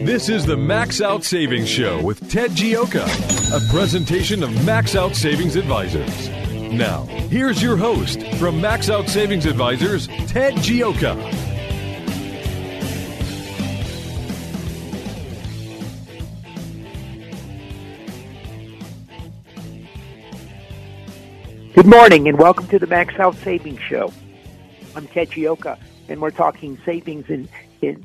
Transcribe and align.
This 0.00 0.28
is 0.28 0.44
the 0.44 0.56
Max 0.56 1.00
Out 1.00 1.24
Savings 1.24 1.68
Show 1.68 2.02
with 2.02 2.28
Ted 2.30 2.50
Gioka, 2.50 3.04
a 3.54 3.72
presentation 3.72 4.42
of 4.42 4.64
Max 4.64 4.96
Out 4.96 5.14
Savings 5.14 5.56
Advisors. 5.56 6.28
Now, 6.72 7.04
here's 7.04 7.62
your 7.62 7.76
host 7.76 8.22
from 8.38 8.60
Max 8.60 8.90
Out 8.90 9.08
Savings 9.08 9.46
Advisors, 9.46 10.08
Ted 10.26 10.54
Gioka. 10.54 11.14
Good 21.74 21.86
morning 21.86 22.28
and 22.28 22.38
welcome 22.38 22.66
to 22.68 22.78
the 22.78 22.86
Max 22.88 23.14
Out 23.18 23.36
Savings 23.36 23.80
Show. 23.80 24.12
I'm 24.96 25.06
Ted 25.06 25.30
Gioka 25.30 25.78
and 26.08 26.20
we're 26.20 26.30
talking 26.30 26.78
savings 26.84 27.30
in, 27.30 27.48
in 27.80 28.04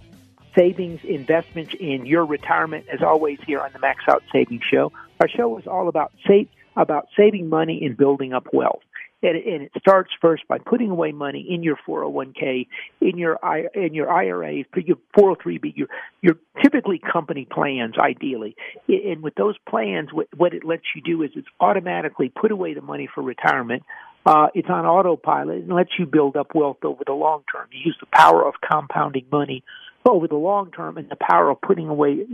savings, 0.56 1.02
investments 1.04 1.74
in 1.80 2.06
your 2.06 2.26
retirement, 2.26 2.86
as 2.92 3.02
always 3.02 3.40
here 3.46 3.60
on 3.60 3.72
the 3.74 3.80
Max 3.80 4.04
Out 4.08 4.24
Savings 4.32 4.64
Show. 4.70 4.92
Our 5.20 5.30
show 5.30 5.58
is 5.58 5.68
all 5.68 5.88
about 5.88 6.12
save, 6.28 6.48
about 6.76 7.08
saving 7.18 7.50
money 7.50 7.86
and 7.86 7.98
building 7.98 8.34
up 8.34 8.48
wealth. 8.54 8.82
And, 9.22 9.36
it 9.36 9.72
starts 9.78 10.12
first 10.22 10.48
by 10.48 10.60
putting 10.60 10.92
away 10.92 11.12
money 11.12 11.46
in 11.50 11.62
your 11.62 11.76
401k, 11.86 12.68
in 13.02 13.18
your 13.18 13.38
in 13.74 13.94
your 13.94 14.10
IRA, 14.10 14.64
your 14.78 14.98
403b, 15.18 15.76
your 15.76 15.88
your 16.22 16.36
typically 16.64 17.00
company 17.00 17.46
plans, 17.52 17.96
ideally. 17.98 18.56
And 18.88 19.22
with 19.22 19.36
those 19.36 19.58
plans, 19.68 20.14
what, 20.14 20.28
what 20.38 20.54
it 20.54 20.64
lets 20.64 20.84
you 20.96 21.02
do 21.02 21.22
is 21.24 21.32
it's 21.36 21.50
automatically 21.60 22.30
put 22.30 22.52
away 22.52 22.74
the 22.74 22.82
money 22.82 23.10
for 23.14 23.22
retirement. 23.22 23.84
Uh, 24.26 24.48
it's 24.54 24.70
on 24.70 24.86
autopilot 24.86 25.64
and 25.64 25.74
lets 25.74 25.92
you 26.00 26.06
build 26.06 26.38
up 26.38 26.56
wealth 26.56 26.84
over 26.84 27.04
the 27.06 27.14
long 27.14 27.44
term. 27.52 27.68
You 27.74 27.80
use 27.86 27.98
the 28.00 28.08
power 28.14 28.48
of 28.48 28.56
compounding 28.62 29.26
money 29.30 29.66
over 30.10 30.28
the 30.28 30.36
long 30.36 30.72
term 30.72 30.98
and 30.98 31.10
the 31.10 31.18
power 31.20 31.50
of 31.50 31.62
putting 31.62 31.88
away 31.88 32.26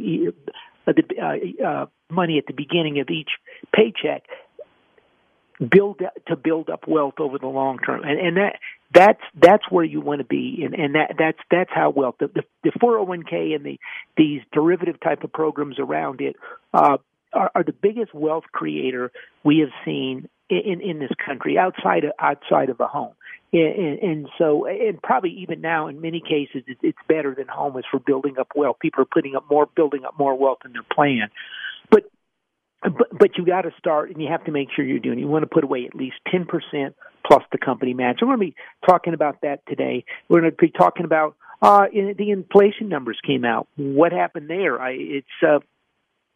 uh, 0.87 0.93
the 0.93 1.03
uh, 1.21 1.67
uh, 1.67 1.85
money 2.09 2.37
at 2.37 2.45
the 2.47 2.53
beginning 2.53 2.99
of 2.99 3.09
each 3.09 3.29
paycheck 3.73 4.23
build 5.59 6.01
to 6.27 6.35
build 6.35 6.69
up 6.69 6.87
wealth 6.87 7.15
over 7.19 7.37
the 7.37 7.47
long 7.47 7.79
term. 7.79 8.03
And 8.03 8.19
and 8.19 8.37
that 8.37 8.59
that's 8.93 9.21
that's 9.41 9.63
where 9.69 9.85
you 9.85 10.01
want 10.01 10.19
to 10.19 10.25
be. 10.25 10.63
And 10.63 10.73
and 10.73 10.95
that 10.95 11.15
that's 11.17 11.39
that's 11.49 11.71
how 11.73 11.89
wealth 11.89 12.15
the 12.19 12.29
the, 12.63 12.71
401k 12.71 13.55
and 13.55 13.65
the 13.65 13.79
these 14.17 14.41
derivative 14.51 14.99
type 14.99 15.23
of 15.23 15.31
programs 15.31 15.79
around 15.79 16.21
it 16.21 16.35
uh 16.73 16.97
are, 17.33 17.51
are 17.53 17.63
the 17.63 17.73
biggest 17.73 18.13
wealth 18.13 18.45
creator 18.51 19.11
we 19.43 19.59
have 19.59 19.69
seen 19.83 20.29
in 20.49 20.81
in 20.81 20.99
this 20.99 21.11
country 21.25 21.57
outside 21.57 22.03
of 22.03 22.11
outside 22.19 22.69
of 22.69 22.79
a 22.79 22.87
home 22.87 23.13
and, 23.55 23.99
and 23.99 24.27
so, 24.37 24.65
and 24.65 25.01
probably 25.01 25.29
even 25.31 25.61
now, 25.61 25.87
in 25.87 26.01
many 26.01 26.19
cases, 26.19 26.63
it's 26.81 26.97
better 27.07 27.33
than 27.35 27.47
home 27.47 27.77
is 27.77 27.85
for 27.89 27.99
building 27.99 28.37
up 28.39 28.49
wealth. 28.55 28.77
People 28.81 29.03
are 29.03 29.07
putting 29.11 29.35
up 29.35 29.45
more, 29.49 29.67
building 29.75 30.03
up 30.05 30.17
more 30.17 30.37
wealth 30.37 30.59
in 30.65 30.73
their 30.73 30.83
plan. 30.83 31.29
But, 31.89 32.03
but, 32.81 33.07
but 33.17 33.37
you 33.37 33.45
got 33.45 33.61
to 33.61 33.71
start, 33.77 34.09
and 34.09 34.21
you 34.21 34.27
have 34.29 34.43
to 34.45 34.51
make 34.51 34.69
sure 34.75 34.83
you're 34.83 34.99
doing. 34.99 35.19
You 35.19 35.27
want 35.27 35.43
to 35.43 35.49
put 35.49 35.63
away 35.63 35.85
at 35.85 35.95
least 35.95 36.17
ten 36.29 36.45
percent 36.45 36.95
plus 37.25 37.43
the 37.51 37.57
company 37.57 37.93
match. 37.93 38.19
We're 38.21 38.35
going 38.35 38.39
to 38.39 38.45
be 38.45 38.55
talking 38.85 39.13
about 39.13 39.41
that 39.41 39.61
today. 39.67 40.03
We're 40.27 40.41
going 40.41 40.51
to 40.51 40.57
be 40.57 40.69
talking 40.69 41.05
about 41.05 41.35
uh, 41.61 41.85
the 41.91 42.31
inflation 42.31 42.89
numbers 42.89 43.19
came 43.25 43.45
out. 43.45 43.67
What 43.77 44.11
happened 44.11 44.49
there? 44.49 44.81
I, 44.81 44.91
it's 44.91 45.27
uh, 45.41 45.59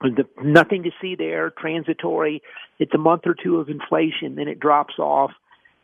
the, 0.01 0.25
nothing 0.41 0.83
to 0.83 0.91
see 1.01 1.15
there. 1.15 1.51
Transitory. 1.51 2.41
It's 2.79 2.93
a 2.93 2.97
month 2.97 3.23
or 3.25 3.35
two 3.41 3.57
of 3.57 3.69
inflation, 3.69 4.35
then 4.35 4.47
it 4.47 4.59
drops 4.59 4.97
off 4.99 5.31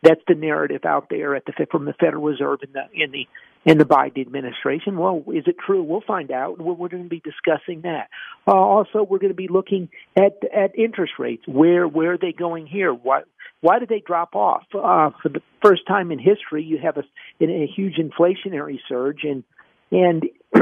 that's 0.02 0.20
the 0.28 0.34
narrative 0.34 0.84
out 0.84 1.08
there 1.10 1.34
at 1.34 1.44
the 1.46 1.66
from 1.70 1.84
the 1.84 1.94
Federal 1.94 2.22
Reserve 2.22 2.60
in 2.62 2.72
the 2.72 2.82
in 2.92 3.10
the 3.10 3.26
in 3.64 3.78
the 3.78 3.84
Biden 3.84 4.20
administration. 4.20 4.96
Well, 4.96 5.24
is 5.34 5.44
it 5.46 5.56
true? 5.64 5.82
We'll 5.82 6.02
find 6.06 6.30
out. 6.30 6.60
We're, 6.60 6.74
we're 6.74 6.88
going 6.88 7.02
to 7.02 7.08
be 7.08 7.20
discussing 7.20 7.82
that. 7.82 8.08
Uh, 8.46 8.52
also, 8.52 9.02
we're 9.02 9.18
going 9.18 9.32
to 9.32 9.34
be 9.34 9.48
looking 9.48 9.88
at 10.16 10.38
at 10.54 10.78
interest 10.78 11.14
rates. 11.18 11.42
Where 11.46 11.88
where 11.88 12.12
are 12.12 12.18
they 12.18 12.32
going 12.32 12.66
here? 12.66 12.92
Why 12.92 13.22
why 13.60 13.78
did 13.78 13.88
they 13.88 14.02
drop 14.06 14.34
off? 14.36 14.64
Uh, 14.72 15.10
for 15.22 15.28
the 15.28 15.42
first 15.62 15.86
time 15.88 16.12
in 16.12 16.18
history, 16.18 16.62
you 16.62 16.78
have 16.78 16.98
a, 16.98 17.04
a 17.42 17.66
huge 17.66 17.96
inflationary 17.96 18.78
surge, 18.88 19.24
and 19.24 19.44
and 19.90 20.24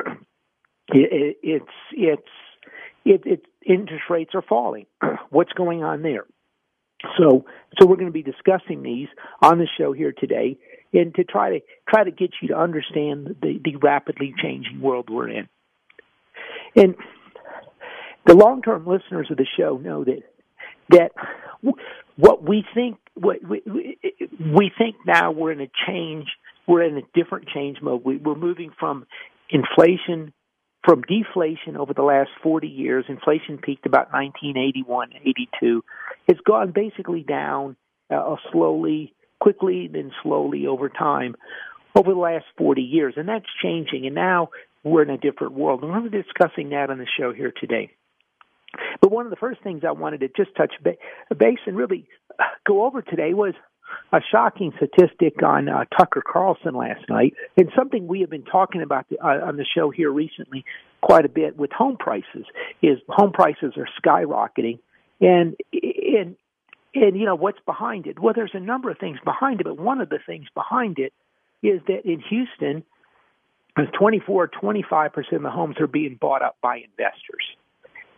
it, 0.89 1.37
it's 1.43 1.65
it's 1.93 2.29
it, 3.05 3.23
it 3.25 3.47
interest 3.67 4.05
rates 4.11 4.33
are 4.35 4.43
falling. 4.43 4.87
What's 5.31 5.53
going 5.53 5.83
on 5.83 6.03
there? 6.03 6.25
So, 7.19 7.45
so 7.79 7.87
we're 7.87 7.97
going 7.97 8.07
to 8.07 8.13
be 8.13 8.23
discussing 8.23 8.83
these 8.83 9.09
on 9.43 9.59
the 9.59 9.69
show 9.79 9.93
here 9.93 10.13
today, 10.17 10.57
and 10.93 11.15
to 11.17 11.25
try 11.25 11.51
to 11.51 11.61
try 11.89 12.05
to 12.05 12.11
get 12.11 12.31
you 12.41 12.49
to 12.49 12.59
understand 12.59 13.37
the, 13.43 13.61
the 13.63 13.77
rapidly 13.77 14.35
changing 14.43 14.81
world 14.81 15.11
we're 15.11 15.29
in. 15.29 15.49
And 16.77 16.95
the 18.27 18.35
long-term 18.35 18.87
listeners 18.87 19.29
of 19.31 19.37
the 19.37 19.47
show 19.59 19.77
know 19.77 20.05
that 20.05 20.23
that 20.91 21.13
what 22.17 22.43
we 22.43 22.65
think 22.75 22.97
what 23.15 23.39
we, 23.43 23.63
we 24.41 24.71
think 24.77 24.97
now 25.07 25.31
we're 25.31 25.53
in 25.53 25.61
a 25.61 25.71
change 25.87 26.27
we're 26.67 26.83
in 26.83 26.97
a 26.97 27.03
different 27.15 27.49
change 27.49 27.79
mode 27.81 28.03
we, 28.05 28.17
we're 28.17 28.35
moving 28.35 28.71
from 28.79 29.07
inflation 29.51 30.33
from 30.85 31.03
deflation 31.03 31.77
over 31.77 31.95
the 31.95 32.03
last 32.03 32.31
40 32.43 32.69
years, 32.69 33.05
inflation 33.09 33.59
peaked 33.59 33.87
about 33.87 34.13
1981, 34.13 35.11
82, 35.23 35.85
has 36.29 36.37
gone 36.47 36.73
basically 36.73 37.23
down 37.23 37.77
uh, 38.11 38.37
slowly, 38.53 39.15
quickly, 39.41 39.89
then 39.91 40.13
slowly 40.23 40.67
over 40.67 40.89
time 40.89 41.37
over 41.95 42.13
the 42.13 42.19
last 42.19 42.45
40 42.59 42.83
years. 42.83 43.15
And 43.17 43.29
that's 43.29 43.47
changing. 43.63 44.07
And 44.07 44.15
now 44.15 44.51
we're 44.83 45.03
in 45.03 45.11
a 45.11 45.19
different 45.19 45.55
world. 45.55 45.83
And 45.83 45.91
we're 45.91 46.09
discussing 46.09 46.71
that 46.71 46.91
on 46.91 46.99
the 46.99 47.07
show 47.19 47.33
here 47.33 47.53
today. 47.59 47.91
But 49.01 49.13
one 49.13 49.25
of 49.25 49.31
the 49.31 49.37
first 49.37 49.63
things 49.63 49.83
I 49.87 49.93
wanted 49.93 50.21
to 50.21 50.29
just 50.29 50.57
touch 50.57 50.75
base 50.83 51.59
and 51.67 51.77
really 51.77 52.09
go 52.67 52.85
over 52.85 53.03
today 53.03 53.33
was 53.33 53.55
a 54.13 54.21
shocking 54.31 54.73
statistic 54.77 55.43
on 55.43 55.69
uh, 55.69 55.85
Tucker 55.97 56.23
Carlson 56.27 56.75
last 56.75 57.09
night, 57.09 57.35
and 57.57 57.71
something 57.77 58.07
we 58.07 58.21
have 58.21 58.31
been 58.31 58.45
talking 58.45 58.83
about 58.83 59.09
the, 59.09 59.19
uh, 59.19 59.47
on 59.47 59.57
the 59.57 59.65
show 59.65 59.91
here 59.91 60.11
recently 60.11 60.65
quite 61.01 61.25
a 61.25 61.29
bit 61.29 61.57
with 61.57 61.71
home 61.73 61.97
prices. 61.99 62.47
Is 62.83 62.99
home 63.09 63.33
prices 63.33 63.75
are 63.77 63.89
skyrocketing, 64.03 64.79
and 65.21 65.57
and 65.73 66.37
and 66.95 67.17
you 67.19 67.27
know 67.27 67.35
what's 67.35 67.61
behind 67.67 68.07
it? 68.07 68.19
Well, 68.19 68.35
there's 68.35 68.55
a 68.55 68.61
number 68.61 68.91
of 68.91 68.99
things 68.99 69.19
behind 69.25 69.61
it, 69.61 69.65
but 69.65 69.79
one 69.79 70.01
of 70.01 70.09
the 70.09 70.19
things 70.25 70.47
behind 70.55 70.99
it 70.99 71.13
is 71.63 71.81
that 71.89 72.05
in 72.05 72.21
Houston, 72.31 72.85
24 73.99 74.49
25 74.49 75.13
percent 75.13 75.37
of 75.37 75.43
the 75.43 75.51
homes 75.51 75.77
are 75.81 75.87
being 75.87 76.17
bought 76.21 76.43
up 76.43 76.57
by 76.63 76.77
investors. 76.77 77.45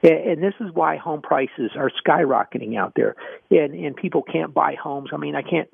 And 0.03 0.43
this 0.43 0.55
is 0.61 0.71
why 0.73 0.97
home 0.97 1.23
prices 1.23 1.71
are 1.77 1.91
skyrocketing 2.07 2.77
out 2.77 2.93
there, 2.97 3.17
and 3.51 3.75
and 3.75 3.97
people 3.97 4.23
can't 4.23 4.53
buy 4.53 4.75
homes. 4.81 5.11
I 5.13 5.17
mean, 5.17 5.35
I 5.35 5.43
can't 5.43 5.69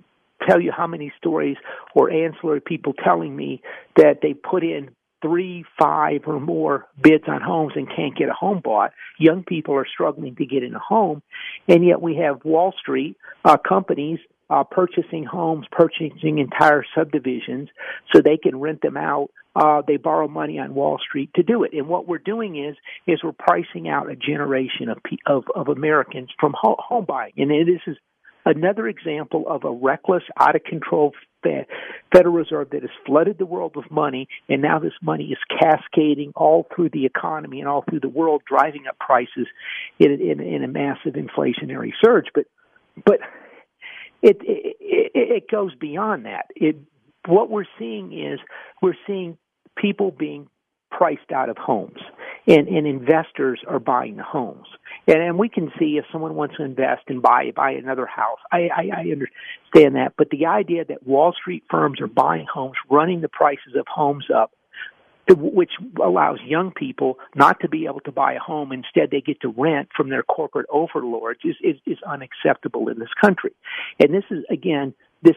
tell 0.48 0.60
you 0.60 0.72
how 0.72 0.86
many 0.86 1.12
stories 1.18 1.56
or 1.94 2.10
ancillary 2.10 2.60
people 2.60 2.92
telling 2.92 3.34
me 3.34 3.62
that 3.96 4.20
they 4.22 4.34
put 4.34 4.62
in 4.62 4.90
three, 5.22 5.64
five, 5.78 6.22
or 6.26 6.40
more 6.40 6.86
bids 7.00 7.24
on 7.28 7.40
homes 7.40 7.72
and 7.76 7.88
can't 7.88 8.16
get 8.16 8.28
a 8.28 8.32
home 8.32 8.60
bought. 8.62 8.92
Young 9.18 9.44
people 9.44 9.74
are 9.74 9.86
struggling 9.86 10.34
to 10.36 10.46
get 10.46 10.62
in 10.62 10.74
a 10.74 10.80
home, 10.80 11.22
and 11.68 11.86
yet 11.86 12.02
we 12.02 12.16
have 12.16 12.44
Wall 12.44 12.74
Street 12.78 13.16
uh, 13.44 13.56
companies 13.56 14.18
uh, 14.52 14.64
purchasing 14.64 15.24
homes, 15.24 15.66
purchasing 15.72 16.38
entire 16.38 16.84
subdivisions 16.94 17.68
so 18.12 18.20
they 18.20 18.36
can 18.36 18.60
rent 18.60 18.82
them 18.82 18.96
out. 18.96 19.28
Uh, 19.54 19.82
they 19.86 19.96
borrow 19.96 20.28
money 20.28 20.58
on 20.58 20.74
Wall 20.74 20.98
Street 20.98 21.30
to 21.36 21.42
do 21.42 21.62
it. 21.64 21.72
And 21.72 21.88
what 21.88 22.06
we're 22.06 22.18
doing 22.18 22.62
is 22.62 22.76
is 23.06 23.20
we're 23.22 23.32
pricing 23.32 23.88
out 23.88 24.10
a 24.10 24.16
generation 24.16 24.88
of 24.88 24.98
of, 25.26 25.44
of 25.54 25.68
Americans 25.68 26.30
from 26.38 26.54
home 26.56 27.04
buying. 27.06 27.32
And 27.36 27.50
this 27.50 27.80
is 27.86 27.96
another 28.44 28.88
example 28.88 29.44
of 29.48 29.64
a 29.64 29.70
reckless, 29.70 30.22
out 30.38 30.56
of 30.56 30.64
control 30.64 31.12
Federal 32.14 32.34
Reserve 32.34 32.70
that 32.70 32.82
has 32.82 32.90
flooded 33.04 33.38
the 33.38 33.46
world 33.46 33.74
with 33.74 33.90
money, 33.90 34.28
and 34.48 34.62
now 34.62 34.78
this 34.78 34.92
money 35.02 35.24
is 35.32 35.38
cascading 35.60 36.32
all 36.36 36.68
through 36.74 36.90
the 36.90 37.04
economy 37.04 37.58
and 37.58 37.68
all 37.68 37.84
through 37.88 38.00
the 38.00 38.08
world, 38.08 38.42
driving 38.46 38.86
up 38.88 38.96
prices 38.98 39.48
in, 39.98 40.12
in, 40.20 40.40
in 40.40 40.62
a 40.62 40.68
massive 40.68 41.14
inflationary 41.14 41.90
surge. 42.04 42.26
But 42.34 42.44
but 43.06 43.18
it, 44.22 44.38
it 44.40 44.76
it 45.14 45.50
goes 45.50 45.74
beyond 45.74 46.26
that. 46.26 46.46
It 46.54 46.76
what 47.26 47.50
we're 47.50 47.66
seeing 47.78 48.12
is 48.12 48.40
we're 48.80 48.96
seeing 49.06 49.36
people 49.76 50.10
being 50.10 50.48
priced 50.90 51.32
out 51.32 51.48
of 51.48 51.56
homes, 51.56 51.98
and, 52.46 52.68
and 52.68 52.86
investors 52.86 53.60
are 53.66 53.78
buying 53.78 54.16
the 54.16 54.22
homes. 54.22 54.66
And, 55.06 55.22
and 55.22 55.38
we 55.38 55.48
can 55.48 55.72
see 55.78 55.96
if 55.96 56.04
someone 56.12 56.34
wants 56.34 56.56
to 56.58 56.64
invest 56.64 57.02
and 57.08 57.22
buy 57.22 57.50
buy 57.54 57.72
another 57.72 58.06
house. 58.06 58.38
I, 58.52 58.68
I, 58.76 58.90
I 58.94 59.00
understand 59.10 59.96
that, 59.96 60.14
but 60.16 60.30
the 60.30 60.46
idea 60.46 60.84
that 60.84 61.06
Wall 61.06 61.32
Street 61.32 61.64
firms 61.70 62.00
are 62.00 62.06
buying 62.06 62.46
homes, 62.52 62.74
running 62.90 63.20
the 63.20 63.28
prices 63.28 63.74
of 63.76 63.86
homes 63.88 64.26
up, 64.34 64.52
which 65.28 65.72
allows 66.02 66.38
young 66.44 66.72
people 66.72 67.18
not 67.34 67.60
to 67.60 67.68
be 67.68 67.86
able 67.86 68.00
to 68.00 68.12
buy 68.12 68.34
a 68.34 68.38
home. 68.38 68.72
Instead, 68.72 69.10
they 69.10 69.20
get 69.20 69.40
to 69.40 69.48
rent 69.56 69.88
from 69.96 70.10
their 70.10 70.22
corporate 70.22 70.66
overlords 70.70 71.40
is, 71.44 71.56
is, 71.62 71.76
is 71.86 71.98
unacceptable 72.06 72.88
in 72.88 72.98
this 72.98 73.12
country. 73.20 73.52
And 74.00 74.12
this 74.12 74.24
is, 74.30 74.44
again, 74.50 74.94
this 75.22 75.36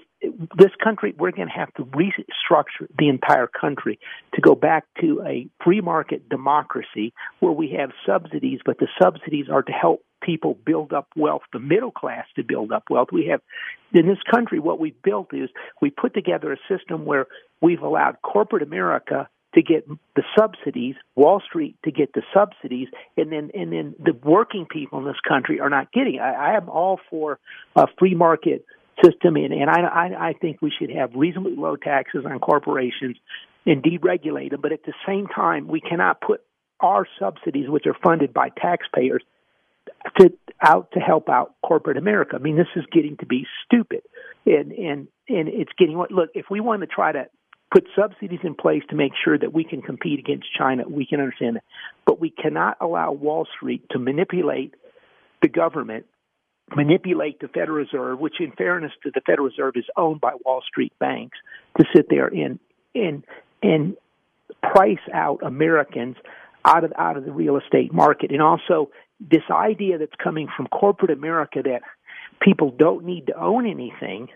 this 0.57 0.71
country 0.83 1.13
we're 1.17 1.31
going 1.31 1.47
to 1.47 1.53
have 1.53 1.73
to 1.75 1.83
restructure 1.85 2.87
the 2.97 3.07
entire 3.07 3.47
country 3.47 3.99
to 4.33 4.41
go 4.41 4.55
back 4.55 4.85
to 4.99 5.21
a 5.25 5.47
free 5.63 5.81
market 5.81 6.27
democracy 6.27 7.13
where 7.39 7.51
we 7.51 7.75
have 7.77 7.91
subsidies 8.05 8.59
but 8.65 8.79
the 8.79 8.87
subsidies 9.01 9.45
are 9.51 9.61
to 9.61 9.71
help 9.71 10.03
people 10.23 10.57
build 10.65 10.91
up 10.91 11.07
wealth 11.15 11.43
the 11.53 11.59
middle 11.59 11.91
class 11.91 12.25
to 12.35 12.43
build 12.43 12.71
up 12.71 12.83
wealth 12.89 13.09
we 13.11 13.27
have 13.27 13.41
in 13.93 14.07
this 14.07 14.17
country 14.33 14.59
what 14.59 14.79
we've 14.79 15.01
built 15.03 15.33
is 15.33 15.49
we 15.81 15.91
put 15.91 16.13
together 16.15 16.51
a 16.51 16.57
system 16.67 17.05
where 17.05 17.27
we've 17.61 17.81
allowed 17.81 18.15
corporate 18.23 18.63
america 18.63 19.29
to 19.55 19.63
get 19.63 19.87
the 20.15 20.23
subsidies, 20.37 20.95
Wall 21.15 21.41
Street 21.45 21.77
to 21.85 21.91
get 21.91 22.13
the 22.13 22.21
subsidies, 22.33 22.87
and 23.17 23.31
then 23.31 23.51
and 23.53 23.71
then 23.71 23.95
the 23.99 24.13
working 24.13 24.65
people 24.69 24.99
in 24.99 25.05
this 25.05 25.19
country 25.27 25.59
are 25.59 25.69
not 25.69 25.91
getting. 25.91 26.19
I, 26.19 26.51
I 26.51 26.57
am 26.57 26.69
all 26.69 26.99
for 27.09 27.39
a 27.75 27.87
free 27.97 28.15
market 28.15 28.65
system, 29.03 29.35
and, 29.35 29.53
and 29.53 29.69
I, 29.69 29.81
I, 29.81 30.27
I 30.29 30.33
think 30.33 30.61
we 30.61 30.71
should 30.77 30.89
have 30.89 31.11
reasonably 31.15 31.55
low 31.55 31.75
taxes 31.75 32.25
on 32.29 32.39
corporations 32.39 33.17
and 33.65 33.83
deregulate 33.83 34.51
them. 34.51 34.61
But 34.61 34.71
at 34.71 34.83
the 34.83 34.93
same 35.07 35.27
time, 35.27 35.67
we 35.67 35.81
cannot 35.81 36.21
put 36.21 36.41
our 36.79 37.07
subsidies, 37.19 37.69
which 37.69 37.85
are 37.87 37.95
funded 38.03 38.33
by 38.33 38.49
taxpayers, 38.49 39.23
to 40.19 40.31
out 40.61 40.91
to 40.93 40.99
help 40.99 41.29
out 41.29 41.55
corporate 41.65 41.97
America. 41.97 42.35
I 42.35 42.39
mean, 42.39 42.57
this 42.57 42.67
is 42.75 42.83
getting 42.91 43.17
to 43.17 43.25
be 43.25 43.45
stupid, 43.65 44.01
and 44.45 44.71
and 44.71 45.07
and 45.29 45.47
it's 45.47 45.71
getting 45.77 45.97
look. 45.97 46.29
If 46.33 46.45
we 46.49 46.59
want 46.59 46.81
to 46.81 46.87
try 46.87 47.11
to 47.11 47.25
put 47.71 47.87
subsidies 47.95 48.39
in 48.43 48.55
place 48.55 48.83
to 48.89 48.95
make 48.95 49.13
sure 49.23 49.37
that 49.37 49.53
we 49.53 49.63
can 49.63 49.81
compete 49.81 50.19
against 50.19 50.47
China, 50.57 50.83
we 50.87 51.05
can 51.05 51.19
understand 51.19 51.57
that, 51.57 51.63
but 52.05 52.19
we 52.19 52.29
cannot 52.29 52.77
allow 52.79 53.11
Wall 53.11 53.47
Street 53.57 53.83
to 53.91 53.99
manipulate 53.99 54.75
the 55.41 55.49
government 55.49 56.05
manipulate 56.73 57.39
the 57.39 57.47
Federal 57.47 57.77
Reserve, 57.77 58.19
which 58.19 58.35
in 58.39 58.51
fairness 58.51 58.91
to 59.03 59.11
the 59.13 59.21
Federal 59.21 59.47
Reserve 59.47 59.73
is 59.75 59.85
owned 59.97 60.21
by 60.21 60.33
Wall 60.43 60.61
Street 60.67 60.93
banks, 60.99 61.37
to 61.77 61.85
sit 61.95 62.07
there 62.09 62.27
and 62.27 62.59
and 62.93 63.23
and 63.61 63.95
price 64.61 64.97
out 65.13 65.39
Americans 65.43 66.15
out 66.63 66.83
of 66.83 66.93
out 66.97 67.17
of 67.17 67.25
the 67.25 67.31
real 67.31 67.57
estate 67.57 67.93
market. 67.93 68.31
And 68.31 68.41
also 68.41 68.89
this 69.19 69.43
idea 69.51 69.97
that's 69.97 70.15
coming 70.21 70.47
from 70.55 70.67
corporate 70.67 71.11
America 71.11 71.61
that 71.63 71.81
people 72.41 72.71
don't 72.71 73.05
need 73.05 73.27
to 73.27 73.39
own 73.39 73.65
anything. 73.65 74.29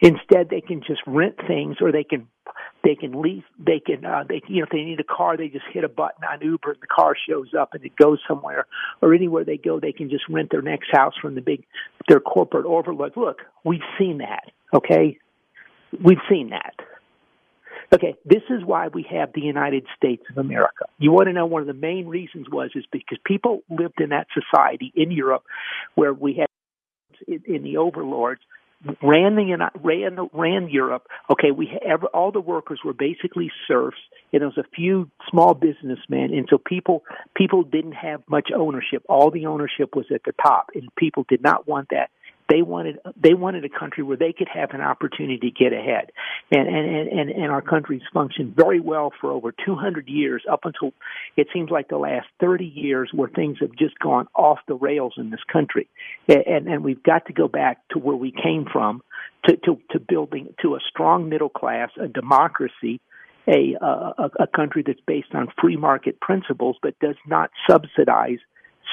Instead, 0.00 0.48
they 0.50 0.60
can 0.60 0.82
just 0.86 1.00
rent 1.06 1.36
things, 1.46 1.76
or 1.80 1.92
they 1.92 2.04
can 2.04 2.26
they 2.82 2.94
can 2.94 3.20
lease. 3.20 3.44
They 3.58 3.80
can. 3.80 4.04
Uh, 4.04 4.24
they 4.28 4.42
you 4.46 4.58
know 4.58 4.64
if 4.64 4.70
they 4.70 4.82
need 4.82 5.00
a 5.00 5.04
car, 5.04 5.36
they 5.36 5.48
just 5.48 5.64
hit 5.72 5.84
a 5.84 5.88
button 5.88 6.24
on 6.24 6.40
Uber, 6.42 6.72
and 6.72 6.80
the 6.82 6.86
car 6.86 7.14
shows 7.28 7.48
up, 7.58 7.70
and 7.74 7.84
it 7.84 7.96
goes 7.96 8.18
somewhere. 8.28 8.66
Or 9.00 9.14
anywhere 9.14 9.44
they 9.44 9.56
go, 9.56 9.80
they 9.80 9.92
can 9.92 10.10
just 10.10 10.24
rent 10.28 10.50
their 10.50 10.62
next 10.62 10.88
house 10.92 11.14
from 11.20 11.34
the 11.34 11.40
big 11.40 11.64
their 12.08 12.20
corporate 12.20 12.66
overlook. 12.66 13.16
Look, 13.16 13.38
we've 13.64 13.80
seen 13.98 14.18
that. 14.18 14.50
Okay, 14.74 15.18
we've 16.02 16.18
seen 16.28 16.50
that. 16.50 16.74
Okay, 17.92 18.16
this 18.24 18.42
is 18.50 18.64
why 18.64 18.88
we 18.88 19.06
have 19.10 19.32
the 19.34 19.40
United 19.40 19.86
States 19.96 20.22
of 20.30 20.38
America. 20.38 20.86
You 20.98 21.12
want 21.12 21.28
to 21.28 21.32
know 21.32 21.46
one 21.46 21.60
of 21.60 21.68
the 21.68 21.74
main 21.74 22.06
reasons 22.08 22.46
was 22.50 22.70
is 22.74 22.84
because 22.90 23.18
people 23.24 23.62
lived 23.70 24.00
in 24.00 24.08
that 24.10 24.26
society 24.34 24.92
in 24.96 25.10
Europe 25.10 25.44
where 25.94 26.12
we 26.12 26.34
had 26.34 26.48
in, 27.28 27.42
in 27.46 27.62
the 27.62 27.76
overlords 27.76 28.40
ran 29.02 29.36
the 29.36 29.70
ran 29.82 30.18
ran 30.32 30.68
Europe. 30.68 31.06
Okay, 31.30 31.50
we 31.50 31.78
ever 31.84 32.06
all 32.08 32.32
the 32.32 32.40
workers 32.40 32.80
were 32.84 32.92
basically 32.92 33.50
serfs, 33.66 33.96
and 34.32 34.42
there 34.42 34.48
was 34.48 34.58
a 34.58 34.68
few 34.74 35.10
small 35.30 35.54
businessmen, 35.54 36.34
and 36.34 36.46
so 36.50 36.58
people 36.58 37.02
people 37.36 37.62
didn't 37.62 37.92
have 37.92 38.22
much 38.28 38.50
ownership. 38.54 39.02
All 39.08 39.30
the 39.30 39.46
ownership 39.46 39.94
was 39.94 40.06
at 40.14 40.22
the 40.24 40.32
top, 40.42 40.70
and 40.74 40.88
people 40.96 41.24
did 41.28 41.42
not 41.42 41.66
want 41.66 41.88
that. 41.90 42.10
They 42.48 42.60
wanted 42.60 42.98
they 43.16 43.32
wanted 43.32 43.64
a 43.64 43.70
country 43.70 44.02
where 44.02 44.18
they 44.18 44.32
could 44.32 44.48
have 44.52 44.70
an 44.72 44.82
opportunity 44.82 45.38
to 45.38 45.50
get 45.50 45.72
ahead, 45.72 46.10
and 46.50 46.68
and 46.68 47.08
and 47.08 47.30
and 47.30 47.50
our 47.50 47.62
country's 47.62 48.02
functioned 48.12 48.54
very 48.54 48.80
well 48.80 49.12
for 49.18 49.30
over 49.30 49.50
200 49.64 50.08
years, 50.08 50.42
up 50.50 50.60
until 50.64 50.92
it 51.36 51.46
seems 51.54 51.70
like 51.70 51.88
the 51.88 51.96
last 51.96 52.26
30 52.40 52.66
years, 52.66 53.10
where 53.14 53.30
things 53.30 53.56
have 53.60 53.74
just 53.78 53.98
gone 53.98 54.28
off 54.34 54.58
the 54.68 54.74
rails 54.74 55.14
in 55.16 55.30
this 55.30 55.40
country, 55.50 55.88
and 56.28 56.68
and 56.68 56.84
we've 56.84 57.02
got 57.02 57.24
to 57.26 57.32
go 57.32 57.48
back 57.48 57.78
to 57.92 57.98
where 57.98 58.16
we 58.16 58.30
came 58.30 58.66
from, 58.70 59.02
to 59.46 59.56
to, 59.64 59.78
to 59.92 59.98
building 59.98 60.52
to 60.60 60.74
a 60.74 60.80
strong 60.90 61.30
middle 61.30 61.48
class, 61.48 61.90
a 61.98 62.08
democracy, 62.08 63.00
a, 63.48 63.74
a 63.80 64.30
a 64.40 64.46
country 64.46 64.82
that's 64.86 65.00
based 65.06 65.34
on 65.34 65.48
free 65.58 65.76
market 65.76 66.20
principles, 66.20 66.76
but 66.82 66.98
does 67.00 67.16
not 67.26 67.50
subsidize 67.68 68.38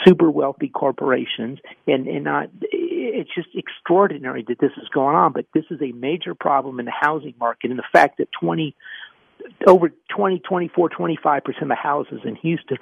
super 0.05 0.29
wealthy 0.29 0.69
corporations 0.69 1.59
and, 1.87 2.07
and 2.07 2.23
not 2.23 2.49
it's 2.61 3.29
just 3.35 3.49
extraordinary 3.55 4.43
that 4.47 4.59
this 4.59 4.71
is 4.77 4.87
going 4.93 5.15
on 5.15 5.33
but 5.33 5.45
this 5.53 5.65
is 5.69 5.81
a 5.81 5.91
major 5.93 6.33
problem 6.33 6.79
in 6.79 6.85
the 6.85 6.93
housing 6.97 7.33
market 7.39 7.69
and 7.69 7.79
the 7.79 7.83
fact 7.91 8.17
that 8.17 8.27
20 8.39 8.75
over 9.67 9.91
20 10.15 10.39
24 10.39 10.89
25 10.89 11.43
percent 11.43 11.71
of 11.71 11.77
houses 11.77 12.19
in 12.23 12.35
Houston 12.35 12.77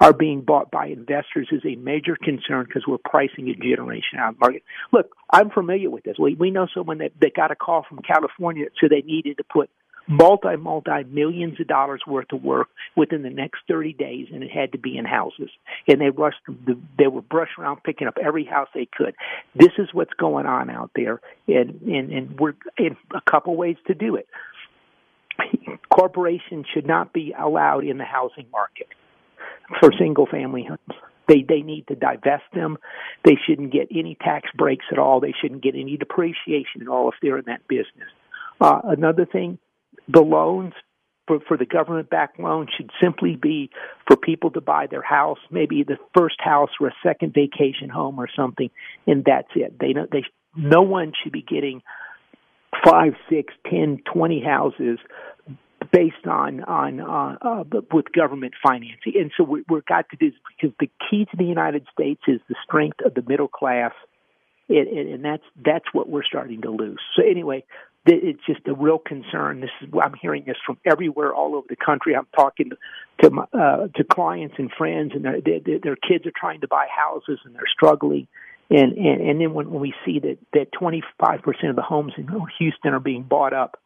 are 0.00 0.12
being 0.12 0.42
bought 0.42 0.70
by 0.70 0.86
investors 0.86 1.48
is 1.50 1.62
a 1.64 1.76
major 1.76 2.16
concern 2.16 2.64
because 2.66 2.84
we're 2.86 2.98
pricing 2.98 3.48
a 3.48 3.54
generation 3.54 4.18
out 4.18 4.30
of 4.30 4.34
the 4.36 4.40
market. 4.40 4.62
Look 4.92 5.14
I'm 5.30 5.50
familiar 5.50 5.90
with 5.90 6.04
this. 6.04 6.16
We 6.18 6.34
we 6.34 6.50
know 6.50 6.66
someone 6.74 6.98
that, 6.98 7.12
that 7.20 7.34
got 7.34 7.50
a 7.50 7.56
call 7.56 7.84
from 7.88 7.98
California 7.98 8.66
so 8.80 8.88
they 8.88 9.02
needed 9.02 9.38
to 9.38 9.44
put 9.44 9.70
multi 10.06 10.56
multi 10.56 11.04
millions 11.08 11.58
of 11.60 11.66
dollars 11.66 12.02
worth 12.06 12.32
of 12.32 12.42
work 12.42 12.68
within 12.96 13.22
the 13.22 13.30
next 13.30 13.60
30 13.68 13.92
days 13.94 14.26
and 14.32 14.42
it 14.42 14.50
had 14.50 14.72
to 14.72 14.78
be 14.78 14.96
in 14.96 15.04
houses 15.04 15.50
and 15.88 16.00
they 16.00 16.10
rushed 16.10 16.38
they 16.98 17.06
were 17.06 17.22
brushing 17.22 17.62
around 17.64 17.82
picking 17.82 18.06
up 18.06 18.16
every 18.22 18.44
house 18.44 18.68
they 18.74 18.88
could 18.96 19.14
this 19.54 19.72
is 19.78 19.88
what's 19.92 20.12
going 20.14 20.46
on 20.46 20.68
out 20.68 20.90
there 20.94 21.20
and 21.48 21.80
and, 21.82 22.12
and 22.12 22.38
we're 22.38 22.54
in 22.78 22.96
a 23.14 23.30
couple 23.30 23.56
ways 23.56 23.76
to 23.86 23.94
do 23.94 24.16
it 24.16 24.28
corporations 25.88 26.66
should 26.72 26.86
not 26.86 27.12
be 27.12 27.34
allowed 27.38 27.84
in 27.84 27.98
the 27.98 28.04
housing 28.04 28.46
market 28.52 28.88
for 29.80 29.90
single 29.98 30.26
family 30.26 30.64
homes 30.68 31.00
they 31.28 31.42
they 31.48 31.62
need 31.62 31.86
to 31.88 31.94
divest 31.94 32.44
them. 32.52 32.76
They 33.24 33.36
shouldn't 33.46 33.72
get 33.72 33.88
any 33.90 34.16
tax 34.20 34.50
breaks 34.54 34.84
at 34.92 34.98
all. 34.98 35.20
They 35.20 35.34
shouldn't 35.40 35.62
get 35.62 35.74
any 35.74 35.96
depreciation 35.96 36.82
at 36.82 36.88
all 36.88 37.08
if 37.08 37.14
they're 37.22 37.38
in 37.38 37.46
that 37.46 37.66
business. 37.66 38.10
Uh, 38.60 38.80
another 38.84 39.26
thing, 39.26 39.58
the 40.08 40.20
loans 40.20 40.74
for, 41.26 41.40
for 41.48 41.56
the 41.56 41.64
government 41.64 42.10
backed 42.10 42.38
loan 42.38 42.66
should 42.76 42.90
simply 43.02 43.36
be 43.36 43.70
for 44.06 44.16
people 44.16 44.50
to 44.50 44.60
buy 44.60 44.86
their 44.86 45.02
house, 45.02 45.38
maybe 45.50 45.82
the 45.82 45.96
first 46.16 46.36
house 46.38 46.70
or 46.80 46.88
a 46.88 46.94
second 47.02 47.32
vacation 47.32 47.88
home 47.88 48.18
or 48.18 48.28
something, 48.36 48.70
and 49.06 49.24
that's 49.24 49.48
it. 49.54 49.78
They 49.78 49.92
don't, 49.92 50.10
they 50.10 50.24
no 50.56 50.82
one 50.82 51.12
should 51.22 51.32
be 51.32 51.42
getting 51.42 51.82
five, 52.84 53.14
six, 53.30 53.54
ten, 53.68 54.00
twenty 54.12 54.42
houses 54.42 54.98
based 55.92 56.26
on 56.26 56.62
on 56.64 57.00
uh, 57.00 57.38
uh, 57.40 57.80
with 57.92 58.06
government 58.12 58.54
financing. 58.62 59.14
And 59.16 59.30
so 59.36 59.44
we, 59.44 59.64
we've 59.68 59.84
got 59.84 60.08
to 60.10 60.16
do 60.16 60.30
this 60.30 60.38
because 60.60 60.74
the 60.80 60.90
key 61.10 61.24
to 61.24 61.36
the 61.36 61.44
United 61.44 61.86
States 61.92 62.22
is 62.26 62.40
the 62.48 62.56
strength 62.66 62.98
of 63.04 63.14
the 63.14 63.22
middle 63.26 63.48
class, 63.48 63.92
and, 64.68 64.88
and 64.88 65.24
that's 65.24 65.44
that's 65.64 65.86
what 65.92 66.08
we're 66.08 66.24
starting 66.24 66.62
to 66.62 66.70
lose. 66.70 67.00
So 67.16 67.22
anyway, 67.22 67.64
it's 68.06 68.40
just 68.46 68.60
a 68.66 68.74
real 68.74 68.98
concern. 68.98 69.60
This 69.60 69.70
is 69.80 69.88
I'm 70.00 70.14
hearing 70.20 70.44
this 70.46 70.56
from 70.66 70.78
everywhere, 70.84 71.34
all 71.34 71.54
over 71.54 71.66
the 71.68 71.76
country. 71.76 72.14
I'm 72.14 72.26
talking 72.36 72.70
to 73.22 73.30
my, 73.30 73.44
uh, 73.52 73.88
to 73.94 74.04
clients 74.04 74.56
and 74.58 74.70
friends, 74.76 75.12
and 75.14 75.24
their, 75.24 75.40
their 75.40 75.78
their 75.82 75.96
kids 75.96 76.26
are 76.26 76.32
trying 76.38 76.60
to 76.60 76.68
buy 76.68 76.86
houses 76.94 77.38
and 77.44 77.54
they're 77.54 77.62
struggling. 77.72 78.26
And, 78.70 78.92
and, 78.92 79.20
and 79.20 79.40
then 79.40 79.52
when, 79.52 79.70
when 79.70 79.80
we 79.80 79.94
see 80.04 80.20
that, 80.20 80.38
that 80.54 80.72
25% 80.72 81.70
of 81.70 81.76
the 81.76 81.82
homes 81.82 82.14
in 82.16 82.28
Houston 82.58 82.94
are 82.94 83.00
being 83.00 83.22
bought 83.22 83.52
up 83.52 83.78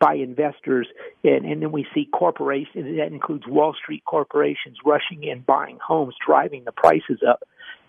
by 0.00 0.14
investors, 0.14 0.88
and, 1.24 1.44
and 1.44 1.60
then 1.60 1.72
we 1.72 1.86
see 1.94 2.08
corporations, 2.12 2.96
that 2.96 3.08
includes 3.12 3.46
Wall 3.46 3.74
Street 3.74 4.02
corporations 4.06 4.78
rushing 4.84 5.24
in, 5.24 5.40
buying 5.40 5.78
homes, 5.84 6.14
driving 6.24 6.64
the 6.64 6.72
prices 6.72 7.20
up. 7.28 7.42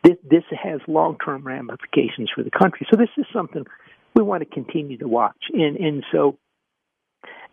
This, 0.04 0.18
this 0.30 0.44
has 0.52 0.82
long-term 0.88 1.44
ramifications 1.44 2.30
for 2.36 2.44
the 2.44 2.52
country. 2.52 2.88
So 2.92 2.98
this 2.98 3.10
is 3.18 3.26
something 3.32 3.66
we 4.16 4.24
want 4.24 4.42
to 4.42 4.50
continue 4.50 4.98
to 4.98 5.08
watch. 5.08 5.38
And, 5.54 5.78
and 5.78 6.04
so 6.12 6.38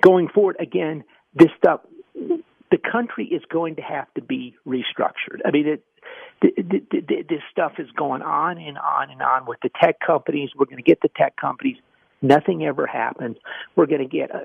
going 0.02 0.28
forward, 0.28 0.56
again, 0.60 1.04
this 1.34 1.48
stuff, 1.56 1.80
the 2.14 2.78
country 2.78 3.26
is 3.26 3.42
going 3.50 3.76
to 3.76 3.82
have 3.82 4.12
to 4.14 4.22
be 4.22 4.54
restructured. 4.66 5.40
I 5.44 5.50
mean, 5.50 5.66
it, 5.66 5.84
this 7.28 7.40
stuff 7.50 7.72
is 7.78 7.88
going 7.96 8.22
on 8.22 8.58
and 8.58 8.78
on 8.78 9.10
and 9.10 9.22
on 9.22 9.46
with 9.46 9.58
the 9.62 9.70
tech 9.80 9.96
companies. 10.04 10.50
We're 10.56 10.66
going 10.66 10.76
to 10.76 10.82
get 10.82 11.00
the 11.00 11.10
tech 11.16 11.36
companies 11.36 11.76
Nothing 12.20 12.64
ever 12.64 12.86
happens. 12.86 13.36
We're 13.76 13.86
going 13.86 14.00
to 14.00 14.16
get, 14.16 14.34
uh, 14.34 14.40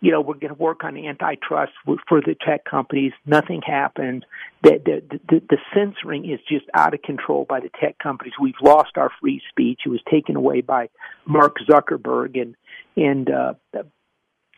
you 0.00 0.10
know, 0.10 0.20
we're 0.20 0.34
going 0.34 0.54
to 0.54 0.60
work 0.60 0.82
on 0.82 0.96
antitrust 0.96 1.72
for 1.84 2.20
the 2.20 2.34
tech 2.44 2.64
companies. 2.64 3.12
Nothing 3.24 3.62
happens. 3.64 4.24
The, 4.64 4.80
the, 4.84 5.20
the, 5.28 5.42
the 5.48 5.58
censoring 5.72 6.28
is 6.28 6.40
just 6.48 6.64
out 6.74 6.94
of 6.94 7.02
control 7.02 7.46
by 7.48 7.60
the 7.60 7.70
tech 7.80 7.98
companies. 8.00 8.34
We've 8.40 8.54
lost 8.60 8.96
our 8.96 9.10
free 9.20 9.40
speech. 9.48 9.82
It 9.86 9.90
was 9.90 10.00
taken 10.10 10.34
away 10.34 10.60
by 10.60 10.88
Mark 11.24 11.56
Zuckerberg 11.68 12.40
and 12.40 12.56
and 12.96 13.30
uh, 13.30 13.54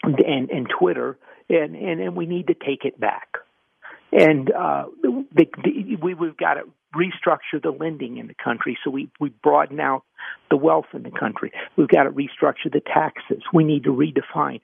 and 0.02 0.50
and 0.50 0.66
Twitter, 0.78 1.18
and 1.50 1.76
and 1.76 2.00
and 2.00 2.16
we 2.16 2.24
need 2.24 2.46
to 2.46 2.54
take 2.54 2.84
it 2.84 2.98
back. 2.98 3.28
And 4.12 4.50
uh, 4.50 4.86
the, 5.02 5.46
the, 5.62 5.96
we 6.00 6.14
we've 6.14 6.36
got 6.36 6.54
to 6.54 6.62
restructure 6.94 7.62
the 7.62 7.70
lending 7.70 8.18
in 8.18 8.26
the 8.26 8.34
country. 8.34 8.78
So 8.84 8.90
we, 8.90 9.10
we 9.20 9.30
broaden 9.42 9.80
out 9.80 10.02
the 10.50 10.56
wealth 10.56 10.86
in 10.92 11.02
the 11.02 11.10
country. 11.10 11.52
We've 11.76 11.88
got 11.88 12.04
to 12.04 12.10
restructure 12.10 12.72
the 12.72 12.80
taxes. 12.80 13.42
We 13.52 13.64
need 13.64 13.84
to 13.84 13.90
redefine 13.90 14.60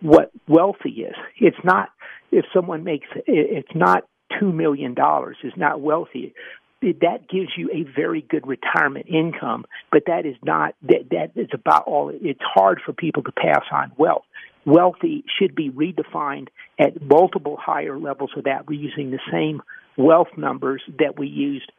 what 0.00 0.30
wealthy 0.48 0.90
is. 1.02 1.14
It's 1.38 1.62
not, 1.64 1.90
if 2.30 2.44
someone 2.54 2.84
makes, 2.84 3.08
it's 3.26 3.74
not 3.74 4.04
$2 4.40 4.54
million 4.54 4.94
is 5.42 5.52
not 5.56 5.80
wealthy. 5.80 6.34
That 6.82 7.28
gives 7.28 7.50
you 7.58 7.68
a 7.72 7.82
very 7.94 8.22
good 8.22 8.46
retirement 8.46 9.06
income, 9.06 9.66
but 9.92 10.04
that 10.06 10.24
is 10.24 10.36
not, 10.42 10.74
that, 10.82 11.10
that 11.10 11.32
is 11.36 11.50
about 11.52 11.84
all. 11.84 12.10
It's 12.10 12.40
hard 12.42 12.80
for 12.84 12.94
people 12.94 13.22
to 13.24 13.32
pass 13.32 13.64
on 13.70 13.92
wealth 13.98 14.24
wealthy 14.64 15.24
should 15.38 15.54
be 15.54 15.70
redefined 15.70 16.48
at 16.78 17.00
multiple 17.00 17.56
higher 17.56 17.98
levels 17.98 18.30
of 18.36 18.44
that. 18.44 18.68
We're 18.68 18.80
using 18.80 19.10
the 19.10 19.20
same 19.30 19.62
wealth 19.96 20.28
numbers 20.36 20.82
that 20.98 21.18
we 21.18 21.26
used 21.26 21.70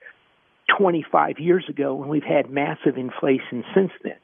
25 0.77 1.39
years 1.39 1.65
ago, 1.69 2.01
and 2.01 2.09
we've 2.09 2.23
had 2.23 2.49
massive 2.49 2.97
inflation 2.97 3.63
since 3.73 3.91
then. 4.03 4.17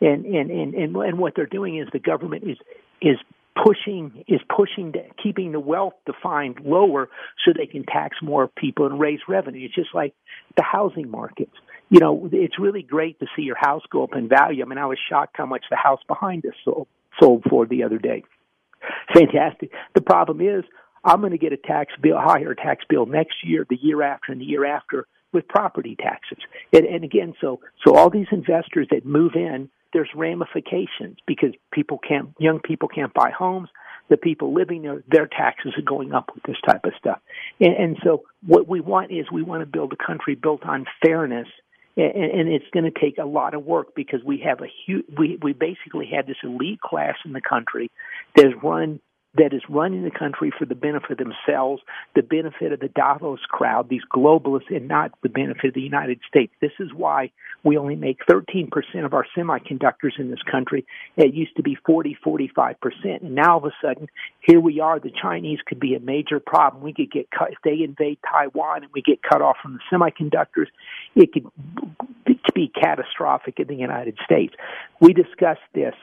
And 0.00 0.24
and 0.26 0.50
and 0.50 0.74
and, 0.74 0.96
and 0.96 1.18
what 1.18 1.34
they're 1.36 1.46
doing 1.46 1.78
is 1.78 1.88
the 1.92 1.98
government 1.98 2.44
is 2.44 2.58
is 3.00 3.16
pushing 3.62 4.24
is 4.26 4.40
pushing 4.54 4.92
to, 4.92 5.00
keeping 5.22 5.52
the 5.52 5.60
wealth 5.60 5.94
defined 6.04 6.58
lower 6.64 7.08
so 7.44 7.52
they 7.56 7.66
can 7.66 7.84
tax 7.84 8.16
more 8.20 8.48
people 8.48 8.86
and 8.86 8.98
raise 8.98 9.20
revenue. 9.28 9.66
It's 9.66 9.74
just 9.74 9.94
like 9.94 10.14
the 10.56 10.64
housing 10.64 11.10
markets. 11.10 11.54
You 11.90 12.00
know, 12.00 12.28
it's 12.32 12.58
really 12.58 12.82
great 12.82 13.20
to 13.20 13.26
see 13.36 13.42
your 13.42 13.56
house 13.58 13.82
go 13.90 14.02
up 14.02 14.14
in 14.14 14.28
value. 14.28 14.64
I 14.64 14.68
mean, 14.68 14.78
I 14.78 14.86
was 14.86 14.98
shocked 15.08 15.36
how 15.36 15.46
much 15.46 15.64
the 15.70 15.76
house 15.76 16.00
behind 16.08 16.44
us 16.44 16.54
sold 16.64 16.88
sold 17.20 17.44
for 17.48 17.64
the 17.66 17.84
other 17.84 17.98
day. 17.98 18.24
Fantastic. 19.14 19.70
The 19.94 20.00
problem 20.00 20.40
is 20.40 20.64
I'm 21.04 21.20
going 21.20 21.32
to 21.32 21.38
get 21.38 21.52
a 21.52 21.56
tax 21.56 21.92
bill, 22.00 22.18
higher 22.18 22.54
tax 22.54 22.84
bill 22.88 23.06
next 23.06 23.36
year, 23.44 23.66
the 23.68 23.78
year 23.80 24.02
after, 24.02 24.32
and 24.32 24.40
the 24.40 24.46
year 24.46 24.64
after 24.64 25.06
with 25.32 25.46
property 25.48 25.96
taxes. 26.00 26.38
And, 26.72 26.86
and 26.86 27.04
again, 27.04 27.34
so 27.40 27.60
so 27.84 27.96
all 27.96 28.10
these 28.10 28.28
investors 28.32 28.88
that 28.90 29.04
move 29.04 29.32
in, 29.34 29.68
there's 29.92 30.08
ramifications 30.14 31.18
because 31.26 31.50
people 31.72 31.98
can't, 31.98 32.30
young 32.38 32.60
people 32.60 32.88
can't 32.88 33.12
buy 33.12 33.30
homes. 33.30 33.68
The 34.10 34.16
people 34.16 34.52
living 34.52 34.82
there, 34.82 35.02
their 35.08 35.26
taxes 35.26 35.72
are 35.78 35.82
going 35.82 36.12
up 36.12 36.30
with 36.34 36.44
this 36.44 36.56
type 36.66 36.84
of 36.84 36.92
stuff. 36.98 37.20
And, 37.58 37.74
and 37.74 37.96
so 38.04 38.24
what 38.46 38.68
we 38.68 38.80
want 38.80 39.10
is 39.10 39.26
we 39.32 39.42
want 39.42 39.62
to 39.62 39.66
build 39.66 39.92
a 39.92 40.06
country 40.06 40.34
built 40.34 40.64
on 40.64 40.86
fairness 41.02 41.48
and, 41.96 42.14
and 42.14 42.48
it's 42.48 42.64
going 42.72 42.84
to 42.84 43.00
take 43.00 43.18
a 43.18 43.24
lot 43.24 43.54
of 43.54 43.64
work 43.64 43.94
because 43.94 44.20
we 44.24 44.42
have 44.44 44.60
a 44.60 44.66
huge 44.86 45.04
we 45.16 45.38
we 45.42 45.52
basically 45.52 46.10
have 46.14 46.26
this 46.26 46.36
elite 46.42 46.80
class 46.80 47.14
in 47.24 47.32
the 47.32 47.40
country 47.40 47.90
that 48.36 48.46
is 48.46 48.52
run 48.62 49.00
that 49.36 49.52
is 49.52 49.62
running 49.68 50.04
the 50.04 50.10
country 50.10 50.52
for 50.56 50.64
the 50.64 50.74
benefit 50.74 51.12
of 51.12 51.18
themselves, 51.18 51.82
the 52.14 52.22
benefit 52.22 52.72
of 52.72 52.80
the 52.80 52.88
Davos 52.88 53.40
crowd, 53.48 53.88
these 53.88 54.04
globalists, 54.14 54.74
and 54.74 54.86
not 54.86 55.12
the 55.22 55.28
benefit 55.28 55.68
of 55.68 55.74
the 55.74 55.80
United 55.80 56.20
States. 56.28 56.52
This 56.60 56.72
is 56.78 56.90
why 56.94 57.32
we 57.64 57.76
only 57.76 57.96
make 57.96 58.18
13% 58.30 58.68
of 59.04 59.12
our 59.12 59.26
semiconductors 59.36 60.18
in 60.18 60.30
this 60.30 60.42
country. 60.50 60.86
It 61.16 61.34
used 61.34 61.56
to 61.56 61.62
be 61.62 61.76
40, 61.84 62.16
45%. 62.24 62.76
And 63.22 63.34
now 63.34 63.54
all 63.54 63.58
of 63.58 63.64
a 63.64 63.72
sudden, 63.82 64.08
here 64.40 64.60
we 64.60 64.80
are. 64.80 65.00
The 65.00 65.10
Chinese 65.10 65.58
could 65.66 65.80
be 65.80 65.94
a 65.94 66.00
major 66.00 66.38
problem. 66.38 66.82
We 66.82 66.92
could 66.92 67.10
get 67.10 67.30
cut, 67.30 67.50
if 67.52 67.58
they 67.64 67.82
invade 67.82 68.18
Taiwan 68.30 68.84
and 68.84 68.92
we 68.92 69.02
get 69.02 69.22
cut 69.22 69.42
off 69.42 69.56
from 69.62 69.74
the 69.74 69.80
semiconductors, 69.92 70.66
it 71.16 71.32
could 71.32 71.50
be 72.54 72.68
catastrophic 72.68 73.58
in 73.58 73.66
the 73.66 73.74
United 73.74 74.16
States. 74.24 74.54
We 75.00 75.12
discussed 75.12 75.60
this 75.74 75.94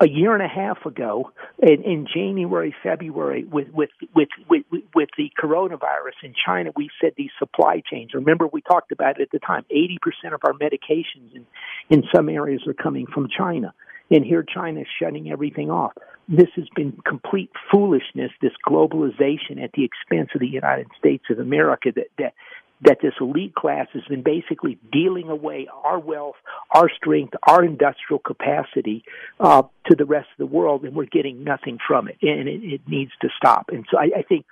a 0.00 0.08
year 0.08 0.34
and 0.34 0.42
a 0.42 0.48
half 0.48 0.86
ago 0.86 1.32
in, 1.58 1.82
in 1.82 2.06
January, 2.12 2.74
February 2.82 3.44
with, 3.44 3.68
with, 3.70 3.90
with, 4.14 4.28
with, 4.48 4.64
with 4.94 5.08
the 5.16 5.30
coronavirus 5.42 6.22
in 6.22 6.34
China, 6.46 6.70
we 6.76 6.88
said 7.00 7.12
these 7.16 7.30
supply 7.38 7.82
chains. 7.90 8.14
Remember, 8.14 8.46
we 8.46 8.60
talked 8.62 8.92
about 8.92 9.18
it 9.20 9.22
at 9.22 9.30
the 9.32 9.38
time. 9.38 9.64
80% 9.74 10.34
of 10.34 10.40
our 10.44 10.52
medications 10.52 11.34
in, 11.34 11.46
in 11.90 12.04
some 12.14 12.28
areas 12.28 12.62
are 12.66 12.74
coming 12.74 13.06
from 13.06 13.28
China. 13.36 13.74
And 14.10 14.24
here 14.24 14.42
China 14.42 14.80
is 14.80 14.86
shutting 14.98 15.30
everything 15.30 15.70
off. 15.70 15.92
This 16.28 16.48
has 16.56 16.66
been 16.74 16.92
complete 17.06 17.50
foolishness, 17.70 18.30
this 18.40 18.52
globalization 18.66 19.62
at 19.62 19.72
the 19.72 19.84
expense 19.84 20.30
of 20.34 20.40
the 20.40 20.48
United 20.48 20.86
States 20.98 21.24
of 21.30 21.38
America 21.38 21.90
that, 21.94 22.08
that, 22.18 22.34
that 22.82 22.98
this 23.02 23.14
elite 23.20 23.54
class 23.54 23.88
has 23.92 24.04
been 24.08 24.22
basically 24.22 24.78
dealing 24.92 25.28
away 25.28 25.68
our 25.84 25.98
wealth, 25.98 26.36
our 26.70 26.88
strength, 26.88 27.34
our 27.42 27.64
industrial 27.64 28.20
capacity 28.20 29.04
uh, 29.40 29.62
to 29.88 29.96
the 29.96 30.04
rest 30.04 30.28
of 30.32 30.38
the 30.38 30.46
world, 30.46 30.84
and 30.84 30.94
we're 30.94 31.06
getting 31.06 31.42
nothing 31.42 31.78
from 31.86 32.08
it, 32.08 32.16
and 32.22 32.48
it, 32.48 32.62
it 32.62 32.80
needs 32.86 33.10
to 33.20 33.28
stop. 33.36 33.70
And 33.70 33.84
so 33.90 33.98
I, 33.98 34.18
I 34.18 34.22
think, 34.22 34.46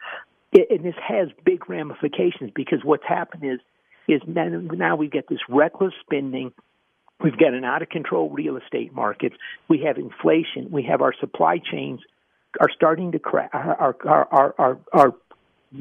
it, 0.52 0.68
and 0.70 0.84
this 0.84 0.94
has 1.06 1.28
big 1.44 1.68
ramifications 1.68 2.50
because 2.54 2.80
what's 2.82 3.06
happened 3.06 3.44
is 3.44 3.60
is 4.08 4.22
now, 4.24 4.94
we 4.94 5.08
get 5.08 5.28
this 5.28 5.40
reckless 5.48 5.92
spending. 6.00 6.52
We've 7.20 7.36
got 7.36 7.54
an 7.54 7.64
out 7.64 7.82
of 7.82 7.88
control 7.88 8.30
real 8.30 8.56
estate 8.56 8.94
market. 8.94 9.32
We 9.68 9.82
have 9.84 9.98
inflation. 9.98 10.70
We 10.70 10.84
have 10.84 11.00
our 11.02 11.12
supply 11.18 11.58
chains 11.58 12.00
are 12.60 12.68
starting 12.74 13.12
to 13.12 13.18
crack. 13.18 13.50
Are 13.52 13.96
are 14.00 14.28
are 14.30 14.54
are, 14.58 14.78
are 14.92 15.14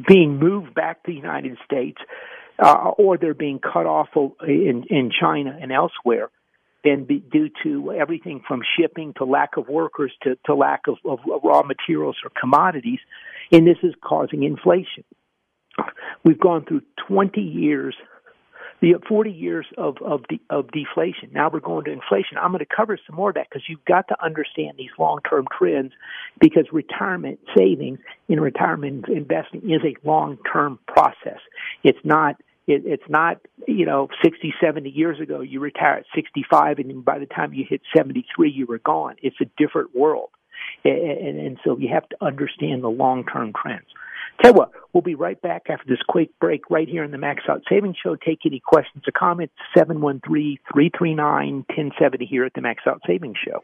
being 0.07 0.37
moved 0.39 0.73
back 0.73 1.03
to 1.03 1.11
the 1.11 1.17
United 1.17 1.57
States, 1.65 1.97
uh, 2.59 2.91
or 2.97 3.17
they're 3.17 3.33
being 3.33 3.59
cut 3.59 3.85
off 3.85 4.09
in, 4.47 4.85
in 4.89 5.11
China 5.19 5.57
and 5.61 5.71
elsewhere, 5.71 6.29
and 6.83 7.07
be, 7.07 7.19
due 7.19 7.49
to 7.63 7.91
everything 7.91 8.41
from 8.47 8.61
shipping 8.77 9.13
to 9.17 9.25
lack 9.25 9.57
of 9.57 9.67
workers 9.67 10.11
to, 10.23 10.37
to 10.45 10.55
lack 10.55 10.83
of, 10.87 10.97
of 11.05 11.19
raw 11.43 11.63
materials 11.63 12.15
or 12.23 12.31
commodities, 12.39 12.99
and 13.51 13.67
this 13.67 13.77
is 13.83 13.93
causing 14.01 14.43
inflation. 14.43 15.03
We've 16.23 16.39
gone 16.39 16.65
through 16.65 16.81
20 17.07 17.41
years 17.41 17.95
the 18.85 18.99
40 19.09 19.31
years 19.31 19.65
of 19.79 19.97
of 20.05 20.27
de, 20.27 20.39
of 20.51 20.67
deflation. 20.71 21.31
Now 21.33 21.49
we're 21.51 21.59
going 21.59 21.85
to 21.85 21.91
inflation. 21.91 22.37
I'm 22.39 22.51
going 22.51 22.59
to 22.59 22.75
cover 22.75 22.99
some 23.07 23.15
more 23.15 23.29
of 23.29 23.35
that 23.35 23.47
because 23.49 23.63
you've 23.67 23.83
got 23.85 24.07
to 24.09 24.23
understand 24.23 24.73
these 24.77 24.91
long-term 24.99 25.47
trends 25.57 25.91
because 26.39 26.65
retirement 26.71 27.39
savings 27.57 27.97
in 28.29 28.39
retirement 28.39 29.05
investing 29.07 29.61
is 29.71 29.81
a 29.83 30.07
long-term 30.07 30.77
process. 30.87 31.39
It's 31.83 31.97
not 32.03 32.35
it, 32.67 32.83
it's 32.85 33.09
not 33.09 33.41
you 33.67 33.87
know 33.87 34.07
60 34.23 34.53
70 34.61 34.89
years 34.91 35.19
ago 35.19 35.41
you 35.41 35.59
retire 35.59 35.95
at 35.95 36.05
65 36.13 36.77
and 36.77 37.03
by 37.03 37.17
the 37.17 37.25
time 37.25 37.53
you 37.53 37.65
hit 37.67 37.81
73 37.95 38.51
you 38.51 38.67
were 38.67 38.79
gone 38.79 39.15
it's 39.21 39.35
a 39.41 39.45
different 39.57 39.95
world 39.95 40.29
and, 40.83 41.39
and 41.39 41.57
so 41.63 41.77
you 41.77 41.89
have 41.91 42.07
to 42.09 42.17
understand 42.21 42.83
the 42.83 42.89
long 42.89 43.23
term 43.25 43.53
trends 43.53 43.85
Tell 44.41 44.51
you 44.51 44.57
what, 44.57 44.71
we'll 44.93 45.01
be 45.01 45.15
right 45.15 45.41
back 45.41 45.63
after 45.69 45.85
this 45.87 46.01
quick 46.07 46.29
break 46.39 46.69
right 46.69 46.87
here 46.87 47.03
in 47.03 47.11
the 47.11 47.17
Max 47.17 47.43
Out 47.49 47.63
Savings 47.69 47.97
Show. 48.01 48.15
Take 48.15 48.39
any 48.45 48.59
questions 48.59 49.03
or 49.07 49.11
comments, 49.11 49.53
713-339-1070 49.77 52.27
here 52.27 52.45
at 52.45 52.53
the 52.53 52.61
Max 52.61 52.83
Out 52.85 53.01
Savings 53.07 53.37
Show. 53.43 53.63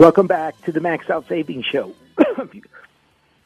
Welcome 0.00 0.26
back 0.26 0.58
to 0.62 0.72
the 0.72 0.80
Max 0.80 1.08
Out 1.10 1.28
Savings 1.28 1.66
Show. 1.66 1.92
if 2.18 2.54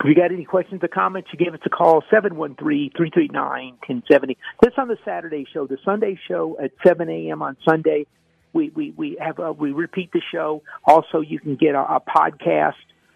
you 0.04 0.14
got 0.14 0.30
any 0.30 0.44
questions 0.44 0.84
or 0.84 0.88
comments, 0.88 1.30
you 1.32 1.38
give 1.44 1.52
us 1.52 1.58
a 1.66 1.68
call, 1.68 2.04
713-339-1070. 2.12 4.36
This 4.62 4.72
on 4.78 4.86
the 4.86 4.96
Saturday 5.04 5.44
show. 5.52 5.66
The 5.66 5.78
Sunday 5.84 6.16
show 6.28 6.56
at 6.62 6.70
7 6.86 7.10
a.m. 7.10 7.42
on 7.42 7.56
Sunday. 7.64 8.06
We, 8.52 8.68
we, 8.68 8.92
we 8.92 9.18
have, 9.20 9.40
a, 9.40 9.50
we 9.50 9.72
repeat 9.72 10.12
the 10.12 10.22
show. 10.30 10.62
Also, 10.84 11.22
you 11.22 11.40
can 11.40 11.56
get 11.56 11.74
a, 11.74 11.80
a 11.80 12.00
podcast 12.00 12.74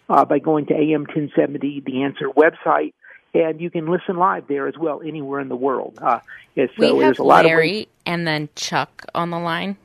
uh, 0.08 0.24
by 0.24 0.40
going 0.40 0.66
to 0.66 0.74
AM 0.74 1.02
1070, 1.02 1.84
the 1.86 2.02
Answer 2.02 2.30
website, 2.30 2.92
and 3.34 3.60
you 3.60 3.70
can 3.70 3.86
listen 3.86 4.16
live 4.16 4.48
there 4.48 4.66
as 4.66 4.76
well, 4.76 5.00
anywhere 5.00 5.38
in 5.38 5.48
the 5.48 5.54
world. 5.54 5.96
Uh, 6.02 6.18
so 6.56 6.96
we 6.96 7.04
have 7.04 7.20
Larry 7.20 7.86
and 8.04 8.26
then 8.26 8.48
Chuck 8.56 9.04
on 9.14 9.30
the 9.30 9.38
line. 9.38 9.76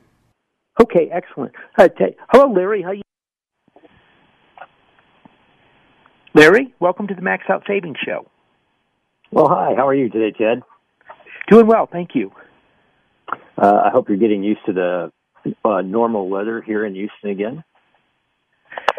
Okay, 0.80 1.08
excellent. 1.12 1.54
Uh, 1.78 1.86
t- 1.86 2.16
hello, 2.30 2.52
Larry. 2.52 2.82
How 2.82 2.90
you? 2.90 3.02
Larry, 6.34 6.74
welcome 6.80 7.06
to 7.06 7.14
the 7.14 7.22
Max 7.22 7.44
Out 7.48 7.62
Savings 7.64 7.96
Show. 8.04 8.28
Well, 9.30 9.48
hi. 9.48 9.74
How 9.76 9.86
are 9.86 9.94
you 9.94 10.10
today, 10.10 10.36
Ted? 10.36 10.62
Doing 11.48 11.68
well, 11.68 11.88
thank 11.90 12.10
you. 12.14 12.32
Uh, 13.56 13.82
I 13.84 13.90
hope 13.90 14.08
you're 14.08 14.18
getting 14.18 14.42
used 14.42 14.60
to 14.66 14.72
the 14.72 15.12
uh, 15.64 15.80
normal 15.82 16.28
weather 16.28 16.60
here 16.60 16.84
in 16.84 16.94
Houston 16.94 17.30
again. 17.30 17.64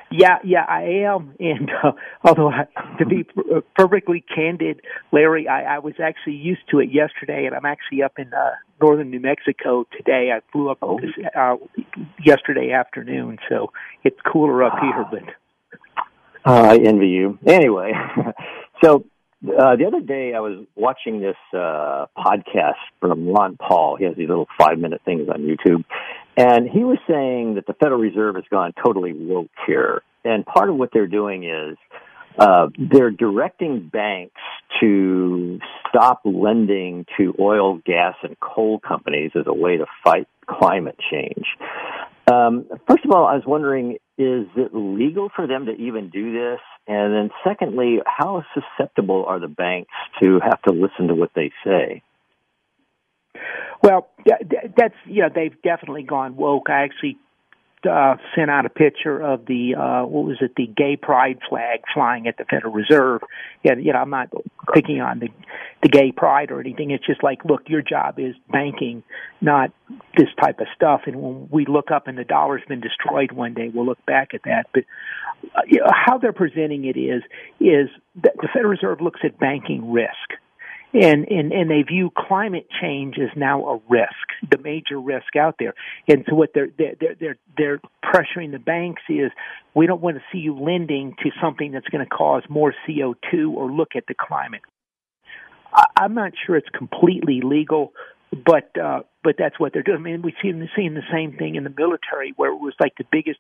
Yeah, 0.10 0.38
yeah, 0.46 0.64
I 0.66 0.84
am. 1.06 1.36
And 1.38 1.70
uh, 1.84 1.92
although, 2.24 2.50
I, 2.50 2.68
to 3.00 3.06
be 3.06 3.26
uh, 3.38 3.60
perfectly 3.76 4.24
candid, 4.34 4.80
Larry, 5.12 5.46
I, 5.50 5.76
I 5.76 5.80
was 5.80 5.96
actually 6.02 6.36
used 6.36 6.62
to 6.72 6.80
it 6.80 6.90
yesterday, 6.90 7.46
and 7.48 7.54
I'm 7.54 7.66
actually 7.66 8.02
up 8.02 8.14
in 8.18 8.34
uh, 8.34 8.52
northern 8.82 9.10
New 9.10 9.20
Mexico 9.20 9.86
today. 9.98 10.32
I 10.34 10.40
flew 10.54 10.70
up 10.70 10.78
oh. 10.82 11.02
this, 11.02 11.12
uh, 11.38 11.56
yesterday 12.24 12.72
afternoon, 12.72 13.40
so 13.50 13.74
it's 14.06 14.20
cooler 14.32 14.64
up 14.64 14.80
here. 14.80 15.06
But 15.12 15.24
uh, 16.46 16.52
I 16.52 16.78
envy 16.78 17.08
you. 17.08 17.40
Anyway, 17.46 17.92
so 18.84 19.06
uh, 19.44 19.76
the 19.76 19.86
other 19.86 20.02
day 20.02 20.34
I 20.34 20.40
was 20.40 20.66
watching 20.76 21.22
this 21.22 21.36
uh, 21.54 22.06
podcast 22.18 22.80
from 23.00 23.28
Ron 23.28 23.58
Paul. 23.58 23.98
He 23.98 24.06
has 24.06 24.16
these 24.16 24.30
little 24.30 24.48
five 24.58 24.80
minute 24.80 25.02
things 25.06 25.28
on 25.30 25.42
YouTube. 25.42 25.84
And 26.38 26.70
he 26.70 26.84
was 26.84 26.98
saying 27.08 27.56
that 27.56 27.66
the 27.66 27.74
Federal 27.74 28.00
Reserve 28.00 28.36
has 28.36 28.44
gone 28.50 28.74
totally 28.84 29.14
woke 29.14 29.52
here. 29.66 30.02
And 30.24 30.46
part 30.46 30.70
of 30.70 30.76
what 30.76 30.90
they're 30.92 31.08
doing 31.08 31.44
is 31.46 31.78
uh, 32.38 32.68
they're 32.78 33.12
directing 33.12 33.88
banks 33.88 34.42
to 34.82 35.60
stop 35.88 36.22
lending 36.26 37.06
to 37.18 37.34
oil, 37.40 37.78
gas, 37.86 38.16
and 38.24 38.38
coal 38.40 38.80
companies 38.80 39.32
as 39.36 39.46
a 39.48 39.54
way 39.54 39.78
to 39.78 39.86
fight 40.04 40.28
climate 40.48 40.98
change. 41.10 41.46
Um, 42.32 42.66
first 42.88 43.06
of 43.06 43.12
all, 43.12 43.26
I 43.26 43.36
was 43.36 43.44
wondering, 43.46 43.98
is 44.18 44.48
it 44.56 44.72
legal 44.74 45.30
for 45.36 45.48
them 45.48 45.68
to 45.68 45.74
even 45.74 46.10
do 46.10 46.34
this? 46.34 46.60
And 46.88 47.14
then 47.14 47.30
secondly, 47.44 48.00
how 48.06 48.44
susceptible 48.54 49.26
are 49.28 49.40
the 49.40 49.48
banks 49.48 49.92
to 50.22 50.40
have 50.44 50.62
to 50.64 50.74
listen 50.74 51.08
to 51.08 51.16
what 51.16 51.32
they 51.36 51.52
say? 51.64 52.02
Well, 53.84 54.10
that's, 54.26 54.96
you 55.06 55.22
know, 55.22 55.30
they've 55.34 55.62
definitely 55.62 56.04
gone 56.04 56.36
woke. 56.36 56.70
I 56.70 56.84
actually 56.84 57.18
uh, 57.86 58.16
sent 58.36 58.50
out 58.50 58.66
a 58.66 58.70
picture 58.70 59.22
of 59.22 59.46
the 59.46 59.76
uh, 59.76 60.06
what 60.06 60.26
was 60.26 60.38
it 60.42 60.52
the 60.56 60.68
gay 60.68 60.96
pride 60.96 61.40
flag 61.48 61.82
flying 61.94 62.28
at 62.28 62.38
the 62.38 62.46
Federal 62.46 62.74
Reserve. 62.74 63.22
And 63.64 63.84
you 63.84 63.94
know, 63.94 64.00
I'm 64.00 64.10
not 64.10 64.30
picking 64.74 65.02
on 65.02 65.20
the 65.20 65.30
the 65.82 65.90
gay 65.90 66.12
pride 66.12 66.52
or 66.52 66.60
anything. 66.60 66.92
It's 66.92 67.06
just 67.06 67.24
like, 67.24 67.46
look, 67.46 67.64
your 67.68 67.82
job 67.82 68.20
is 68.20 68.36
banking, 68.52 69.04
not 69.42 69.72
this 70.18 70.30
type 70.42 70.60
of 70.60 70.68
stuff. 70.76 71.02
And 71.06 71.16
when 71.22 71.48
we 71.52 71.66
look 71.66 71.92
up 71.92 72.08
and 72.08 72.18
the 72.18 72.24
dollar's 72.24 72.64
been 72.68 72.82
destroyed 72.82 73.32
one 73.32 73.54
day, 73.54 73.70
we'll 73.74 73.86
look 73.86 74.04
back 74.06 74.34
at 74.34 74.42
that. 74.44 74.68
But 74.74 74.84
uh, 75.56 75.62
you 75.68 75.80
know, 75.80 75.92
how 75.92 76.18
they're 76.18 76.34
presenting 76.34 76.86
it 76.86 76.98
is 76.98 77.24
is 77.60 77.90
that 78.24 78.34
the 78.38 78.48
Federal 78.54 78.72
Reserve 78.72 79.02
looks 79.02 79.22
at 79.24 79.40
banking 79.40 79.92
risk 79.92 80.34
and, 80.96 81.28
and 81.30 81.52
and 81.52 81.70
they 81.70 81.82
view 81.82 82.10
climate 82.16 82.68
change 82.82 83.16
as 83.20 83.30
now 83.36 83.68
a 83.68 83.80
risk, 83.90 84.50
the 84.50 84.58
major 84.58 85.00
risk 85.00 85.36
out 85.38 85.56
there. 85.60 85.74
And 86.08 86.24
so 86.30 86.36
what 86.36 86.52
they're 86.54 86.70
they're 86.78 87.16
they're 87.20 87.38
they're 87.58 87.80
pressuring 88.04 88.52
the 88.52 88.60
banks 88.60 89.02
is 89.10 89.32
we 89.74 89.88
don't 89.88 90.02
want 90.02 90.18
to 90.18 90.24
see 90.32 90.38
you 90.38 90.58
lending 90.58 91.16
to 91.24 91.32
something 91.42 91.72
that's 91.72 91.88
going 91.90 92.04
to 92.04 92.10
cause 92.10 92.44
more 92.50 92.74
CO 92.86 93.16
two 93.30 93.52
or 93.52 93.70
look 93.70 93.90
at 93.96 94.06
the 94.08 94.16
climate. 94.18 94.62
I, 95.74 95.86
I'm 95.98 96.14
not 96.14 96.32
sure 96.46 96.56
it's 96.56 96.70
completely 96.70 97.42
legal, 97.44 97.92
but 98.32 98.72
uh, 98.82 99.02
but 99.22 99.36
that's 99.38 99.60
what 99.60 99.74
they're 99.74 99.84
doing. 99.84 99.98
I 99.98 100.02
mean, 100.02 100.22
we've 100.22 100.34
seen 100.42 100.68
seeing 100.76 100.94
the 100.94 101.04
same 101.12 101.36
thing 101.36 101.56
in 101.56 101.66
the 101.66 101.74
military 101.76 102.34
where 102.38 102.52
it 102.52 102.60
was 102.60 102.74
like 102.80 102.94
the 102.98 103.06
biggest 103.12 103.40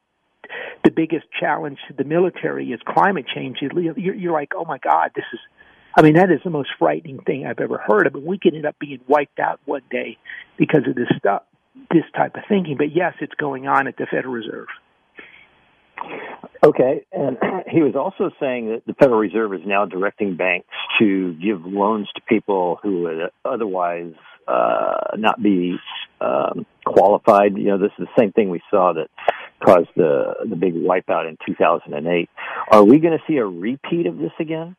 the 0.84 0.91
biggest 0.91 1.26
challenge 1.39 1.80
to 1.88 1.94
the 1.94 2.04
military 2.04 2.72
is 2.72 2.80
climate 2.86 3.26
change. 3.34 3.58
You're, 3.62 3.98
you're 3.98 4.34
like, 4.34 4.52
oh 4.56 4.65
my 4.65 4.78
God, 4.78 5.12
this 5.15 5.26
is 5.34 5.39
I 5.97 6.01
mean, 6.01 6.15
that 6.15 6.29
is 6.29 6.41
the 6.43 6.49
most 6.49 6.69
frightening 6.77 7.19
thing 7.19 7.45
I've 7.45 7.60
ever 7.60 7.77
heard 7.77 8.05
of. 8.08 8.15
And 8.15 8.25
we 8.25 8.38
could 8.38 8.53
end 8.53 8.65
up 8.65 8.77
being 8.79 8.99
wiped 9.08 9.39
out 9.39 9.60
one 9.65 9.84
day 9.89 10.17
because 10.58 10.81
of 10.88 10.95
this 10.95 11.08
stuff, 11.17 11.43
this 11.91 12.03
type 12.15 12.36
of 12.36 12.43
thinking. 12.49 12.75
But 12.77 12.93
yes, 12.93 13.13
it's 13.21 13.34
going 13.36 13.67
on 13.67 13.88
at 13.88 13.95
the 13.97 14.05
Federal 14.05 14.34
Reserve. 14.34 14.67
Okay, 16.63 17.05
and 17.13 17.38
he 17.71 17.81
was 17.81 17.95
also 17.95 18.34
saying 18.39 18.69
that 18.69 18.84
the 18.86 18.93
Federal 18.95 19.19
Reserve 19.19 19.53
is 19.53 19.62
now 19.65 19.86
directing 19.86 20.36
banks 20.36 20.67
to 20.99 21.34
give 21.36 21.65
loans 21.65 22.10
to 22.15 22.21
people 22.27 22.79
who 22.84 23.03
would 23.03 23.29
otherwise 23.45 24.13
uh, 24.47 25.15
not 25.17 25.41
be 25.41 25.77
um, 26.19 26.65
qualified. 26.86 27.58
You 27.58 27.65
know, 27.65 27.77
this 27.77 27.91
is 27.97 28.08
the 28.08 28.21
same 28.21 28.31
thing 28.34 28.49
we 28.49 28.62
saw 28.69 28.93
that 28.93 29.08
caused 29.63 29.89
the 29.95 30.36
the 30.47 30.55
big 30.55 30.73
wipeout 30.73 31.29
in 31.29 31.38
2008. 31.45 32.29
Are 32.71 32.84
we 32.84 32.99
going 32.99 33.17
to 33.17 33.23
see 33.27 33.38
a 33.38 33.45
repeat 33.45 34.08
of 34.08 34.17
this 34.17 34.34
again? 34.39 34.75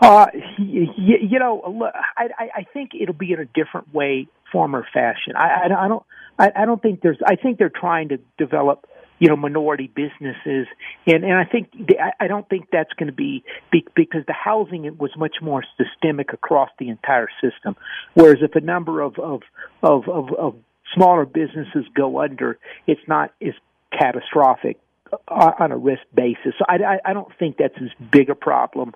Uh, 0.00 0.26
you, 0.58 0.88
you 0.96 1.38
know, 1.38 1.90
I, 2.16 2.28
I 2.54 2.66
think 2.72 2.92
it'll 2.98 3.14
be 3.14 3.32
in 3.32 3.40
a 3.40 3.44
different 3.44 3.92
way, 3.92 4.28
form 4.50 4.74
or 4.74 4.86
fashion. 4.92 5.34
I, 5.36 5.68
I, 5.68 5.84
I 5.84 5.88
don't, 5.88 6.02
I, 6.38 6.50
I 6.56 6.66
don't 6.66 6.80
think 6.80 7.02
there's. 7.02 7.18
I 7.26 7.36
think 7.36 7.58
they're 7.58 7.68
trying 7.68 8.08
to 8.08 8.18
develop, 8.38 8.88
you 9.18 9.28
know, 9.28 9.36
minority 9.36 9.88
businesses, 9.94 10.66
and 11.06 11.24
and 11.24 11.34
I 11.34 11.44
think 11.44 11.70
I, 12.00 12.24
I 12.24 12.26
don't 12.28 12.48
think 12.48 12.68
that's 12.72 12.92
going 12.94 13.08
to 13.08 13.12
be, 13.12 13.44
be 13.70 13.86
because 13.94 14.22
the 14.26 14.32
housing 14.32 14.86
it 14.86 14.98
was 14.98 15.10
much 15.16 15.36
more 15.42 15.62
systemic 15.76 16.32
across 16.32 16.70
the 16.78 16.88
entire 16.88 17.28
system. 17.40 17.76
Whereas 18.14 18.38
if 18.42 18.56
a 18.56 18.60
number 18.60 19.02
of 19.02 19.18
of 19.18 19.42
of 19.82 20.08
of, 20.08 20.32
of 20.32 20.54
smaller 20.94 21.26
businesses 21.26 21.84
go 21.94 22.20
under, 22.20 22.58
it's 22.86 23.06
not 23.06 23.32
as 23.42 23.54
catastrophic 23.96 24.78
uh, 25.28 25.52
on 25.58 25.72
a 25.72 25.76
risk 25.76 26.02
basis. 26.14 26.54
So 26.58 26.64
I, 26.68 26.76
I, 26.76 26.98
I 27.10 27.12
don't 27.12 27.32
think 27.38 27.58
that's 27.58 27.76
as 27.76 27.90
big 28.10 28.30
a 28.30 28.34
problem 28.34 28.94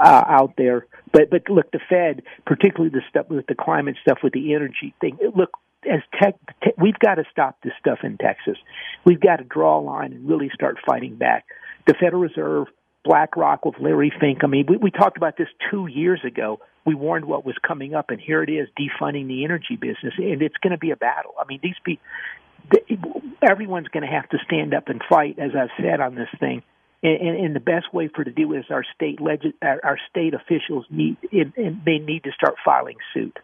uh, 0.00 0.24
out 0.26 0.54
there. 0.56 0.86
But 1.12 1.30
but 1.30 1.48
look, 1.48 1.70
the 1.72 1.80
Fed, 1.88 2.22
particularly 2.46 2.90
the 2.90 3.02
stuff 3.08 3.28
with 3.28 3.46
the 3.46 3.54
climate 3.54 3.96
stuff, 4.02 4.18
with 4.22 4.32
the 4.32 4.54
energy 4.54 4.94
thing. 5.00 5.18
Look, 5.36 5.50
as 5.90 6.00
tech, 6.20 6.36
te- 6.62 6.72
we've 6.78 6.98
got 6.98 7.16
to 7.16 7.24
stop 7.30 7.56
this 7.62 7.72
stuff 7.78 7.98
in 8.02 8.16
Texas. 8.18 8.56
We've 9.04 9.20
got 9.20 9.36
to 9.36 9.44
draw 9.44 9.78
a 9.78 9.82
line 9.82 10.12
and 10.12 10.28
really 10.28 10.50
start 10.54 10.78
fighting 10.86 11.16
back. 11.16 11.44
The 11.86 11.94
Federal 11.94 12.22
Reserve, 12.22 12.68
BlackRock 13.04 13.64
with 13.64 13.76
Larry 13.80 14.12
Fink. 14.20 14.38
I 14.42 14.46
mean, 14.46 14.66
we, 14.68 14.76
we 14.76 14.90
talked 14.90 15.16
about 15.16 15.36
this 15.36 15.48
two 15.70 15.86
years 15.86 16.20
ago. 16.24 16.60
We 16.86 16.94
warned 16.94 17.26
what 17.26 17.44
was 17.44 17.56
coming 17.66 17.94
up, 17.94 18.10
and 18.10 18.20
here 18.20 18.42
it 18.42 18.50
is, 18.50 18.68
defunding 18.78 19.26
the 19.26 19.44
energy 19.44 19.76
business, 19.76 20.14
and 20.16 20.40
it's 20.42 20.56
going 20.62 20.72
to 20.72 20.78
be 20.78 20.90
a 20.90 20.96
battle. 20.96 21.32
I 21.38 21.44
mean, 21.46 21.60
these 21.62 21.76
people, 21.84 23.22
everyone's 23.42 23.88
going 23.88 24.02
to 24.04 24.12
have 24.12 24.28
to 24.30 24.38
stand 24.46 24.74
up 24.74 24.88
and 24.88 25.02
fight, 25.08 25.38
as 25.38 25.50
I've 25.54 25.70
said 25.82 26.00
on 26.00 26.14
this 26.14 26.28
thing. 26.38 26.62
And, 27.02 27.20
and, 27.20 27.46
and 27.46 27.56
the 27.56 27.60
best 27.60 27.92
way 27.94 28.08
for 28.14 28.24
to 28.24 28.30
do 28.30 28.52
it 28.52 28.58
is 28.58 28.64
our 28.70 28.84
state 28.94 29.20
legis- 29.20 29.54
our, 29.62 29.80
our 29.82 29.98
state 30.10 30.34
officials 30.34 30.84
need 30.90 31.16
and, 31.32 31.52
and 31.56 31.80
they 31.84 31.98
need 31.98 32.24
to 32.24 32.32
start 32.32 32.56
filing 32.64 32.96
suit 33.14 33.38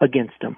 against 0.00 0.34
them. 0.40 0.56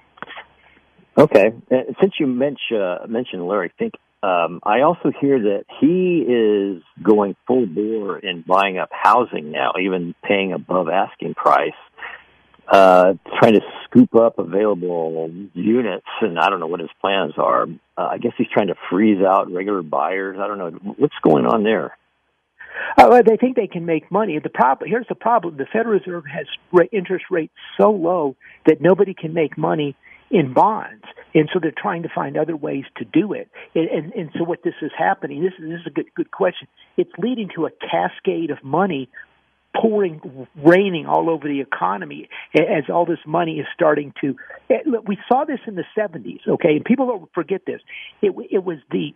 Okay, 1.17 1.53
since 2.01 2.15
you 2.21 2.29
mentioned 2.29 2.81
uh, 2.81 2.99
mentioned 3.09 3.47
Larry 3.47 3.73
Fink, 3.77 3.95
um, 4.23 4.61
I 4.63 4.83
also 4.83 5.13
hear 5.21 5.41
that 5.41 5.65
he 5.81 6.21
is 6.23 6.83
going 7.03 7.35
full 7.47 7.67
bore 7.67 8.19
in 8.19 8.43
buying 8.47 8.79
up 8.79 8.91
housing 8.93 9.51
now, 9.51 9.73
even 9.81 10.15
paying 10.23 10.53
above 10.53 10.89
asking 10.89 11.35
price, 11.35 11.71
uh, 12.69 13.15
trying 13.39 13.55
to 13.55 13.61
scoop 13.85 14.15
up 14.15 14.39
available 14.39 15.31
units. 15.55 16.07
And 16.21 16.39
I 16.39 16.51
don't 16.51 16.59
know 16.61 16.67
what 16.67 16.81
his 16.81 16.91
plans 17.01 17.35
are. 17.37 17.65
Uh, 17.97 18.09
I 18.13 18.19
guess 18.19 18.33
he's 18.37 18.49
trying 18.53 18.69
to 18.69 18.77
freeze 18.91 19.23
out 19.25 19.53
regular 19.53 19.83
buyers. 19.83 20.37
I 20.41 20.47
don't 20.47 20.59
know 20.59 20.71
what's 20.99 21.19
going 21.23 21.47
on 21.47 21.63
there. 21.63 21.97
Uh, 22.97 23.23
they 23.23 23.37
think 23.37 23.57
they 23.57 23.67
can 23.67 23.87
make 23.87 24.11
money. 24.11 24.39
The 24.39 24.49
problem 24.49 24.91
here's 24.91 25.09
the 25.09 25.15
problem: 25.15 25.57
the 25.57 25.67
Federal 25.67 25.99
Reserve 25.99 26.25
has 26.27 26.47
interest 26.93 27.27
rates 27.31 27.53
so 27.81 27.91
low 27.91 28.37
that 28.67 28.81
nobody 28.81 29.15
can 29.15 29.35
make 29.35 29.57
money 29.57 29.97
in 30.31 30.53
bonds, 30.53 31.05
and 31.35 31.49
so 31.53 31.59
they're 31.61 31.73
trying 31.77 32.03
to 32.03 32.09
find 32.15 32.37
other 32.37 32.57
ways 32.57 32.85
to 32.99 33.05
do 33.05 33.33
it. 33.33 33.49
And, 33.75 33.89
and, 33.89 34.13
and 34.13 34.31
so 34.37 34.45
what 34.45 34.63
this 34.63 34.75
is 34.83 34.91
happening, 34.97 35.43
this 35.43 35.55
is, 35.59 35.71
this 35.71 35.81
is 35.81 35.87
a 35.87 35.91
good 35.91 36.07
good 36.15 36.31
question. 36.31 36.69
It's 36.97 37.13
leading 37.19 37.49
to 37.57 37.67
a 37.67 37.71
cascade 37.71 38.51
of 38.51 38.63
money 38.63 39.09
pouring, 39.77 40.47
raining 40.57 41.07
all 41.07 41.31
over 41.31 41.47
the 41.47 41.61
economy 41.61 42.29
as 42.55 42.85
all 42.93 43.07
this 43.07 43.19
money 43.27 43.59
is 43.59 43.67
starting 43.75 44.13
to. 44.21 44.37
Eh, 44.71 44.79
we 45.07 45.19
saw 45.29 45.45
this 45.45 45.61
in 45.67 45.75
the 45.75 45.85
70s, 45.97 46.41
okay, 46.49 46.77
and 46.77 46.85
people 46.85 47.07
don't 47.07 47.33
forget 47.35 47.63
this. 47.67 47.81
It, 48.23 48.35
it 48.51 48.65
was 48.65 48.79
the 48.91 49.15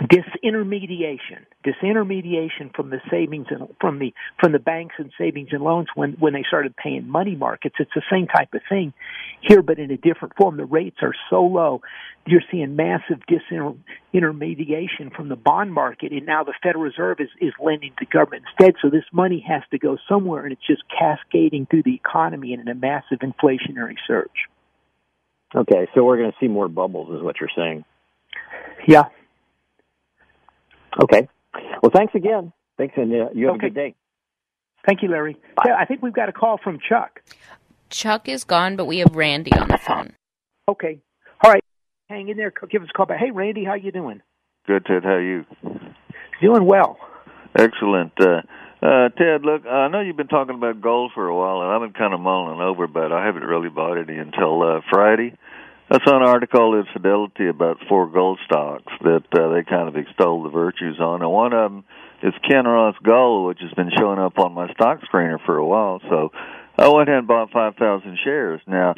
disintermediation, 0.00 1.46
disintermediation 1.64 2.74
from 2.74 2.90
the 2.90 3.00
savings 3.10 3.46
and 3.50 3.68
from 3.80 4.00
the 4.00 4.12
from 4.40 4.50
the 4.50 4.58
banks 4.58 4.96
and 4.98 5.12
savings 5.16 5.50
and 5.52 5.62
loans 5.62 5.86
when 5.94 6.14
when 6.14 6.32
they 6.32 6.42
started 6.46 6.74
paying 6.76 7.08
money 7.08 7.36
markets. 7.36 7.76
It's 7.78 7.92
the 7.94 8.02
same 8.10 8.26
type 8.26 8.52
of 8.54 8.60
thing 8.68 8.92
here, 9.40 9.62
but 9.62 9.78
in 9.78 9.92
a 9.92 9.96
different 9.96 10.34
form. 10.36 10.56
The 10.56 10.64
rates 10.64 10.96
are 11.02 11.14
so 11.30 11.44
low, 11.44 11.80
you're 12.26 12.42
seeing 12.50 12.74
massive 12.74 13.20
disintermediation 13.30 15.14
from 15.14 15.28
the 15.28 15.36
bond 15.36 15.72
market, 15.72 16.10
and 16.10 16.26
now 16.26 16.42
the 16.42 16.54
Federal 16.60 16.82
Reserve 16.82 17.20
is 17.20 17.30
is 17.40 17.52
lending 17.62 17.92
to 18.00 18.06
government 18.06 18.44
instead. 18.58 18.74
So 18.82 18.90
this 18.90 19.04
money 19.12 19.44
has 19.46 19.62
to 19.70 19.78
go 19.78 19.96
somewhere, 20.08 20.42
and 20.42 20.52
it's 20.52 20.66
just 20.66 20.82
cascading 20.88 21.66
through 21.66 21.84
the 21.84 21.94
economy 21.94 22.52
in 22.52 22.66
a 22.66 22.74
massive 22.74 23.20
inflationary 23.20 23.96
surge. 24.08 24.48
Okay, 25.54 25.86
so 25.94 26.02
we're 26.02 26.16
going 26.16 26.32
to 26.32 26.36
see 26.40 26.48
more 26.48 26.66
bubbles, 26.66 27.16
is 27.16 27.22
what 27.22 27.36
you're 27.38 27.48
saying. 27.56 27.84
Yeah, 28.88 29.04
Okay. 31.02 31.28
Well, 31.82 31.90
thanks 31.94 32.14
again. 32.14 32.52
Thanks, 32.76 32.94
and 32.96 33.12
uh, 33.12 33.28
you 33.34 33.46
have 33.46 33.56
okay. 33.56 33.66
a 33.66 33.70
good 33.70 33.74
day. 33.74 33.94
Thank 34.86 35.02
you, 35.02 35.08
Larry. 35.08 35.36
Yeah, 35.64 35.76
I 35.78 35.84
think 35.84 36.02
we've 36.02 36.12
got 36.12 36.28
a 36.28 36.32
call 36.32 36.58
from 36.62 36.78
Chuck. 36.86 37.20
Chuck 37.90 38.28
is 38.28 38.44
gone, 38.44 38.76
but 38.76 38.86
we 38.86 38.98
have 38.98 39.14
Randy 39.14 39.52
on 39.52 39.68
the 39.68 39.78
phone. 39.78 40.14
Okay. 40.68 41.00
All 41.42 41.52
right. 41.52 41.62
Hang 42.08 42.28
in 42.28 42.36
there. 42.36 42.52
Give 42.70 42.82
us 42.82 42.88
a 42.90 42.96
call 42.96 43.06
back. 43.06 43.18
Hey, 43.18 43.30
Randy, 43.30 43.64
how 43.64 43.74
you 43.74 43.92
doing? 43.92 44.20
Good, 44.66 44.84
Ted. 44.86 45.04
How 45.04 45.10
are 45.10 45.22
you? 45.22 45.44
Doing 46.42 46.66
well. 46.66 46.98
Excellent. 47.56 48.12
Uh, 48.20 48.42
uh, 48.82 49.08
Ted, 49.10 49.42
look, 49.44 49.64
I 49.66 49.88
know 49.88 50.00
you've 50.00 50.16
been 50.16 50.28
talking 50.28 50.56
about 50.56 50.80
gold 50.80 51.12
for 51.14 51.26
a 51.26 51.34
while, 51.34 51.62
and 51.62 51.70
I've 51.70 51.80
been 51.80 51.98
kind 51.98 52.12
of 52.12 52.20
mulling 52.20 52.60
over, 52.60 52.86
but 52.86 53.12
I 53.12 53.24
haven't 53.24 53.44
really 53.44 53.68
bought 53.68 53.96
any 53.96 54.18
until 54.18 54.62
uh, 54.62 54.80
Friday. 54.90 55.36
I 55.90 55.98
saw 56.02 56.16
an 56.16 56.22
article 56.22 56.74
in 56.74 56.86
Fidelity 56.92 57.46
about 57.46 57.76
four 57.88 58.06
gold 58.06 58.38
stocks 58.46 58.92
that 59.02 59.24
uh, 59.32 59.52
they 59.52 59.62
kind 59.64 59.86
of 59.86 59.96
extol 59.96 60.42
the 60.42 60.48
virtues 60.48 60.98
on, 60.98 61.20
and 61.20 61.30
one 61.30 61.52
of 61.52 61.70
them 61.70 61.84
is 62.22 62.32
Kinross 62.48 62.94
Gold, 63.02 63.48
which 63.48 63.60
has 63.60 63.72
been 63.74 63.90
showing 63.98 64.18
up 64.18 64.38
on 64.38 64.54
my 64.54 64.72
stock 64.72 65.00
screener 65.02 65.38
for 65.44 65.58
a 65.58 65.66
while. 65.66 66.00
So 66.08 66.32
I 66.78 66.88
went 66.88 67.08
ahead 67.10 67.18
and 67.18 67.28
bought 67.28 67.50
five 67.50 67.76
thousand 67.76 68.18
shares. 68.24 68.62
Now 68.66 68.94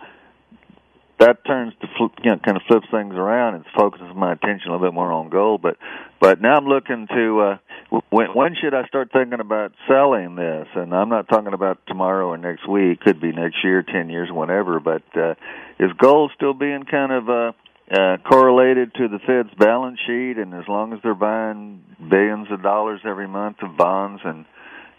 that 1.19 1.45
turns 1.47 1.73
to 1.81 1.89
flip, 1.97 2.13
you 2.23 2.31
know, 2.31 2.39
kind 2.45 2.57
of 2.57 2.63
flips 2.69 2.87
things 2.91 3.15
around 3.15 3.55
and 3.55 3.65
focuses 3.77 4.09
my 4.15 4.33
attention 4.33 4.69
a 4.69 4.73
little 4.73 4.87
bit 4.87 4.95
more 4.95 5.11
on 5.13 5.31
gold. 5.31 5.63
But 5.63 5.77
but 6.21 6.41
now 6.41 6.57
I'm 6.57 6.67
looking 6.67 7.07
to 7.09 7.41
uh, 7.41 8.01
when 8.11 8.29
when 8.35 8.55
should 8.61 8.75
I 8.75 8.87
start 8.87 9.11
thinking 9.13 9.41
about 9.41 9.73
selling 9.89 10.37
this? 10.37 10.69
And 10.75 10.95
I'm 10.95 11.09
not 11.09 11.29
talking 11.29 11.55
about 11.55 11.79
tomorrow 11.87 12.29
or 12.29 12.37
next 12.37 12.69
week. 12.69 13.01
Could 13.01 13.21
be 13.21 13.33
next 13.33 13.65
year, 13.65 13.83
ten 13.83 14.11
years, 14.11 14.29
whatever. 14.31 14.79
But 14.79 15.05
uh, 15.17 15.35
is 15.79 15.91
gold 15.97 16.33
still 16.37 16.55
being 16.55 16.85
kind 16.85 17.13
of 17.13 17.29
uh, 17.29 17.53
uh, 17.91 18.17
correlated 18.29 18.93
to 18.95 19.09
the 19.09 19.19
Fed's 19.19 19.55
balance 19.59 19.99
sheet? 20.07 20.37
And 20.37 20.53
as 20.53 20.69
long 20.69 20.93
as 20.93 20.99
they're 21.03 21.15
buying 21.15 21.83
billions 21.99 22.49
of 22.51 22.63
dollars 22.63 23.01
every 23.07 23.29
month 23.29 23.57
of 23.63 23.77
bonds 23.77 24.21
and 24.23 24.45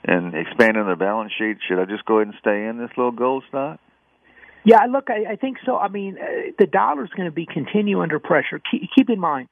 and 0.04 0.34
expanding 0.34 0.86
their 0.86 0.96
balance 0.96 1.32
sheet, 1.38 1.58
should 1.68 1.80
I 1.80 1.86
just 1.86 2.06
go 2.06 2.18
ahead 2.18 2.28
and 2.28 2.36
stay 2.40 2.66
in 2.66 2.78
this 2.80 2.90
little 2.98 3.12
gold 3.12 3.44
stock? 3.50 3.80
Yeah, 4.68 4.86
look, 4.92 5.10
I, 5.10 5.32
I 5.32 5.36
think 5.38 5.60
so. 5.66 5.78
I 5.78 5.88
mean, 5.88 6.18
uh, 6.22 6.52
the 6.60 6.66
dollar's 6.66 7.10
going 7.16 7.30
to 7.30 7.34
be 7.34 7.46
continue 7.46 8.02
under 8.02 8.20
pressure. 8.20 8.60
Keep, 8.70 8.82
keep 8.94 9.10
in 9.10 9.18
mind, 9.18 9.48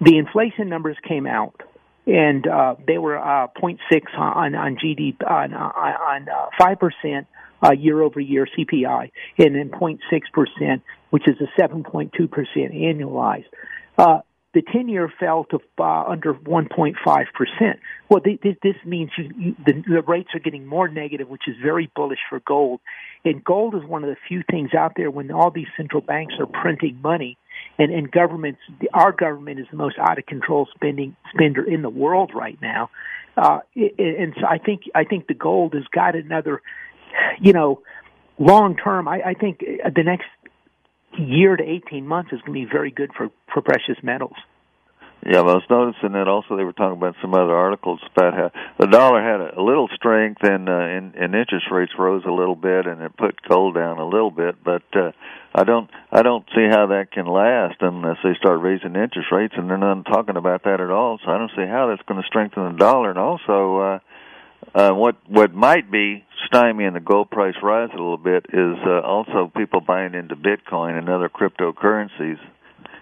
the 0.00 0.16
inflation 0.16 0.70
numbers 0.70 0.96
came 1.06 1.26
out, 1.26 1.60
and 2.06 2.46
uh, 2.46 2.76
they 2.86 2.96
were 2.96 3.18
uh, 3.18 3.48
0.6 3.62 3.78
on 4.16 4.54
on 4.54 4.78
GDP 4.82 5.22
on 5.30 5.52
on 5.52 6.26
uh, 6.26 6.46
five 6.58 6.78
percent 6.80 7.26
uh, 7.62 7.72
year 7.72 8.00
over 8.00 8.18
year 8.18 8.48
CPI, 8.58 9.10
and 9.36 9.54
then 9.54 9.68
0.6 9.68 9.98
percent, 10.32 10.82
which 11.10 11.28
is 11.28 11.36
a 11.42 11.60
7.2 11.60 12.30
percent 12.30 12.72
annualized. 12.72 13.44
Uh, 13.98 14.20
the 14.54 14.62
10 14.62 14.88
year 14.88 15.12
fell 15.18 15.44
to 15.44 15.58
uh, 15.78 16.04
under 16.04 16.34
1.5%. 16.34 16.94
Well, 18.08 18.20
th- 18.20 18.40
th- 18.42 18.58
this 18.62 18.76
means 18.84 19.10
you, 19.16 19.30
you, 19.36 19.56
the, 19.64 19.72
the 19.88 20.02
rates 20.02 20.30
are 20.34 20.40
getting 20.40 20.66
more 20.66 20.88
negative, 20.88 21.28
which 21.28 21.42
is 21.46 21.56
very 21.62 21.90
bullish 21.96 22.18
for 22.28 22.40
gold. 22.40 22.80
And 23.24 23.42
gold 23.42 23.74
is 23.74 23.82
one 23.84 24.04
of 24.04 24.10
the 24.10 24.16
few 24.28 24.42
things 24.50 24.74
out 24.74 24.92
there 24.96 25.10
when 25.10 25.30
all 25.30 25.50
these 25.50 25.68
central 25.76 26.02
banks 26.02 26.34
are 26.38 26.46
printing 26.46 27.00
money 27.02 27.38
and, 27.78 27.92
and 27.92 28.10
governments, 28.10 28.60
our 28.92 29.12
government 29.12 29.60
is 29.60 29.66
the 29.70 29.76
most 29.76 29.96
out 29.98 30.18
of 30.18 30.26
control 30.26 30.68
spending 30.74 31.16
spender 31.32 31.62
in 31.64 31.82
the 31.82 31.90
world 31.90 32.32
right 32.34 32.58
now. 32.60 32.90
Uh, 33.36 33.60
and 33.74 34.34
so 34.38 34.46
I 34.46 34.58
think, 34.58 34.82
I 34.94 35.04
think 35.04 35.26
the 35.26 35.34
gold 35.34 35.74
has 35.74 35.84
got 35.94 36.14
another, 36.14 36.60
you 37.40 37.52
know, 37.52 37.80
long 38.38 38.76
term, 38.76 39.08
I, 39.08 39.22
I 39.22 39.34
think 39.34 39.60
the 39.60 40.02
next 40.02 40.26
year 41.18 41.56
to 41.56 41.62
18 41.62 42.06
months 42.06 42.32
is 42.32 42.40
going 42.42 42.60
to 42.60 42.66
be 42.66 42.70
very 42.70 42.90
good 42.90 43.10
for, 43.16 43.30
for 43.52 43.62
precious 43.62 43.96
metals. 44.02 44.36
Yeah, 45.24 45.42
well, 45.42 45.50
I 45.50 45.62
was 45.62 45.70
noticing 45.70 46.12
that 46.18 46.26
also 46.26 46.56
they 46.56 46.64
were 46.64 46.72
talking 46.72 46.98
about 46.98 47.14
some 47.22 47.32
other 47.32 47.54
articles 47.54 48.00
about 48.10 48.34
how 48.34 48.50
the 48.76 48.88
dollar 48.88 49.22
had 49.22 49.54
a, 49.54 49.62
little 49.62 49.86
strength 49.94 50.42
and, 50.42 50.68
uh, 50.68 50.72
and 50.72 51.14
and 51.14 51.32
interest 51.36 51.66
rates 51.70 51.92
rose 51.96 52.24
a 52.26 52.32
little 52.32 52.56
bit 52.56 52.86
and 52.86 53.00
it 53.00 53.16
put 53.16 53.40
gold 53.46 53.76
down 53.76 53.98
a 53.98 54.08
little 54.08 54.32
bit, 54.32 54.56
but 54.64 54.82
uh, 54.96 55.12
I 55.54 55.62
don't 55.62 55.88
I 56.10 56.22
don't 56.22 56.44
see 56.52 56.66
how 56.68 56.86
that 56.88 57.12
can 57.12 57.26
last 57.26 57.76
unless 57.82 58.16
they 58.24 58.34
start 58.34 58.62
raising 58.62 58.96
interest 58.96 59.30
rates 59.30 59.54
and 59.56 59.70
they're 59.70 59.78
not 59.78 60.06
talking 60.06 60.36
about 60.36 60.64
that 60.64 60.80
at 60.80 60.90
all. 60.90 61.20
So 61.24 61.30
I 61.30 61.38
don't 61.38 61.52
see 61.54 61.70
how 61.70 61.86
that's 61.86 62.02
going 62.08 62.20
to 62.20 62.26
strengthen 62.26 62.72
the 62.72 62.78
dollar 62.78 63.10
and 63.10 63.18
also 63.18 63.78
uh 63.78 63.98
uh, 64.74 64.92
what 64.92 65.16
what 65.28 65.54
might 65.54 65.90
be 65.90 66.24
stymieing 66.50 66.94
the 66.94 67.00
gold 67.00 67.30
price 67.30 67.54
rise 67.62 67.90
a 67.92 67.96
little 67.96 68.16
bit 68.16 68.46
is 68.52 68.76
uh, 68.86 69.00
also 69.00 69.50
people 69.56 69.80
buying 69.80 70.14
into 70.14 70.36
Bitcoin 70.36 70.98
and 70.98 71.08
other 71.08 71.28
cryptocurrencies 71.28 72.38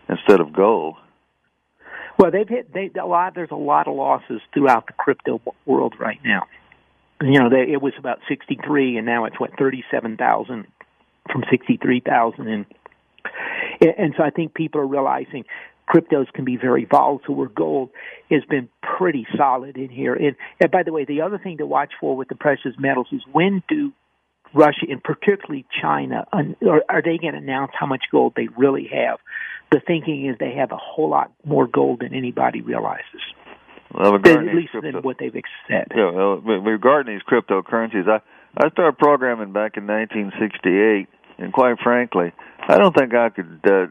instead 0.09 0.41
of 0.41 0.53
gold. 0.53 0.97
Well, 2.19 2.31
they've 2.31 2.49
hit 2.49 2.73
they 2.73 2.91
a 3.01 3.07
lot. 3.07 3.35
There's 3.35 3.51
a 3.51 3.57
lot 3.57 3.89
of 3.89 3.95
losses 3.95 4.41
throughout 4.53 4.87
the 4.87 4.93
crypto 4.93 5.41
world 5.65 5.95
right 5.99 6.19
now. 6.25 6.47
You 7.23 7.39
know, 7.39 7.51
they, 7.51 7.73
it 7.73 7.83
was 7.83 7.93
about 7.99 8.19
63, 8.29 8.97
and 8.97 9.07
now 9.07 9.27
it's 9.27 9.39
what 9.39 9.51
37,000 9.59 10.67
from 11.31 11.45
63,000, 11.51 12.49
and 12.49 12.67
and 13.81 14.15
so 14.17 14.23
I 14.23 14.31
think 14.31 14.55
people 14.55 14.81
are 14.81 14.87
realizing 14.87 15.45
cryptos 15.91 16.33
can 16.33 16.45
be 16.45 16.57
very 16.57 16.85
volatile 16.85 17.35
where 17.35 17.49
gold 17.49 17.91
has 18.31 18.43
been 18.49 18.69
pretty 18.83 19.27
solid 19.37 19.77
in 19.77 19.89
here. 19.89 20.15
And, 20.15 20.37
and 20.61 20.71
by 20.71 20.83
the 20.85 20.93
way, 20.93 21.05
the 21.05 21.23
other 21.23 21.39
thing 21.39 21.59
to 21.59 21.67
watch 21.67 21.93
for 22.01 22.17
with 22.17 22.29
the 22.29 22.37
precious 22.37 22.73
metals 22.79 23.09
is 23.13 23.23
when 23.33 23.63
do 23.69 23.93
Russia 24.55 24.87
and 24.89 25.03
particularly 25.03 25.65
China, 25.81 26.27
are, 26.33 26.83
are 26.89 27.03
they 27.03 27.19
going 27.19 27.35
to 27.35 27.39
announce 27.39 27.73
how 27.79 27.87
much 27.87 28.05
gold 28.11 28.35
they 28.37 28.49
really 28.57 28.89
have? 28.93 29.19
the 29.71 29.81
thinking 29.87 30.27
is 30.27 30.37
they 30.39 30.55
have 30.57 30.73
a 30.73 30.77
whole 30.77 31.09
lot 31.09 31.33
more 31.45 31.67
gold 31.67 32.01
than 32.01 32.15
anybody 32.15 32.61
realizes. 32.61 33.23
Well, 33.95 34.17
at 34.17 34.25
least 34.25 34.71
crypto, 34.71 34.93
than 34.93 35.03
what 35.03 35.17
they've 35.19 35.33
said. 35.69 35.89
Yeah, 35.95 36.11
well, 36.11 36.37
regarding 36.37 37.15
these 37.15 37.23
cryptocurrencies, 37.23 38.09
I 38.09 38.21
I 38.57 38.69
started 38.71 38.99
programming 38.99 39.53
back 39.53 39.77
in 39.77 39.87
1968, 39.87 41.09
and 41.41 41.53
quite 41.53 41.79
frankly, 41.83 42.33
I 42.69 42.77
don't 42.77 42.95
think 42.95 43.15
I 43.15 43.31
could 43.31 43.61
uh, 43.65 43.87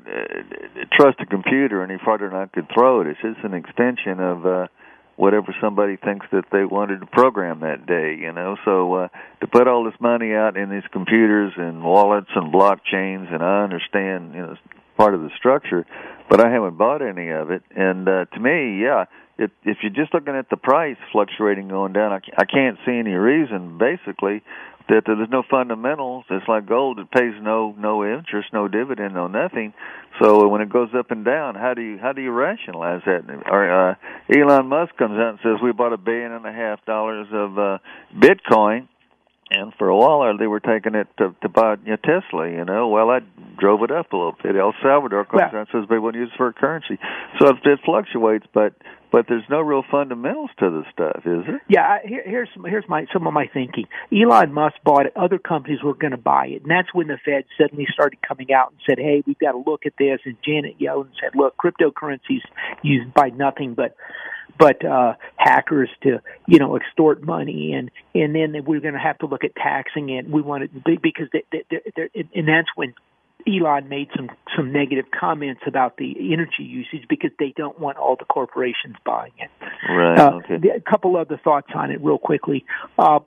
trust 0.93 1.19
a 1.19 1.25
computer 1.25 1.83
any 1.83 1.97
farther 2.03 2.29
than 2.29 2.37
I 2.37 2.45
could 2.45 2.67
throw 2.73 3.01
it. 3.01 3.07
It's 3.07 3.19
just 3.21 3.43
an 3.43 3.53
extension 3.53 4.19
of 4.19 4.45
uh, 4.45 4.67
whatever 5.15 5.53
somebody 5.59 5.97
thinks 5.97 6.27
that 6.31 6.45
they 6.51 6.63
wanted 6.63 7.01
to 7.01 7.05
program 7.07 7.59
that 7.61 7.85
day, 7.85 8.15
you 8.19 8.31
know. 8.31 8.55
So 8.63 8.93
uh, 8.93 9.07
to 9.41 9.47
put 9.47 9.67
all 9.67 9.83
this 9.83 9.99
money 9.99 10.33
out 10.33 10.55
in 10.55 10.69
these 10.69 10.87
computers 10.93 11.53
and 11.57 11.83
wallets 11.83 12.29
and 12.35 12.53
blockchains, 12.53 13.33
and 13.33 13.43
I 13.43 13.63
understand, 13.63 14.33
you 14.33 14.41
know, 14.41 14.55
part 14.95 15.13
of 15.13 15.21
the 15.21 15.29
structure, 15.37 15.85
but 16.29 16.39
I 16.39 16.51
haven't 16.51 16.77
bought 16.77 17.01
any 17.01 17.29
of 17.29 17.51
it. 17.51 17.63
And 17.75 18.07
uh, 18.07 18.25
to 18.25 18.39
me, 18.39 18.81
yeah, 18.81 19.05
if 19.37 19.51
if 19.63 19.77
you're 19.81 19.91
just 19.91 20.13
looking 20.13 20.35
at 20.35 20.49
the 20.49 20.57
price 20.57 20.97
fluctuating 21.11 21.69
going 21.69 21.93
down, 21.93 22.11
I, 22.13 22.19
I 22.37 22.45
can't 22.45 22.77
see 22.85 22.97
any 22.97 23.13
reason 23.13 23.77
basically 23.77 24.43
that 24.89 25.03
there's 25.05 25.29
no 25.29 25.43
fundamentals. 25.49 26.25
It's 26.29 26.47
like 26.47 26.67
gold; 26.67 26.99
it 26.99 27.11
pays 27.11 27.33
no 27.41 27.75
no 27.77 28.03
interest, 28.03 28.49
no 28.51 28.67
dividend, 28.67 29.13
no 29.13 29.27
nothing. 29.27 29.73
So 30.21 30.47
when 30.47 30.61
it 30.61 30.69
goes 30.69 30.89
up 30.97 31.11
and 31.11 31.23
down, 31.23 31.55
how 31.55 31.73
do 31.73 31.81
you 31.81 31.97
how 31.97 32.13
do 32.13 32.21
you 32.21 32.31
rationalize 32.31 33.01
that? 33.05 33.23
Or 33.45 33.91
uh, 33.91 33.95
Elon 34.29 34.67
Musk 34.67 34.97
comes 34.97 35.17
out 35.17 35.29
and 35.29 35.39
says 35.43 35.63
we 35.63 35.71
bought 35.71 35.93
a 35.93 35.97
billion 35.97 36.31
and 36.31 36.45
a 36.45 36.51
half 36.51 36.83
dollars 36.85 37.27
of 37.31 37.57
uh, 37.57 37.77
Bitcoin 38.15 38.87
and 39.51 39.73
for 39.77 39.89
a 39.89 39.95
while 39.95 40.37
they 40.37 40.47
were 40.47 40.59
taking 40.59 40.95
it 40.95 41.07
to, 41.17 41.35
to 41.41 41.49
buy 41.49 41.75
you 41.85 41.91
know, 41.91 41.97
Tesla. 41.97 42.49
You 42.49 42.65
know, 42.65 42.87
well, 42.89 43.09
I 43.09 43.19
drove 43.59 43.83
it 43.83 43.91
up 43.91 44.11
a 44.13 44.17
little 44.17 44.35
bit. 44.41 44.55
El 44.55 44.73
Salvador 44.81 45.25
comes 45.25 45.41
well, 45.41 45.45
out 45.47 45.55
and 45.55 45.67
says 45.71 45.89
they 45.89 45.99
want 45.99 46.13
to 46.13 46.19
use 46.19 46.29
it 46.33 46.37
for 46.37 46.51
currency, 46.53 46.99
so 47.39 47.49
it, 47.49 47.55
it 47.65 47.79
fluctuates. 47.83 48.45
But 48.53 48.73
but 49.11 49.25
there's 49.27 49.43
no 49.49 49.59
real 49.61 49.83
fundamentals 49.89 50.51
to 50.59 50.69
the 50.69 50.83
stuff, 50.91 51.21
is 51.25 51.45
there? 51.45 51.61
Yeah, 51.67 51.97
here, 52.05 52.23
here's 52.25 52.49
here's 52.65 52.85
my 52.87 53.05
some 53.11 53.27
of 53.27 53.33
my 53.33 53.47
thinking. 53.51 53.85
Elon 54.11 54.53
Musk 54.53 54.75
bought 54.83 55.05
it; 55.05 55.13
other 55.15 55.39
companies 55.39 55.81
were 55.83 55.93
going 55.93 56.11
to 56.11 56.17
buy 56.17 56.47
it, 56.47 56.61
and 56.61 56.71
that's 56.71 56.93
when 56.93 57.07
the 57.07 57.17
Fed 57.23 57.45
suddenly 57.59 57.87
started 57.91 58.19
coming 58.21 58.53
out 58.53 58.71
and 58.71 58.79
said, 58.87 58.99
"Hey, 58.99 59.23
we've 59.25 59.39
got 59.39 59.53
to 59.53 59.63
look 59.65 59.85
at 59.85 59.93
this." 59.97 60.19
And 60.25 60.37
Janet 60.45 60.79
Yellen 60.79 61.09
said, 61.19 61.35
"Look, 61.35 61.55
cryptocurrencies 61.57 62.41
used 62.83 63.13
by 63.13 63.29
nothing 63.29 63.73
but." 63.73 63.95
but 64.57 64.83
uh 64.83 65.13
hackers 65.37 65.89
to 66.01 66.19
you 66.47 66.57
know 66.57 66.75
extort 66.75 67.23
money 67.23 67.71
and 67.71 67.91
and 68.13 68.35
then 68.35 68.63
we're 68.65 68.81
going 68.81 68.95
to 68.95 68.99
have 68.99 69.17
to 69.17 69.27
look 69.27 69.43
at 69.43 69.55
taxing 69.55 70.09
it 70.09 70.27
we 70.29 70.41
want 70.41 70.63
it 70.63 71.01
because 71.01 71.27
they, 71.31 71.43
they, 71.51 71.63
they're, 71.95 72.09
and 72.15 72.47
that's 72.47 72.67
when 72.75 72.93
Elon 73.47 73.87
made 73.87 74.09
some 74.15 74.29
some 74.55 74.71
negative 74.71 75.05
comments 75.17 75.61
about 75.65 75.97
the 75.97 76.13
energy 76.33 76.63
usage 76.63 77.07
because 77.09 77.31
they 77.39 77.53
don't 77.55 77.79
want 77.79 77.97
all 77.97 78.15
the 78.17 78.25
corporations 78.25 78.95
buying 79.05 79.31
it. 79.37 79.49
Right. 79.89 80.19
Uh, 80.19 80.31
okay. 80.37 80.69
A 80.75 80.81
couple 80.81 81.15
other 81.15 81.39
thoughts 81.41 81.69
on 81.73 81.91
it, 81.91 82.01
real 82.01 82.17
quickly. 82.17 82.65
Uh, 82.97 83.19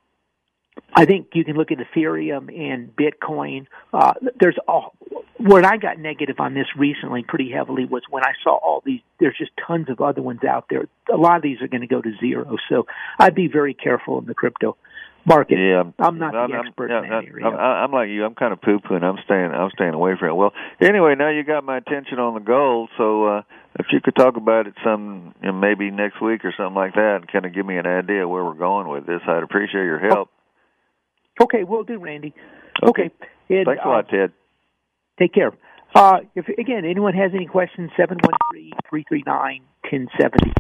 I 0.94 1.04
think 1.04 1.28
you 1.34 1.44
can 1.44 1.56
look 1.56 1.70
at 1.70 1.78
Ethereum 1.78 2.48
and 2.54 2.94
Bitcoin. 2.96 3.66
Uh, 3.92 4.14
there's 4.40 4.56
all, 4.66 4.94
where 5.38 5.64
I 5.64 5.76
got 5.76 5.98
negative 5.98 6.36
on 6.38 6.54
this 6.54 6.66
recently 6.76 7.24
pretty 7.26 7.50
heavily 7.50 7.84
was 7.84 8.02
when 8.08 8.22
I 8.24 8.32
saw 8.42 8.56
all 8.56 8.82
these. 8.84 9.00
There's 9.20 9.36
just 9.36 9.50
tons 9.66 9.88
of 9.90 10.00
other 10.00 10.22
ones 10.22 10.40
out 10.44 10.66
there. 10.70 10.88
A 11.12 11.16
lot 11.16 11.36
of 11.36 11.42
these 11.42 11.60
are 11.60 11.68
going 11.68 11.82
to 11.82 11.86
go 11.86 12.00
to 12.00 12.12
zero. 12.20 12.56
So 12.68 12.86
I'd 13.18 13.34
be 13.34 13.48
very 13.48 13.74
careful 13.74 14.18
in 14.18 14.26
the 14.26 14.34
crypto 14.34 14.76
market. 15.24 15.58
Yeah, 15.58 15.82
I'm 15.98 16.18
not 16.18 16.34
I'm, 16.34 16.50
the 16.50 16.56
expert 16.58 16.90
I'm, 16.90 17.04
in 17.04 17.10
that 17.10 17.24
area. 17.28 17.46
I'm, 17.46 17.54
I'm 17.56 17.92
like 17.92 18.08
you. 18.08 18.24
I'm 18.24 18.34
kind 18.34 18.52
of 18.52 18.60
poo 18.60 18.78
pooing. 18.78 19.02
I'm 19.02 19.18
staying. 19.24 19.50
I'm 19.52 19.70
staying 19.70 19.94
away 19.94 20.12
from 20.18 20.30
it. 20.30 20.34
Well, 20.34 20.52
anyway, 20.80 21.14
now 21.16 21.30
you 21.30 21.44
got 21.44 21.64
my 21.64 21.78
attention 21.78 22.18
on 22.18 22.34
the 22.34 22.40
gold. 22.40 22.90
So 22.98 23.26
uh, 23.26 23.42
if 23.78 23.86
you 23.92 24.00
could 24.00 24.16
talk 24.16 24.36
about 24.36 24.66
it 24.66 24.74
some 24.84 25.34
you 25.40 25.48
know, 25.48 25.52
maybe 25.52 25.90
next 25.90 26.20
week 26.20 26.44
or 26.44 26.52
something 26.56 26.74
like 26.74 26.94
that, 26.94 27.18
and 27.20 27.30
kind 27.30 27.46
of 27.46 27.54
give 27.54 27.66
me 27.66 27.76
an 27.76 27.86
idea 27.86 28.26
where 28.26 28.44
we're 28.44 28.54
going 28.54 28.88
with 28.88 29.06
this, 29.06 29.20
I'd 29.26 29.42
appreciate 29.42 29.84
your 29.84 30.00
help. 30.00 30.28
Okay, 31.40 31.64
we'll 31.64 31.84
do, 31.84 31.98
Randy. 31.98 32.34
Okay. 32.82 33.10
okay. 33.50 33.64
Thanks 33.64 33.82
a 33.84 33.88
lot, 33.88 34.08
uh, 34.08 34.10
Ted. 34.10 34.32
Take 35.18 35.34
care. 35.34 35.52
Uh, 35.94 36.20
if 36.34 36.48
again 36.48 36.84
anyone 36.84 37.14
has 37.14 37.32
any 37.34 37.46
questions, 37.46 37.90
seven 37.96 38.18
one 38.22 38.34
three 38.50 38.72
three 38.88 39.04
three 39.08 39.22
nine 39.26 39.62
ten 39.90 40.08
seventy. 40.18 40.52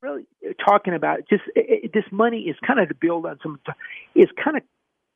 Really 0.00 0.26
talking 0.64 0.94
about 0.94 1.20
just 1.28 1.42
it, 1.56 1.84
it, 1.84 1.92
this 1.92 2.04
money 2.10 2.42
is 2.42 2.56
kind 2.66 2.78
of 2.80 2.88
to 2.88 2.94
build 2.94 3.26
on 3.26 3.38
some. 3.42 3.58
It's 4.14 4.30
kind 4.42 4.56
of 4.56 4.62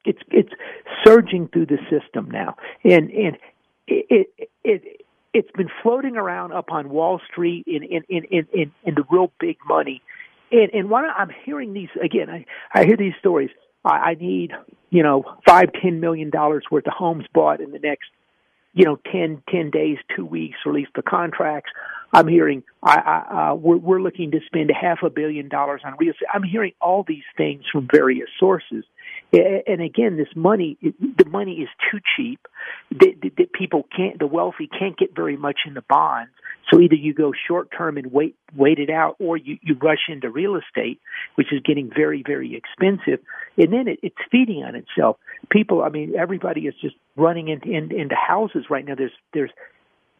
it's 0.04 0.18
it's 0.30 0.50
surging 1.04 1.48
through 1.48 1.66
the 1.66 1.78
system 1.90 2.30
now, 2.30 2.56
and 2.84 3.10
and 3.10 3.38
it 3.86 4.28
it. 4.38 4.48
it 4.64 5.06
it's 5.34 5.50
been 5.52 5.70
floating 5.82 6.16
around 6.18 6.52
up 6.52 6.66
on 6.70 6.90
Wall 6.90 7.18
Street 7.30 7.64
in 7.66 7.82
in 7.84 8.02
in 8.10 8.24
in, 8.24 8.46
in, 8.52 8.72
in 8.84 8.94
the 8.94 9.02
real 9.10 9.32
big 9.40 9.56
money, 9.66 10.02
and 10.50 10.70
and 10.74 10.90
when 10.90 11.04
I'm 11.04 11.30
hearing 11.46 11.72
these 11.72 11.88
again, 12.04 12.28
I 12.28 12.44
I 12.74 12.84
hear 12.84 12.98
these 12.98 13.14
stories. 13.18 13.48
I, 13.82 13.90
I 13.90 14.14
need 14.14 14.52
you 14.90 15.02
know 15.02 15.24
five 15.46 15.72
ten 15.80 16.00
million 16.00 16.28
dollars 16.28 16.64
worth 16.70 16.86
of 16.86 16.92
homes 16.92 17.24
bought 17.32 17.62
in 17.62 17.70
the 17.70 17.78
next 17.78 18.10
you 18.74 18.84
know, 18.84 18.98
10, 19.10 19.42
10 19.50 19.70
days, 19.70 19.98
two 20.16 20.24
weeks, 20.24 20.56
release 20.64 20.88
the 20.94 21.02
contracts. 21.02 21.70
I'm 22.12 22.28
hearing 22.28 22.62
I, 22.82 22.96
I, 22.98 23.50
uh, 23.50 23.54
we're, 23.54 23.76
we're 23.76 24.00
looking 24.02 24.32
to 24.32 24.40
spend 24.46 24.70
half 24.70 24.98
a 25.02 25.10
billion 25.10 25.48
dollars 25.48 25.80
on 25.84 25.94
real 25.98 26.12
estate. 26.12 26.28
I'm 26.32 26.42
hearing 26.42 26.72
all 26.80 27.04
these 27.06 27.24
things 27.36 27.64
from 27.70 27.88
various 27.90 28.28
sources. 28.38 28.84
And 29.32 29.80
again, 29.80 30.18
this 30.18 30.28
money, 30.36 30.76
the 30.82 31.24
money 31.24 31.54
is 31.62 31.68
too 31.90 32.00
cheap. 32.16 32.46
That, 32.90 33.48
people 33.54 33.86
can't, 33.96 34.18
the 34.18 34.26
wealthy 34.26 34.68
can't 34.78 34.96
get 34.96 35.14
very 35.16 35.36
much 35.36 35.60
in 35.66 35.74
the 35.74 35.82
bonds. 35.88 36.32
So 36.70 36.80
either 36.80 36.94
you 36.94 37.14
go 37.14 37.32
short 37.48 37.70
term 37.76 37.96
and 37.96 38.12
wait, 38.12 38.36
wait 38.54 38.78
it 38.78 38.90
out, 38.90 39.16
or 39.18 39.36
you, 39.36 39.58
you 39.62 39.74
rush 39.82 40.08
into 40.08 40.30
real 40.30 40.56
estate, 40.56 41.00
which 41.36 41.52
is 41.52 41.60
getting 41.64 41.90
very, 41.94 42.22
very 42.26 42.54
expensive. 42.54 43.24
And 43.56 43.72
then 43.72 43.88
it, 43.88 44.00
it's 44.02 44.16
feeding 44.30 44.62
on 44.64 44.74
itself. 44.74 45.16
People, 45.50 45.82
I 45.82 45.88
mean, 45.88 46.14
everybody 46.18 46.62
is 46.62 46.74
just 46.80 46.94
running 47.16 47.48
into, 47.48 47.70
in, 47.70 47.90
into 47.92 48.14
houses 48.14 48.66
right 48.70 48.84
now. 48.84 48.94
There's, 48.96 49.12
there's, 49.32 49.50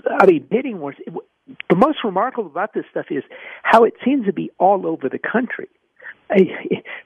I 0.06 0.26
mean, 0.26 0.46
bidding 0.50 0.80
wars. 0.80 0.96
The 1.68 1.76
most 1.76 1.98
remarkable 2.04 2.46
about 2.46 2.72
this 2.74 2.84
stuff 2.90 3.06
is 3.10 3.24
how 3.62 3.84
it 3.84 3.94
seems 4.04 4.26
to 4.26 4.32
be 4.32 4.50
all 4.58 4.86
over 4.86 5.08
the 5.08 5.18
country. 5.18 5.68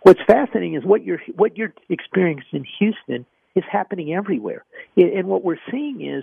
What's 0.03 0.21
fascinating 0.27 0.75
is 0.75 0.85
what 0.85 1.05
you're 1.05 1.23
what 1.35 1.57
you're 1.57 1.73
experiencing 1.89 2.47
in 2.53 2.65
Houston 2.79 3.27
is 3.55 3.65
happening 3.71 4.13
everywhere, 4.13 4.65
and 4.97 5.27
what 5.27 5.43
we're 5.43 5.59
seeing 5.71 6.07
is 6.07 6.23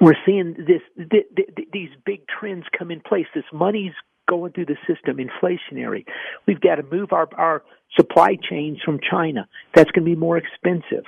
we're 0.00 0.14
seeing 0.24 0.54
this 0.54 0.82
th- 1.10 1.26
th- 1.36 1.68
these 1.72 1.90
big 2.06 2.22
trends 2.28 2.64
come 2.78 2.90
in 2.90 3.00
place. 3.00 3.26
This 3.34 3.44
money's 3.52 3.92
going 4.28 4.52
through 4.52 4.66
the 4.66 4.76
system, 4.86 5.18
inflationary. 5.18 6.04
We've 6.46 6.60
got 6.60 6.76
to 6.76 6.84
move 6.84 7.12
our 7.12 7.28
our 7.36 7.62
supply 7.96 8.36
chains 8.48 8.78
from 8.84 9.00
China. 9.10 9.48
That's 9.74 9.90
going 9.90 10.04
to 10.04 10.10
be 10.10 10.16
more 10.16 10.38
expensive. 10.38 11.04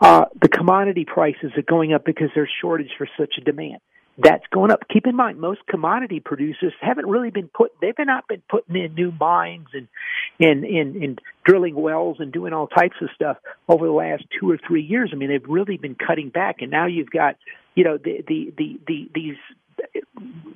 Uh, 0.00 0.26
the 0.40 0.48
commodity 0.48 1.04
prices 1.04 1.52
are 1.56 1.62
going 1.62 1.92
up 1.92 2.04
because 2.06 2.28
there's 2.34 2.50
shortage 2.60 2.92
for 2.96 3.08
such 3.18 3.34
a 3.36 3.40
demand 3.42 3.80
that's 4.22 4.44
going 4.52 4.70
up. 4.70 4.80
Keep 4.92 5.06
in 5.06 5.16
mind, 5.16 5.40
most 5.40 5.60
commodity 5.68 6.20
producers 6.20 6.72
haven't 6.80 7.06
really 7.06 7.30
been 7.30 7.48
put. 7.48 7.72
They've 7.80 7.94
not 7.98 8.28
been 8.28 8.42
putting 8.48 8.76
in 8.76 8.94
new 8.94 9.12
mines 9.18 9.68
and 9.72 9.88
and 10.38 10.64
and, 10.64 10.96
and 10.96 11.20
drilling 11.44 11.74
wells 11.74 12.16
and 12.20 12.32
doing 12.32 12.52
all 12.52 12.66
types 12.66 12.96
of 13.00 13.08
stuff 13.14 13.36
over 13.68 13.86
the 13.86 13.92
last 13.92 14.24
two 14.38 14.50
or 14.50 14.58
three 14.66 14.82
years. 14.82 15.10
I 15.12 15.16
mean, 15.16 15.30
they've 15.30 15.48
really 15.48 15.76
been 15.76 15.94
cutting 15.94 16.30
back, 16.30 16.56
and 16.60 16.70
now 16.70 16.86
you've 16.86 17.10
got 17.10 17.36
you 17.74 17.84
know 17.84 17.98
the 17.98 18.24
the 18.26 18.52
the, 18.56 18.80
the 18.86 19.10
these 19.14 19.36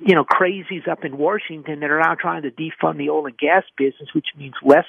you 0.05 0.15
know 0.15 0.25
crazies 0.25 0.87
up 0.87 1.03
in 1.03 1.17
Washington 1.17 1.79
that 1.79 1.89
are 1.89 1.99
now 1.99 2.15
trying 2.15 2.43
to 2.43 2.51
defund 2.51 2.97
the 2.97 3.09
oil 3.09 3.25
and 3.25 3.37
gas 3.37 3.63
business, 3.77 4.09
which 4.13 4.27
means 4.37 4.55
less 4.63 4.85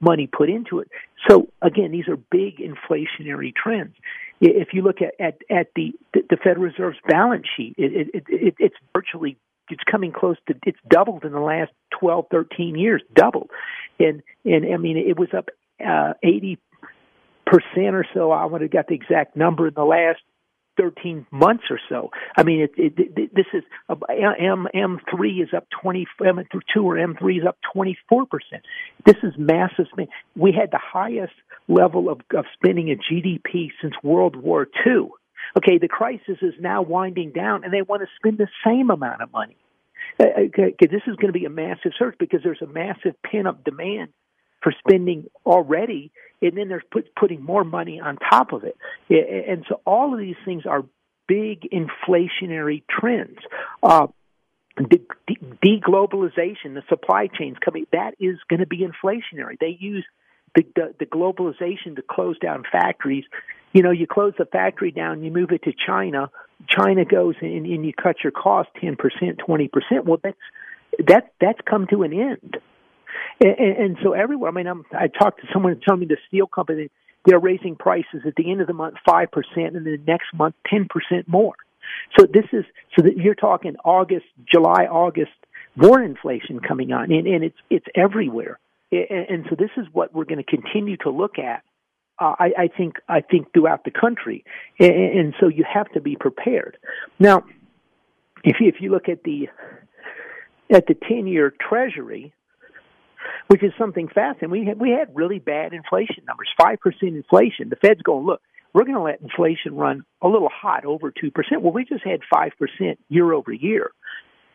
money 0.00 0.26
put 0.26 0.50
into 0.50 0.80
it. 0.80 0.88
So 1.28 1.48
again, 1.62 1.90
these 1.90 2.08
are 2.08 2.16
big 2.16 2.58
inflationary 2.58 3.54
trends. 3.54 3.94
If 4.40 4.68
you 4.72 4.82
look 4.82 4.98
at 5.00 5.14
at, 5.20 5.38
at 5.50 5.68
the 5.74 5.92
the 6.12 6.36
Federal 6.36 6.66
Reserve's 6.66 6.98
balance 7.08 7.46
sheet, 7.56 7.74
it, 7.78 8.10
it, 8.14 8.24
it, 8.28 8.54
it's 8.58 8.76
virtually 8.94 9.36
it's 9.70 9.82
coming 9.90 10.12
close 10.12 10.36
to 10.48 10.54
it's 10.64 10.78
doubled 10.88 11.24
in 11.24 11.32
the 11.32 11.40
last 11.40 11.72
12 11.98 12.26
13 12.30 12.76
years 12.76 13.02
doubled. 13.14 13.50
And 13.98 14.22
and 14.44 14.72
i 14.72 14.76
mean 14.76 14.96
it 14.96 15.18
was 15.18 15.28
up 15.36 15.48
uh 15.84 16.12
80 16.22 16.58
percent 17.46 17.94
or 17.94 18.04
so. 18.12 18.32
I 18.32 18.44
would 18.44 18.60
have 18.60 18.70
got 18.70 18.88
the 18.88 18.94
exact 18.94 19.36
number 19.36 19.68
in 19.68 19.74
the 19.74 19.84
last 19.84 20.20
13 20.76 21.26
months 21.30 21.64
or 21.70 21.78
so. 21.88 22.10
I 22.36 22.42
mean, 22.42 22.60
it, 22.62 22.72
it, 22.76 22.94
it, 23.16 23.34
this 23.34 23.46
is 23.52 23.62
M 23.88 24.66
M3 24.74 25.42
is 25.42 25.48
up 25.54 25.66
20 25.82 26.06
M2 26.20 26.82
or 26.82 26.94
M3 26.94 27.38
is 27.38 27.46
up 27.46 27.58
24 27.72 28.26
percent. 28.26 28.62
This 29.04 29.16
is 29.22 29.32
massive. 29.36 29.86
We 30.36 30.52
had 30.52 30.70
the 30.70 30.80
highest 30.82 31.34
level 31.68 32.08
of, 32.08 32.20
of 32.34 32.44
spending 32.54 32.90
of 32.90 32.98
GDP 32.98 33.70
since 33.80 33.94
World 34.02 34.36
War 34.36 34.68
II. 34.86 35.08
Okay, 35.56 35.78
the 35.78 35.88
crisis 35.88 36.38
is 36.42 36.54
now 36.60 36.82
winding 36.82 37.30
down, 37.30 37.64
and 37.64 37.72
they 37.72 37.82
want 37.82 38.02
to 38.02 38.08
spend 38.16 38.38
the 38.38 38.48
same 38.64 38.90
amount 38.90 39.22
of 39.22 39.32
money. 39.32 39.56
Uh, 40.18 40.24
okay, 40.38 40.74
this 40.80 41.02
is 41.06 41.16
going 41.16 41.32
to 41.32 41.38
be 41.38 41.44
a 41.44 41.50
massive 41.50 41.92
surge 41.98 42.16
because 42.18 42.40
there's 42.42 42.62
a 42.62 42.66
massive 42.66 43.14
pin 43.22 43.46
up 43.46 43.64
demand 43.64 44.08
for 44.66 44.74
spending 44.80 45.30
already, 45.44 46.10
and 46.42 46.56
then 46.56 46.66
they're 46.66 46.82
put, 46.90 47.14
putting 47.14 47.40
more 47.40 47.62
money 47.62 48.00
on 48.00 48.16
top 48.16 48.52
of 48.52 48.64
it. 48.64 48.76
And 49.08 49.64
so 49.68 49.80
all 49.84 50.12
of 50.12 50.18
these 50.18 50.34
things 50.44 50.66
are 50.66 50.82
big 51.28 51.68
inflationary 51.70 52.82
trends. 52.90 53.38
Uh, 53.80 54.08
de- 54.76 55.06
de- 55.28 55.56
deglobalization, 55.64 56.74
the 56.74 56.82
supply 56.88 57.28
chains 57.28 57.58
coming, 57.64 57.86
that 57.92 58.14
is 58.18 58.38
going 58.50 58.58
to 58.58 58.66
be 58.66 58.78
inflationary. 58.78 59.56
They 59.60 59.76
use 59.78 60.04
the, 60.56 60.64
the, 60.74 60.94
the 60.98 61.06
globalization 61.06 61.94
to 61.94 62.02
close 62.02 62.36
down 62.40 62.64
factories. 62.72 63.24
You 63.72 63.84
know, 63.84 63.92
you 63.92 64.08
close 64.08 64.32
the 64.36 64.46
factory 64.46 64.90
down, 64.90 65.22
you 65.22 65.30
move 65.30 65.52
it 65.52 65.62
to 65.62 65.72
China. 65.86 66.28
China 66.68 67.04
goes 67.04 67.36
and, 67.40 67.66
and 67.66 67.86
you 67.86 67.92
cut 67.92 68.16
your 68.24 68.32
cost 68.32 68.70
ten 68.80 68.96
percent, 68.96 69.38
twenty 69.38 69.68
percent. 69.68 70.06
Well, 70.06 70.18
that's 70.20 70.36
that 71.06 71.34
that's 71.40 71.60
come 71.70 71.86
to 71.90 72.02
an 72.02 72.12
end. 72.12 72.56
And, 73.40 73.58
and, 73.58 73.96
so 74.02 74.12
everywhere, 74.12 74.50
I 74.50 74.54
mean, 74.54 74.66
I'm, 74.66 74.84
I 74.92 75.08
talked 75.08 75.40
to 75.40 75.46
someone 75.52 75.80
telling 75.84 76.00
me 76.00 76.06
the 76.06 76.16
steel 76.28 76.46
company 76.46 76.90
they're 77.26 77.40
raising 77.40 77.74
prices 77.76 78.22
at 78.24 78.36
the 78.36 78.50
end 78.50 78.60
of 78.60 78.68
the 78.68 78.72
month 78.72 78.96
five 79.04 79.30
percent, 79.30 79.76
and 79.76 79.84
the 79.84 79.98
next 80.06 80.32
month 80.32 80.54
ten 80.66 80.86
percent 80.88 81.28
more. 81.28 81.54
So 82.18 82.26
this 82.26 82.44
is 82.52 82.64
so 82.96 83.02
that 83.02 83.16
you're 83.16 83.34
talking 83.34 83.76
August, 83.84 84.26
July, 84.50 84.86
August, 84.90 85.32
more 85.74 86.00
inflation 86.00 86.60
coming 86.60 86.92
on, 86.92 87.12
and, 87.12 87.26
and 87.26 87.44
it's 87.44 87.58
it's 87.68 87.86
everywhere. 87.94 88.58
And, 88.92 89.26
and 89.28 89.46
so 89.50 89.56
this 89.56 89.70
is 89.76 89.86
what 89.92 90.14
we're 90.14 90.24
going 90.24 90.42
to 90.42 90.44
continue 90.44 90.96
to 90.98 91.10
look 91.10 91.38
at. 91.38 91.62
Uh, 92.18 92.34
I, 92.38 92.50
I 92.58 92.68
think 92.68 92.94
I 93.08 93.20
think 93.20 93.52
throughout 93.52 93.84
the 93.84 93.90
country, 93.90 94.44
and, 94.78 94.92
and 94.92 95.34
so 95.40 95.48
you 95.48 95.64
have 95.70 95.90
to 95.92 96.00
be 96.00 96.16
prepared. 96.16 96.78
Now, 97.18 97.44
if 98.44 98.56
you, 98.60 98.68
if 98.68 98.76
you 98.80 98.90
look 98.90 99.08
at 99.08 99.24
the 99.24 99.48
at 100.72 100.86
the 100.86 100.94
ten 100.94 101.26
year 101.26 101.52
Treasury, 101.68 102.32
which 103.48 103.62
is 103.62 103.72
something 103.78 104.08
fascinating. 104.08 104.50
We 104.50 104.66
had 104.66 104.78
we 104.78 104.90
had 104.90 105.14
really 105.14 105.38
bad 105.38 105.72
inflation 105.72 106.24
numbers, 106.26 106.48
five 106.58 106.80
percent 106.80 107.16
inflation. 107.16 107.68
The 107.68 107.76
Fed's 107.76 108.02
going, 108.02 108.26
look, 108.26 108.40
we're 108.72 108.84
going 108.84 108.96
to 108.96 109.02
let 109.02 109.20
inflation 109.20 109.74
run 109.74 110.04
a 110.20 110.28
little 110.28 110.50
hot, 110.52 110.84
over 110.84 111.10
two 111.10 111.30
percent. 111.30 111.62
Well, 111.62 111.72
we 111.72 111.84
just 111.84 112.04
had 112.04 112.20
five 112.30 112.52
percent 112.58 112.98
year 113.08 113.32
over 113.32 113.52
year, 113.52 113.90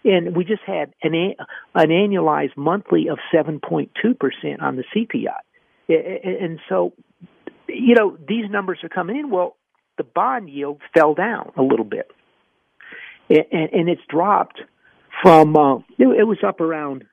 and 0.03 0.35
we 0.35 0.43
just 0.43 0.61
had 0.65 0.93
an 1.01 1.35
an 1.73 1.89
annualized 1.89 2.55
monthly 2.55 3.07
of 3.09 3.17
seven 3.33 3.59
point 3.59 3.91
two 4.01 4.13
percent 4.13 4.61
on 4.61 4.75
the 4.75 4.83
CPI, 4.95 6.37
and 6.39 6.59
so 6.69 6.93
you 7.67 7.95
know 7.95 8.17
these 8.27 8.49
numbers 8.49 8.79
are 8.83 8.89
coming 8.89 9.17
in. 9.17 9.29
Well, 9.29 9.55
the 9.97 10.03
bond 10.03 10.49
yield 10.49 10.81
fell 10.93 11.13
down 11.13 11.51
a 11.57 11.61
little 11.61 11.85
bit, 11.85 12.11
and, 13.29 13.69
and 13.73 13.89
it's 13.89 14.01
dropped 14.07 14.61
from 15.21 15.55
uh, 15.55 15.77
it 15.97 16.27
was 16.27 16.37
up 16.45 16.61
around 16.61 17.05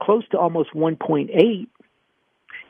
close 0.00 0.26
to 0.30 0.38
almost 0.38 0.70
1.8, 0.74 1.66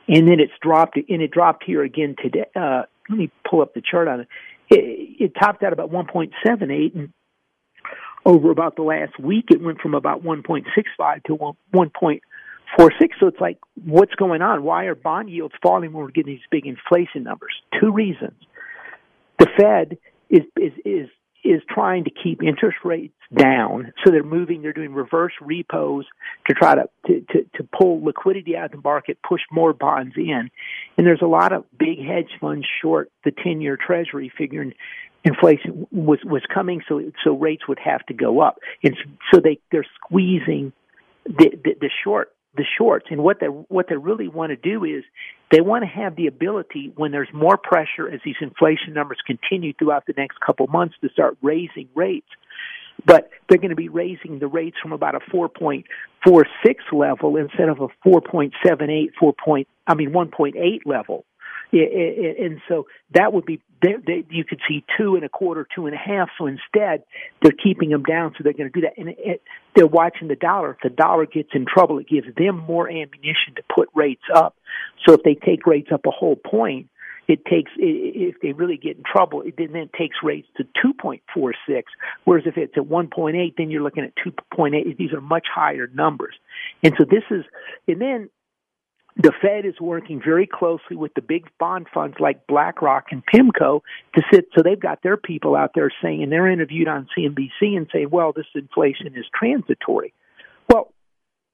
and 0.07 0.27
then 0.27 0.39
it's 0.39 0.53
dropped, 0.61 0.97
and 0.97 1.21
it 1.21 1.31
dropped 1.31 1.63
here 1.63 1.83
again 1.83 2.15
today. 2.21 2.45
Uh, 2.55 2.83
let 3.09 3.17
me 3.17 3.31
pull 3.49 3.61
up 3.61 3.73
the 3.73 3.81
chart 3.81 4.07
on 4.07 4.21
it. 4.21 4.27
It, 4.69 5.15
it 5.19 5.33
topped 5.39 5.63
out 5.63 5.73
about 5.73 5.91
1.78, 5.91 6.95
and 6.95 7.13
over 8.25 8.51
about 8.51 8.75
the 8.75 8.83
last 8.83 9.19
week, 9.19 9.45
it 9.51 9.61
went 9.61 9.81
from 9.81 9.93
about 9.93 10.23
1.65 10.23 11.23
to 11.25 11.35
1, 11.35 11.53
1.46. 11.73 12.19
So 13.19 13.27
it's 13.27 13.39
like, 13.39 13.59
what's 13.85 14.15
going 14.15 14.41
on? 14.41 14.63
Why 14.63 14.85
are 14.85 14.95
bond 14.95 15.29
yields 15.29 15.53
falling 15.61 15.93
when 15.93 16.03
we're 16.03 16.11
getting 16.11 16.33
these 16.33 16.41
big 16.49 16.65
inflation 16.65 17.23
numbers? 17.23 17.53
Two 17.79 17.91
reasons. 17.91 18.33
The 19.39 19.47
Fed 19.57 19.97
is 20.29 20.41
is 20.55 20.71
is 20.85 21.09
is 21.43 21.61
trying 21.69 22.05
to 22.05 22.11
keep 22.11 22.41
interest 22.41 22.77
rates 22.83 23.13
down. 23.35 23.93
So 24.03 24.11
they're 24.11 24.23
moving, 24.23 24.61
they're 24.61 24.73
doing 24.73 24.93
reverse 24.93 25.33
repos 25.41 26.05
to 26.47 26.53
try 26.53 26.75
to, 26.75 26.89
to, 27.07 27.21
to, 27.21 27.43
to 27.55 27.67
pull 27.77 28.03
liquidity 28.03 28.55
out 28.55 28.65
of 28.65 28.71
the 28.71 28.81
market, 28.83 29.17
push 29.27 29.41
more 29.51 29.73
bonds 29.73 30.13
in. 30.15 30.49
And 30.97 31.07
there's 31.07 31.21
a 31.21 31.27
lot 31.27 31.51
of 31.51 31.65
big 31.77 31.99
hedge 31.99 32.29
funds 32.39 32.65
short 32.81 33.11
the 33.25 33.31
10 33.31 33.61
year 33.61 33.77
treasury 33.77 34.31
figuring 34.37 34.73
inflation 35.23 35.87
was, 35.91 36.19
was 36.23 36.43
coming. 36.53 36.81
So, 36.87 37.01
so 37.23 37.35
rates 37.35 37.67
would 37.67 37.79
have 37.79 38.05
to 38.07 38.13
go 38.13 38.41
up. 38.41 38.59
And 38.83 38.95
so 39.33 39.39
they, 39.39 39.59
they're 39.71 39.87
squeezing 39.95 40.73
the, 41.25 41.51
the, 41.63 41.75
the 41.79 41.89
short 42.03 42.32
the 42.55 42.65
shorts. 42.77 43.07
And 43.09 43.23
what 43.23 43.39
they 43.39 43.47
what 43.47 43.87
they 43.89 43.95
really 43.95 44.27
want 44.27 44.51
to 44.51 44.55
do 44.55 44.83
is 44.83 45.03
they 45.51 45.61
want 45.61 45.83
to 45.83 45.87
have 45.87 46.15
the 46.15 46.27
ability 46.27 46.91
when 46.95 47.11
there's 47.11 47.29
more 47.33 47.57
pressure 47.57 48.09
as 48.09 48.19
these 48.23 48.35
inflation 48.41 48.93
numbers 48.93 49.19
continue 49.25 49.73
throughout 49.73 50.05
the 50.05 50.13
next 50.17 50.39
couple 50.39 50.67
months 50.67 50.95
to 51.01 51.09
start 51.09 51.37
raising 51.41 51.89
rates. 51.95 52.27
But 53.05 53.29
they're 53.49 53.57
going 53.57 53.71
to 53.71 53.75
be 53.75 53.89
raising 53.89 54.39
the 54.39 54.47
rates 54.47 54.77
from 54.81 54.93
about 54.93 55.15
a 55.15 55.19
4.46 55.19 55.83
level 56.91 57.37
instead 57.37 57.67
of 57.67 57.81
a 57.81 57.87
4.78, 58.07 59.09
4. 59.19 59.33
Point, 59.33 59.67
I 59.87 59.95
mean 59.95 60.11
1.8 60.11 60.53
level 60.85 61.25
and 61.73 62.61
so 62.67 62.85
that 63.13 63.33
would 63.33 63.45
be 63.45 63.59
they, 63.81 63.95
they, 64.05 64.25
you 64.29 64.43
could 64.45 64.59
see 64.67 64.83
two 64.97 65.15
and 65.15 65.25
a 65.25 65.29
quarter, 65.29 65.67
two 65.75 65.87
and 65.87 65.95
a 65.95 65.97
half. 65.97 66.29
So 66.37 66.45
instead, 66.45 67.03
they're 67.41 67.51
keeping 67.51 67.89
them 67.89 68.03
down, 68.03 68.33
so 68.37 68.43
they're 68.43 68.53
going 68.53 68.71
to 68.71 68.81
do 68.81 68.87
that. 68.87 68.97
And 68.97 69.09
it, 69.09 69.17
it, 69.19 69.41
they're 69.75 69.87
watching 69.87 70.27
the 70.27 70.35
dollar. 70.35 70.71
If 70.71 70.77
the 70.83 70.89
dollar 70.89 71.25
gets 71.25 71.49
in 71.53 71.65
trouble, 71.65 71.99
it 71.99 72.07
gives 72.07 72.27
them 72.35 72.59
more 72.59 72.87
ammunition 72.87 73.55
to 73.55 73.63
put 73.73 73.89
rates 73.93 74.23
up. 74.33 74.55
So 75.05 75.13
if 75.13 75.23
they 75.23 75.35
take 75.35 75.65
rates 75.65 75.89
up 75.91 76.05
a 76.05 76.11
whole 76.11 76.35
point, 76.35 76.89
it 77.27 77.45
takes 77.45 77.71
if 77.77 78.35
they 78.41 78.51
really 78.51 78.77
get 78.77 78.97
in 78.97 79.03
trouble, 79.03 79.41
it 79.41 79.55
then 79.57 79.75
it 79.75 79.93
takes 79.93 80.17
rates 80.21 80.47
to 80.57 80.65
2.46. 80.85 81.83
Whereas 82.25 82.45
if 82.45 82.57
it's 82.57 82.73
at 82.75 82.83
1.8, 82.83 83.53
then 83.57 83.71
you're 83.71 83.81
looking 83.81 84.03
at 84.03 84.13
2.8. 84.17 84.97
These 84.97 85.13
are 85.13 85.21
much 85.21 85.47
higher 85.53 85.87
numbers, 85.93 86.35
and 86.83 86.93
so 86.97 87.05
this 87.09 87.23
is, 87.31 87.45
and 87.87 88.01
then 88.01 88.29
the 89.15 89.31
Fed 89.41 89.65
is 89.65 89.79
working 89.79 90.21
very 90.23 90.47
closely 90.47 90.95
with 90.95 91.13
the 91.13 91.21
big 91.21 91.47
bond 91.59 91.87
funds 91.93 92.17
like 92.19 92.47
BlackRock 92.47 93.05
and 93.11 93.23
PIMCO 93.25 93.81
to 94.15 94.23
sit, 94.31 94.47
so 94.55 94.63
they've 94.63 94.79
got 94.79 95.03
their 95.03 95.17
people 95.17 95.55
out 95.55 95.71
there 95.75 95.91
saying, 96.01 96.23
and 96.23 96.31
they're 96.31 96.49
interviewed 96.49 96.87
on 96.87 97.07
CNBC 97.15 97.77
and 97.77 97.87
say, 97.93 98.05
well, 98.05 98.33
this 98.33 98.47
inflation 98.55 99.07
is 99.15 99.25
transitory. 99.37 100.13
Well, 100.67 100.91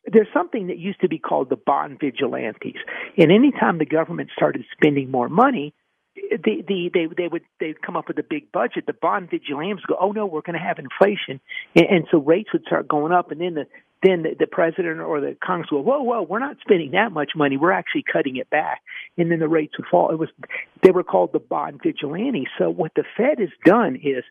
there's 0.06 0.28
something 0.34 0.68
that 0.68 0.78
used 0.78 1.02
to 1.02 1.10
be 1.10 1.20
called 1.20 1.50
the 1.50 1.58
bond 1.58 2.00
vigilantes. 2.00 2.78
And 3.18 3.32
anytime 3.32 3.78
the 3.78 3.86
government 3.86 4.30
started 4.36 4.64
spending 4.72 5.12
more 5.12 5.28
money, 5.28 5.74
the, 6.16 6.64
the, 6.68 6.90
they 6.94 7.08
they 7.16 7.28
would 7.28 7.44
they'd 7.60 7.82
come 7.82 7.96
up 7.96 8.08
with 8.08 8.18
a 8.18 8.24
big 8.24 8.52
budget. 8.52 8.86
The 8.88 8.94
bond 8.94 9.30
vigilantes 9.30 9.86
go, 9.86 9.96
oh 10.00 10.12
no, 10.12 10.26
we're 10.26 10.42
going 10.42 10.58
to 10.58 10.66
have 10.66 10.78
inflation, 10.80 11.40
and, 11.76 11.86
and 11.90 12.08
so 12.12 12.18
rates 12.18 12.50
would 12.52 12.64
start 12.66 12.88
going 12.88 13.14
up, 13.14 13.32
and 13.32 13.40
then 13.40 13.54
the 13.54 13.68
then 14.02 14.24
the, 14.24 14.36
the 14.40 14.48
president 14.48 15.00
or 15.02 15.20
the 15.20 15.36
Congress 15.44 15.70
will, 15.72 15.84
whoa, 15.84 16.02
whoa, 16.02 16.22
we're 16.22 16.40
not 16.40 16.58
spending 16.62 16.92
that 16.92 17.12
much 17.12 17.32
money. 17.36 17.58
We're 17.58 17.72
actually 17.72 18.04
cutting 18.12 18.38
it 18.38 18.50
back. 18.50 18.82
And 19.18 19.32
then 19.32 19.40
the 19.40 19.50
rates 19.50 19.74
would 19.78 19.88
fall. 19.88 20.12
It 20.12 20.20
was, 20.20 20.30
they 20.84 20.92
were 20.92 21.04
called 21.04 21.34
the 21.34 21.40
bond 21.40 21.82
vigilantes. 21.84 22.48
So 22.58 22.70
what 22.70 22.94
the 22.96 23.04
Fed 23.18 23.40
has 23.40 23.50
done 23.66 23.96
is 23.96 24.24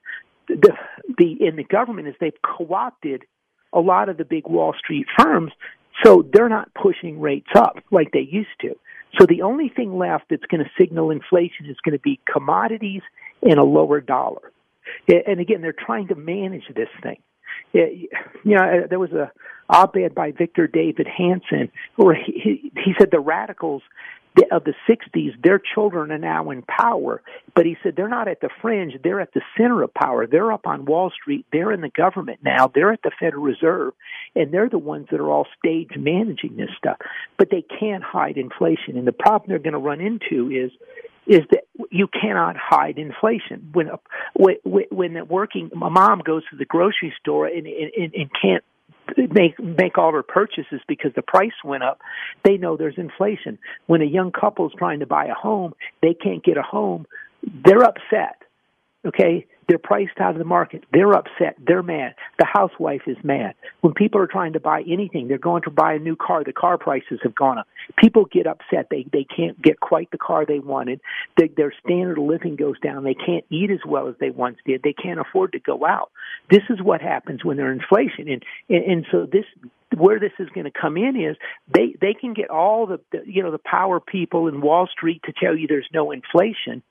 the, 0.49 0.73
the, 1.19 1.47
in 1.47 1.57
the 1.57 1.65
government 1.65 2.09
is 2.09 2.15
they've 2.21 2.33
co-opted 2.43 3.25
a 3.73 3.81
lot 3.81 4.09
of 4.09 4.17
the 4.17 4.25
big 4.25 4.47
Wall 4.47 4.75
Street 4.79 5.07
firms. 5.19 5.53
So 6.05 6.25
they're 6.33 6.49
not 6.49 6.73
pushing 6.75 7.21
rates 7.21 7.51
up 7.55 7.77
like 7.91 8.13
they 8.13 8.27
used 8.31 8.49
to. 8.63 8.75
So 9.19 9.27
the 9.27 9.43
only 9.43 9.69
thing 9.69 9.99
left 9.99 10.27
that's 10.31 10.45
going 10.51 10.63
to 10.63 10.71
signal 10.79 11.11
inflation 11.11 11.67
is 11.67 11.77
going 11.85 11.97
to 11.97 12.03
be 12.03 12.21
commodities 12.31 13.03
and 13.43 13.59
a 13.59 13.65
lower 13.65 14.01
dollar. 14.01 14.53
And 15.09 15.41
again, 15.41 15.61
they're 15.61 15.75
trying 15.75 16.09
to 16.09 16.15
manage 16.15 16.65
this 16.75 16.89
thing. 17.03 17.19
You 17.73 18.09
know, 18.45 18.63
uh, 18.63 18.87
there 18.89 18.99
was 18.99 19.13
a 19.13 19.31
op-ed 19.69 20.15
by 20.15 20.33
Victor 20.33 20.67
Davis 20.67 21.07
Hanson, 21.17 21.71
where 21.97 22.15
he, 22.15 22.73
he 22.75 22.95
said 22.99 23.11
the 23.11 23.21
radicals 23.21 23.83
of 24.53 24.65
the 24.65 24.75
60s, 24.89 25.41
their 25.43 25.61
children 25.75 26.13
are 26.13 26.19
now 26.19 26.51
in 26.51 26.63
power. 26.63 27.23
But 27.55 27.67
he 27.67 27.77
said 27.83 27.95
they're 27.97 28.09
not 28.09 28.29
at 28.29 28.41
the 28.41 28.51
fringe, 28.63 28.95
they're 29.03 29.21
at 29.21 29.33
the 29.35 29.43
center 29.57 29.83
of 29.83 29.93
power. 29.95 30.27
They're 30.27 30.53
up 30.53 30.67
on 30.67 30.85
Wall 30.85 31.11
Street, 31.11 31.47
they're 31.53 31.73
in 31.73 31.81
the 31.81 31.91
government 31.91 32.41
now, 32.43 32.71
they're 32.73 32.93
at 32.93 33.03
the 33.03 33.11
Federal 33.19 33.43
Reserve, 33.43 33.95
and 34.35 34.53
they're 34.53 34.69
the 34.69 34.79
ones 34.79 35.09
that 35.11 35.21
are 35.21 35.31
all 35.31 35.47
stage 35.59 35.91
managing 35.97 36.57
this 36.57 36.71
stuff. 36.77 36.99
But 37.37 37.51
they 37.51 37.65
can't 37.81 38.03
hide 38.03 38.37
inflation. 38.37 38.97
And 38.97 39.07
the 39.07 39.13
problem 39.13 39.49
they're 39.49 39.59
going 39.59 39.73
to 39.73 39.79
run 39.79 40.01
into 40.01 40.51
is 40.51 40.71
is 41.29 41.43
that 41.51 41.65
you 41.91 42.09
cannot 42.09 42.57
hide 42.57 42.99
inflation 42.99 43.71
when 43.73 43.89
a, 43.89 43.99
when 44.35 44.57
when 44.91 45.15
the 45.15 45.25
working 45.25 45.71
a 45.75 45.91
mom 45.91 46.21
goes 46.25 46.43
to 46.51 46.57
the 46.57 46.65
grocery 46.65 47.13
store 47.21 47.47
and 47.47 47.67
and, 47.67 48.15
and 48.15 48.31
can't 48.41 48.65
make 49.31 49.59
make 49.61 49.99
all 49.99 50.13
their 50.13 50.23
purchases 50.23 50.81
because 50.89 51.13
the 51.15 51.23
price 51.23 51.53
went 51.65 51.83
up, 51.83 52.01
they 52.45 52.57
know 52.57 52.77
there's 52.77 52.99
inflation. 52.99 53.59
When 53.87 54.03
a 54.03 54.07
young 54.07 54.33
couple 54.33 54.67
is 54.67 54.73
trying 54.77 55.01
to 55.01 55.07
buy 55.07 55.27
a 55.27 55.35
home, 55.35 55.75
they 56.03 56.15
can't 56.15 56.43
get 56.43 56.57
a 56.57 56.63
home, 56.63 57.07
they're 57.43 57.85
upset. 57.85 58.43
Okay? 59.07 59.47
They're 59.69 59.79
priced 59.79 60.19
out 60.19 60.33
of 60.33 60.39
the 60.39 60.45
market. 60.45 60.85
They're 60.93 61.13
upset. 61.13 61.57
They're 61.65 61.83
mad. 61.83 62.15
The 62.39 62.47
housewife 62.47 63.03
is 63.07 63.19
mad. 63.23 63.55
When 63.83 63.93
people 63.93 64.21
are 64.21 64.27
trying 64.27 64.55
to 64.55 64.61
buy 64.61 64.83
anything, 64.91 65.29
they're 65.29 65.37
going 65.37 65.63
to 65.65 65.71
buy 65.71 65.93
a 65.93 65.99
new 65.99 66.17
car. 66.17 66.43
The 66.43 66.55
car 66.55 66.79
prices 66.79 67.21
have 67.23 67.35
gone 67.35 67.59
up. 67.59 67.67
People 67.99 68.25
get 68.25 68.47
upset. 68.47 68.89
They 68.91 69.07
they 69.13 69.25
can't 69.25 69.61
get 69.61 69.81
quite 69.81 70.11
the 70.11 70.17
car 70.17 70.47
they 70.47 70.59
wanted. 70.59 71.01
They, 71.37 71.49
their 71.49 71.73
standard 71.85 72.19
of 72.19 72.25
living 72.25 72.57
goes 72.57 72.81
down. 72.81 73.05
They 73.05 73.15
can't 73.15 73.45
eat 73.51 73.71
as 73.71 73.81
well 73.87 74.09
as 74.09 74.15
they 74.21 74.31
once 74.31 74.57
did. 74.65 74.83
They 74.83 74.95
can't 74.95 75.21
afford 75.21 75.53
to 75.53 75.61
go 75.61 75.85
out. 75.85 76.11
This 76.51 76.63
is 76.71 76.81
what 76.81 77.03
happens 77.03 77.45
when 77.45 77.59
there's 77.59 77.79
inflation. 77.79 78.29
And 78.29 78.43
and, 78.71 78.85
and 78.85 79.07
so 79.13 79.27
this 79.31 79.45
where 79.97 80.19
this 80.19 80.33
is 80.39 80.49
going 80.55 80.65
to 80.65 80.71
come 80.71 80.97
in 80.97 81.15
is 81.15 81.37
they 81.75 81.95
they 82.01 82.15
can 82.15 82.33
get 82.33 82.49
all 82.49 82.87
the, 82.87 83.01
the 83.13 83.23
you 83.27 83.43
know 83.43 83.51
the 83.51 83.59
power 83.59 84.01
people 84.01 84.49
in 84.49 84.63
Wall 84.63 84.89
Street 84.91 85.21
to 85.25 85.33
tell 85.39 85.55
you 85.55 85.67
there's 85.67 85.89
no 85.93 86.11
inflation, 86.11 86.83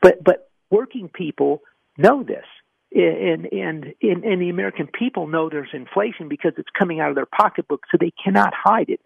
but 0.00 0.24
but 0.24 0.48
working 0.72 1.08
people 1.08 1.62
know 1.98 2.24
this. 2.24 2.46
and 2.94 3.46
and 3.46 3.94
and, 4.02 4.24
and 4.24 4.42
the 4.42 4.50
American 4.50 4.86
people 4.86 5.26
know 5.26 5.48
there's 5.48 5.68
inflation 5.72 6.28
because 6.28 6.52
it's 6.58 6.68
coming 6.78 7.00
out 7.00 7.10
of 7.10 7.14
their 7.14 7.26
pocketbook, 7.26 7.82
so 7.90 7.96
they 7.98 8.12
cannot 8.22 8.52
hide 8.54 8.88
it. 8.88 9.00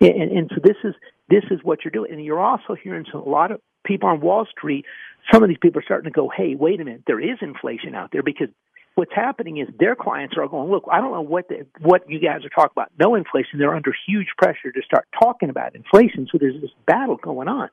And, 0.00 0.30
and 0.38 0.50
so 0.54 0.60
this 0.62 0.76
is 0.84 0.94
this 1.28 1.44
is 1.50 1.60
what 1.62 1.84
you're 1.84 1.92
doing, 1.98 2.12
and 2.12 2.24
you're 2.24 2.40
also 2.40 2.74
hearing 2.74 3.06
a 3.12 3.18
lot 3.18 3.50
of 3.50 3.60
people 3.84 4.08
on 4.08 4.20
Wall 4.20 4.46
Street. 4.56 4.84
Some 5.32 5.42
of 5.42 5.48
these 5.48 5.58
people 5.64 5.80
are 5.80 5.84
starting 5.84 6.10
to 6.12 6.14
go, 6.14 6.28
"Hey, 6.28 6.54
wait 6.54 6.80
a 6.80 6.84
minute, 6.84 7.04
there 7.06 7.20
is 7.20 7.38
inflation 7.40 7.94
out 7.94 8.10
there," 8.12 8.22
because 8.22 8.48
what's 8.94 9.14
happening 9.14 9.56
is 9.58 9.68
their 9.78 9.96
clients 9.96 10.36
are 10.36 10.46
going, 10.46 10.70
"Look, 10.70 10.84
I 10.92 11.00
don't 11.00 11.12
know 11.12 11.22
what 11.34 11.48
the, 11.48 11.66
what 11.80 12.08
you 12.08 12.20
guys 12.20 12.44
are 12.44 12.50
talking 12.50 12.74
about. 12.76 12.92
No 12.98 13.14
inflation. 13.14 13.58
They're 13.58 13.74
under 13.74 13.94
huge 14.06 14.28
pressure 14.38 14.70
to 14.70 14.82
start 14.82 15.06
talking 15.20 15.50
about 15.50 15.74
inflation. 15.74 16.28
So 16.30 16.38
there's 16.38 16.60
this 16.60 16.74
battle 16.86 17.16
going 17.16 17.48
on, 17.48 17.68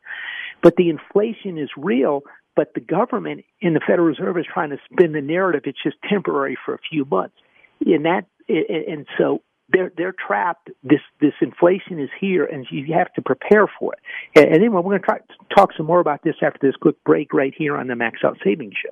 but 0.64 0.76
the 0.76 0.90
inflation 0.90 1.60
is 1.60 1.70
real." 1.78 2.24
But 2.56 2.74
the 2.74 2.82
government 2.82 3.46
in 3.60 3.74
the 3.74 3.80
Federal 3.80 4.08
Reserve 4.08 4.38
is 4.38 4.46
trying 4.52 4.70
to 4.72 4.78
spin 4.92 5.14
the 5.14 5.22
narrative. 5.22 5.64
It's 5.66 5.82
just 5.82 5.98
temporary 6.10 6.58
for 6.66 6.74
a 6.74 6.80
few 6.90 7.06
months, 7.06 7.36
and 7.86 8.06
that 8.06 8.26
and 8.50 9.06
so 9.18 9.42
they're 9.70 9.92
they're 9.96 10.14
trapped. 10.14 10.70
This 10.84 11.00
this 11.20 11.34
inflation 11.42 12.00
is 12.00 12.10
here, 12.20 12.46
and 12.46 12.66
you 12.70 12.94
have 12.94 13.14
to 13.14 13.22
prepare 13.22 13.68
for 13.80 13.94
it. 13.94 14.00
And 14.36 14.54
anyway, 14.54 14.76
we're 14.76 14.98
going 14.98 15.02
to 15.02 15.06
try 15.06 15.18
to 15.20 15.56
talk 15.56 15.72
some 15.76 15.86
more 15.86 16.00
about 16.00 16.24
this 16.24 16.36
after 16.42 16.60
this 16.62 16.76
quick 16.76 17.02
break 17.04 17.34
right 17.34 17.54
here 17.58 17.78
on 17.78 17.88
the 17.88 17.96
Max 17.96 18.20
Out 18.24 18.38
Savings 18.44 18.74
Show. 18.76 18.92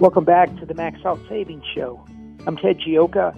Welcome 0.00 0.24
back 0.24 0.54
to 0.60 0.64
the 0.64 0.74
Max 0.74 1.04
Out 1.04 1.18
Savings 1.28 1.64
Show. 1.74 2.00
I'm 2.46 2.56
Ted 2.56 2.78
Giovis, 2.78 3.34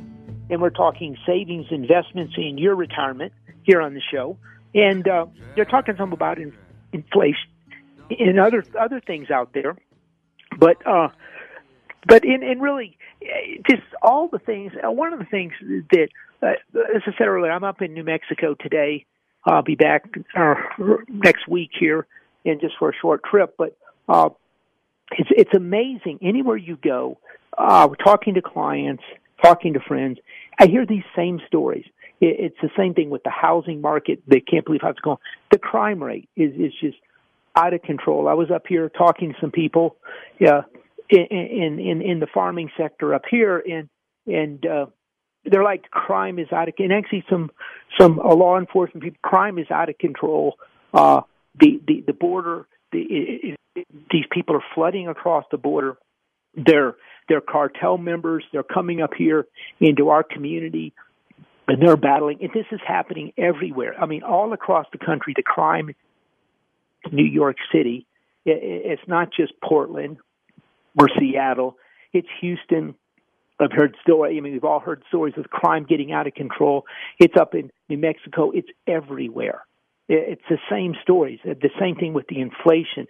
and 0.50 0.60
we're 0.60 0.68
talking 0.68 1.16
savings, 1.24 1.64
investments 1.70 2.34
in 2.36 2.58
your 2.58 2.74
retirement 2.76 3.32
here 3.62 3.80
on 3.80 3.94
the 3.94 4.02
show. 4.12 4.36
And 4.74 5.08
uh, 5.08 5.24
they're 5.56 5.64
talking 5.64 5.94
some 5.96 6.12
about 6.12 6.36
in, 6.36 6.52
inflation 6.92 7.48
and 8.10 8.38
other 8.38 8.62
other 8.78 9.00
things 9.00 9.30
out 9.30 9.54
there, 9.54 9.74
but 10.58 10.86
uh, 10.86 11.08
but 12.06 12.26
in, 12.26 12.42
in 12.42 12.60
really 12.60 12.98
just 13.66 13.82
all 14.02 14.28
the 14.28 14.38
things. 14.38 14.72
Uh, 14.86 14.90
one 14.90 15.14
of 15.14 15.18
the 15.18 15.24
things 15.24 15.54
that, 15.62 16.08
uh, 16.42 16.46
as 16.94 17.02
I 17.06 17.12
said 17.16 17.26
earlier, 17.26 17.52
I'm 17.52 17.64
up 17.64 17.80
in 17.80 17.94
New 17.94 18.04
Mexico 18.04 18.54
today. 18.54 19.06
I'll 19.46 19.62
be 19.62 19.76
back 19.76 20.10
uh, 20.36 20.56
next 21.08 21.48
week 21.48 21.70
here, 21.80 22.06
and 22.44 22.60
just 22.60 22.74
for 22.78 22.90
a 22.90 22.94
short 23.00 23.22
trip. 23.24 23.54
But 23.56 23.78
uh, 24.10 24.28
it's 25.12 25.30
it's 25.32 25.54
amazing. 25.54 26.18
Anywhere 26.22 26.56
you 26.56 26.76
go, 26.76 27.18
uh, 27.56 27.88
talking 28.04 28.34
to 28.34 28.42
clients, 28.42 29.02
talking 29.42 29.74
to 29.74 29.80
friends, 29.80 30.18
I 30.58 30.66
hear 30.66 30.86
these 30.86 31.04
same 31.16 31.40
stories. 31.46 31.84
It, 32.20 32.36
it's 32.38 32.56
the 32.62 32.70
same 32.76 32.94
thing 32.94 33.10
with 33.10 33.22
the 33.22 33.30
housing 33.30 33.80
market. 33.80 34.22
They 34.26 34.40
can't 34.40 34.64
believe 34.64 34.82
how 34.82 34.90
it's 34.90 35.00
going. 35.00 35.18
The 35.50 35.58
crime 35.58 36.02
rate 36.02 36.28
is 36.36 36.52
is 36.54 36.72
just 36.80 36.98
out 37.56 37.74
of 37.74 37.82
control. 37.82 38.28
I 38.28 38.34
was 38.34 38.50
up 38.50 38.66
here 38.68 38.88
talking 38.88 39.32
to 39.32 39.40
some 39.40 39.50
people, 39.50 39.96
yeah, 40.38 40.62
in 41.08 41.78
in 41.78 42.02
in 42.02 42.20
the 42.20 42.28
farming 42.32 42.70
sector 42.76 43.14
up 43.14 43.22
here, 43.30 43.58
and 43.58 43.88
and 44.26 44.64
uh, 44.64 44.86
they're 45.44 45.64
like 45.64 45.90
crime 45.90 46.38
is 46.38 46.52
out 46.52 46.68
of 46.68 46.74
and 46.78 46.92
actually 46.92 47.24
some 47.28 47.50
some 47.98 48.18
uh, 48.20 48.34
law 48.34 48.58
enforcement 48.58 49.02
people 49.02 49.18
crime 49.22 49.58
is 49.58 49.70
out 49.70 49.88
of 49.88 49.98
control. 49.98 50.56
Uh, 50.94 51.22
the 51.58 51.80
the 51.86 52.04
the 52.06 52.12
border 52.12 52.66
the, 52.92 53.00
it, 53.00 53.59
these 54.10 54.24
people 54.30 54.56
are 54.56 54.64
flooding 54.74 55.08
across 55.08 55.44
the 55.50 55.58
border. 55.58 55.96
They're 56.54 56.96
they're 57.28 57.40
cartel 57.40 57.96
members. 57.96 58.44
They're 58.52 58.62
coming 58.62 59.00
up 59.00 59.10
here 59.16 59.46
into 59.78 60.08
our 60.08 60.24
community, 60.24 60.92
and 61.68 61.80
they're 61.80 61.96
battling. 61.96 62.38
And 62.42 62.50
this 62.52 62.66
is 62.72 62.80
happening 62.86 63.32
everywhere. 63.38 63.94
I 64.00 64.06
mean, 64.06 64.22
all 64.22 64.52
across 64.52 64.86
the 64.92 64.98
country. 64.98 65.32
The 65.36 65.42
crime, 65.42 65.94
New 67.12 67.24
York 67.24 67.56
City. 67.72 68.06
It's 68.44 69.02
not 69.06 69.28
just 69.32 69.52
Portland 69.62 70.16
or 70.98 71.08
Seattle. 71.18 71.76
It's 72.12 72.28
Houston. 72.40 72.94
I've 73.60 73.72
heard 73.72 73.94
stories. 74.02 74.36
I 74.36 74.40
mean, 74.40 74.54
we've 74.54 74.64
all 74.64 74.80
heard 74.80 75.02
stories 75.08 75.34
of 75.36 75.44
crime 75.50 75.86
getting 75.88 76.12
out 76.12 76.26
of 76.26 76.34
control. 76.34 76.84
It's 77.18 77.34
up 77.38 77.54
in 77.54 77.70
New 77.88 77.98
Mexico. 77.98 78.50
It's 78.50 78.68
everywhere 78.86 79.66
it's 80.10 80.42
the 80.48 80.58
same 80.68 80.94
stories. 81.02 81.38
The 81.44 81.70
same 81.78 81.94
thing 81.94 82.12
with 82.12 82.26
the 82.26 82.40
inflation. 82.40 83.06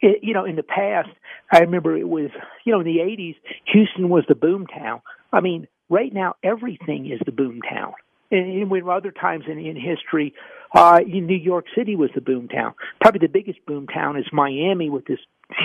It, 0.00 0.20
you 0.22 0.34
know, 0.34 0.44
in 0.44 0.56
the 0.56 0.62
past, 0.62 1.10
I 1.52 1.60
remember 1.60 1.96
it 1.96 2.08
was, 2.08 2.30
you 2.64 2.72
know, 2.72 2.80
in 2.80 2.86
the 2.86 2.98
80s, 2.98 3.36
Houston 3.66 4.08
was 4.08 4.24
the 4.28 4.34
boom 4.34 4.66
town. 4.66 5.02
I 5.32 5.40
mean, 5.40 5.68
right 5.88 6.12
now, 6.12 6.36
everything 6.42 7.10
is 7.10 7.20
the 7.24 7.32
boom 7.32 7.60
town. 7.62 7.92
And 8.30 8.70
when 8.70 8.88
other 8.88 9.10
times 9.10 9.44
in, 9.48 9.58
in 9.58 9.76
history, 9.76 10.34
uh, 10.72 11.00
in 11.04 11.26
New 11.26 11.36
York 11.36 11.66
City 11.76 11.96
was 11.96 12.10
the 12.14 12.20
boom 12.20 12.48
town. 12.48 12.74
Probably 13.00 13.26
the 13.26 13.32
biggest 13.32 13.64
boom 13.66 13.88
town 13.88 14.16
is 14.16 14.24
Miami 14.32 14.88
with 14.88 15.04
this 15.06 15.18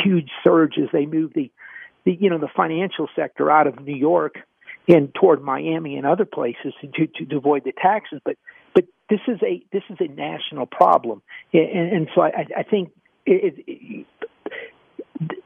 huge 0.04 0.30
surge 0.44 0.74
as 0.82 0.90
they 0.92 1.06
move 1.06 1.32
the, 1.36 1.52
the 2.06 2.18
you 2.20 2.30
know, 2.30 2.40
the 2.40 2.50
financial 2.56 3.08
sector 3.16 3.52
out 3.52 3.68
of 3.68 3.80
New 3.80 3.96
York 3.96 4.36
and 4.88 5.14
toward 5.14 5.44
Miami 5.44 5.96
and 5.98 6.06
other 6.06 6.26
places 6.26 6.74
to, 6.82 7.08
to, 7.08 7.26
to 7.26 7.38
avoid 7.38 7.64
the 7.64 7.72
taxes. 7.72 8.20
But 8.26 8.38
but 8.74 8.86
this 9.10 9.22
is 9.28 9.40
a 9.44 9.64
this 9.72 9.84
is 9.90 9.98
a 10.00 10.08
national 10.08 10.66
problem, 10.66 11.22
and, 11.54 11.94
and 11.94 12.08
so 12.14 12.22
I, 12.22 12.46
I 12.58 12.64
think 12.64 12.92
it, 13.26 13.64
it, 13.68 14.06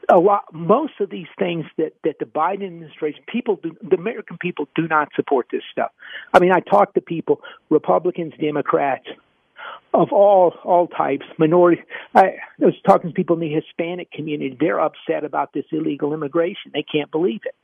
a 0.09 0.17
lot 0.17 0.43
most 0.51 0.93
of 0.99 1.09
these 1.09 1.27
things 1.37 1.65
that 1.77 1.93
that 2.03 2.19
the 2.19 2.25
Biden 2.25 2.65
administration 2.65 3.21
people 3.27 3.59
do, 3.61 3.75
the 3.81 3.95
American 3.95 4.37
people 4.37 4.67
do 4.75 4.87
not 4.87 5.09
support 5.15 5.47
this 5.51 5.61
stuff. 5.71 5.91
I 6.33 6.39
mean, 6.39 6.51
I 6.51 6.59
talk 6.59 6.93
to 6.95 7.01
people, 7.01 7.41
Republicans, 7.69 8.33
Democrats, 8.39 9.05
of 9.93 10.11
all 10.11 10.55
all 10.63 10.87
types, 10.87 11.25
minority. 11.37 11.83
I 12.15 12.37
was 12.57 12.73
talking 12.85 13.11
to 13.11 13.13
people 13.13 13.35
in 13.35 13.41
the 13.41 13.53
Hispanic 13.53 14.11
community. 14.11 14.57
They're 14.59 14.79
upset 14.79 15.23
about 15.23 15.53
this 15.53 15.65
illegal 15.71 16.13
immigration. 16.13 16.71
They 16.73 16.83
can't 16.83 17.11
believe 17.11 17.41
it, 17.45 17.55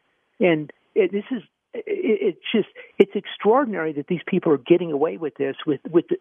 and 0.43 0.71
it, 0.93 1.11
this 1.11 1.25
is 1.31 1.41
it's 1.85 2.39
just 2.53 2.67
it's 2.97 3.11
extraordinary 3.15 3.93
that 3.93 4.07
these 4.07 4.21
people 4.27 4.51
are 4.51 4.57
getting 4.57 4.91
away 4.91 5.17
with 5.17 5.35
this 5.35 5.55
with 5.65 5.81
with 5.89 6.05
the, 6.09 6.17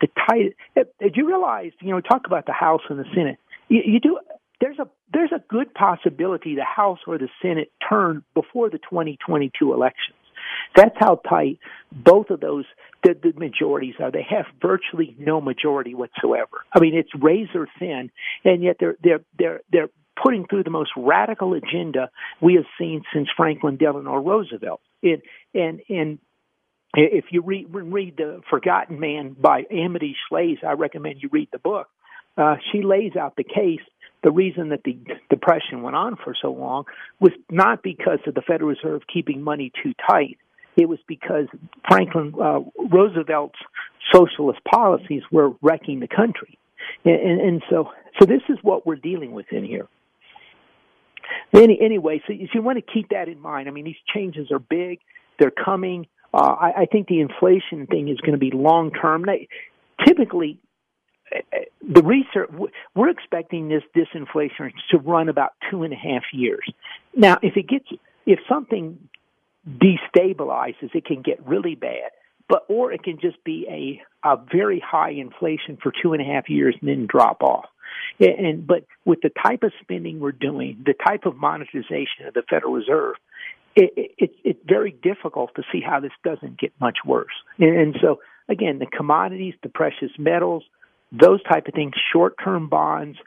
the 0.00 0.08
tight. 0.28 0.56
Eh, 0.76 0.80
eh, 0.80 0.84
Did 1.00 1.16
you 1.16 1.26
realize? 1.26 1.72
You 1.80 1.90
know, 1.90 2.00
talk 2.00 2.26
about 2.26 2.46
the 2.46 2.52
House 2.52 2.82
and 2.88 2.98
the 2.98 3.04
Senate. 3.14 3.38
You, 3.68 3.82
you 3.84 4.00
do. 4.00 4.18
There's 4.60 4.78
a 4.78 4.88
there's 5.12 5.32
a 5.32 5.42
good 5.48 5.74
possibility 5.74 6.54
the 6.54 6.64
House 6.64 7.00
or 7.06 7.18
the 7.18 7.28
Senate 7.42 7.72
turn 7.88 8.22
before 8.34 8.70
the 8.70 8.78
2022 8.78 9.72
elections. 9.72 10.16
That's 10.76 10.96
how 10.98 11.20
tight 11.28 11.58
both 11.92 12.30
of 12.30 12.40
those 12.40 12.64
the, 13.02 13.14
the 13.20 13.32
majorities 13.38 13.94
are. 14.00 14.10
They 14.10 14.26
have 14.28 14.46
virtually 14.60 15.14
no 15.18 15.40
majority 15.40 15.94
whatsoever. 15.94 16.64
I 16.74 16.80
mean, 16.80 16.94
it's 16.94 17.10
razor 17.20 17.68
thin, 17.78 18.10
and 18.44 18.62
yet 18.62 18.76
they're 18.80 18.96
they're 19.02 19.20
they're 19.38 19.60
they're 19.70 19.88
putting 20.22 20.46
through 20.46 20.64
the 20.64 20.70
most 20.70 20.90
radical 20.96 21.54
agenda 21.54 22.10
we 22.40 22.54
have 22.54 22.64
seen 22.78 23.02
since 23.12 23.28
Franklin 23.36 23.76
Delano 23.76 24.16
Roosevelt. 24.16 24.80
And 25.02 25.22
and 25.54 25.80
and 25.88 26.18
if 26.96 27.26
you 27.30 27.42
read 27.42 27.66
read 27.72 28.16
the 28.16 28.40
Forgotten 28.48 29.00
Man 29.00 29.36
by 29.38 29.64
Amity 29.70 30.16
Shlaes, 30.30 30.62
I 30.64 30.72
recommend 30.72 31.22
you 31.22 31.28
read 31.32 31.48
the 31.52 31.58
book. 31.58 31.88
Uh, 32.36 32.56
she 32.72 32.82
lays 32.82 33.16
out 33.16 33.36
the 33.36 33.44
case. 33.44 33.80
The 34.22 34.30
reason 34.30 34.70
that 34.70 34.84
the 34.84 34.96
depression 35.28 35.82
went 35.82 35.96
on 35.96 36.16
for 36.16 36.34
so 36.40 36.50
long 36.50 36.84
was 37.20 37.32
not 37.50 37.82
because 37.82 38.20
of 38.26 38.34
the 38.34 38.40
Federal 38.40 38.70
Reserve 38.70 39.02
keeping 39.12 39.42
money 39.42 39.70
too 39.82 39.92
tight. 40.08 40.38
It 40.76 40.88
was 40.88 40.98
because 41.06 41.46
Franklin 41.86 42.32
uh, 42.40 42.60
Roosevelt's 42.90 43.58
socialist 44.12 44.60
policies 44.64 45.22
were 45.30 45.50
wrecking 45.60 46.00
the 46.00 46.08
country, 46.08 46.58
and, 47.04 47.14
and, 47.14 47.40
and 47.40 47.62
so 47.68 47.90
so 48.18 48.26
this 48.26 48.42
is 48.48 48.58
what 48.62 48.86
we're 48.86 48.96
dealing 48.96 49.32
with 49.32 49.46
in 49.52 49.64
here. 49.64 49.88
Any, 51.52 51.78
anyway, 51.80 52.22
so 52.26 52.32
you 52.32 52.62
want 52.62 52.84
to 52.84 52.92
keep 52.92 53.10
that 53.10 53.28
in 53.28 53.40
mind. 53.40 53.68
I 53.68 53.70
mean, 53.70 53.84
these 53.84 53.96
changes 54.12 54.50
are 54.50 54.58
big; 54.58 55.00
they're 55.38 55.50
coming. 55.50 56.06
Uh, 56.32 56.38
I, 56.38 56.82
I 56.82 56.86
think 56.86 57.08
the 57.08 57.20
inflation 57.20 57.86
thing 57.86 58.08
is 58.08 58.18
going 58.18 58.32
to 58.32 58.38
be 58.38 58.50
long 58.50 58.90
term. 58.90 59.24
Typically, 60.04 60.58
uh, 61.34 61.38
uh, 61.52 61.58
the 61.88 62.02
research 62.02 62.50
we're 62.94 63.08
expecting 63.08 63.68
this 63.68 63.82
disinflation 63.96 64.72
to 64.90 64.98
run 64.98 65.28
about 65.28 65.52
two 65.70 65.82
and 65.82 65.92
a 65.92 65.96
half 65.96 66.22
years. 66.32 66.68
Now, 67.14 67.38
if 67.42 67.56
it 67.56 67.68
gets 67.68 67.86
if 68.26 68.40
something 68.48 69.08
destabilizes, 69.68 70.94
it 70.94 71.04
can 71.04 71.22
get 71.22 71.46
really 71.46 71.74
bad. 71.74 72.10
But 72.48 72.64
or 72.68 72.92
it 72.92 73.02
can 73.02 73.18
just 73.20 73.42
be 73.44 73.66
a 73.70 74.28
a 74.28 74.36
very 74.52 74.80
high 74.80 75.10
inflation 75.10 75.78
for 75.82 75.92
two 76.02 76.12
and 76.12 76.22
a 76.22 76.24
half 76.24 76.48
years 76.48 76.74
and 76.80 76.88
then 76.88 77.06
drop 77.06 77.42
off. 77.42 77.66
And 78.20 78.66
but 78.66 78.84
with 79.04 79.20
the 79.22 79.30
type 79.30 79.62
of 79.62 79.72
spending 79.80 80.20
we're 80.20 80.32
doing, 80.32 80.82
the 80.84 80.94
type 80.94 81.26
of 81.26 81.36
monetization 81.36 82.26
of 82.26 82.34
the 82.34 82.42
Federal 82.48 82.72
Reserve, 82.72 83.16
it, 83.76 84.12
it, 84.18 84.30
it's 84.44 84.60
very 84.66 84.92
difficult 84.92 85.54
to 85.56 85.62
see 85.72 85.80
how 85.80 86.00
this 86.00 86.12
doesn't 86.22 86.58
get 86.58 86.72
much 86.80 86.98
worse. 87.04 87.34
And, 87.58 87.76
and 87.76 87.96
so 88.00 88.20
again, 88.48 88.78
the 88.78 88.86
commodities, 88.86 89.54
the 89.62 89.68
precious 89.68 90.10
metals, 90.18 90.62
those 91.10 91.42
type 91.44 91.66
of 91.68 91.74
things, 91.74 91.92
short-term 92.12 92.68
bonds, 92.68 93.18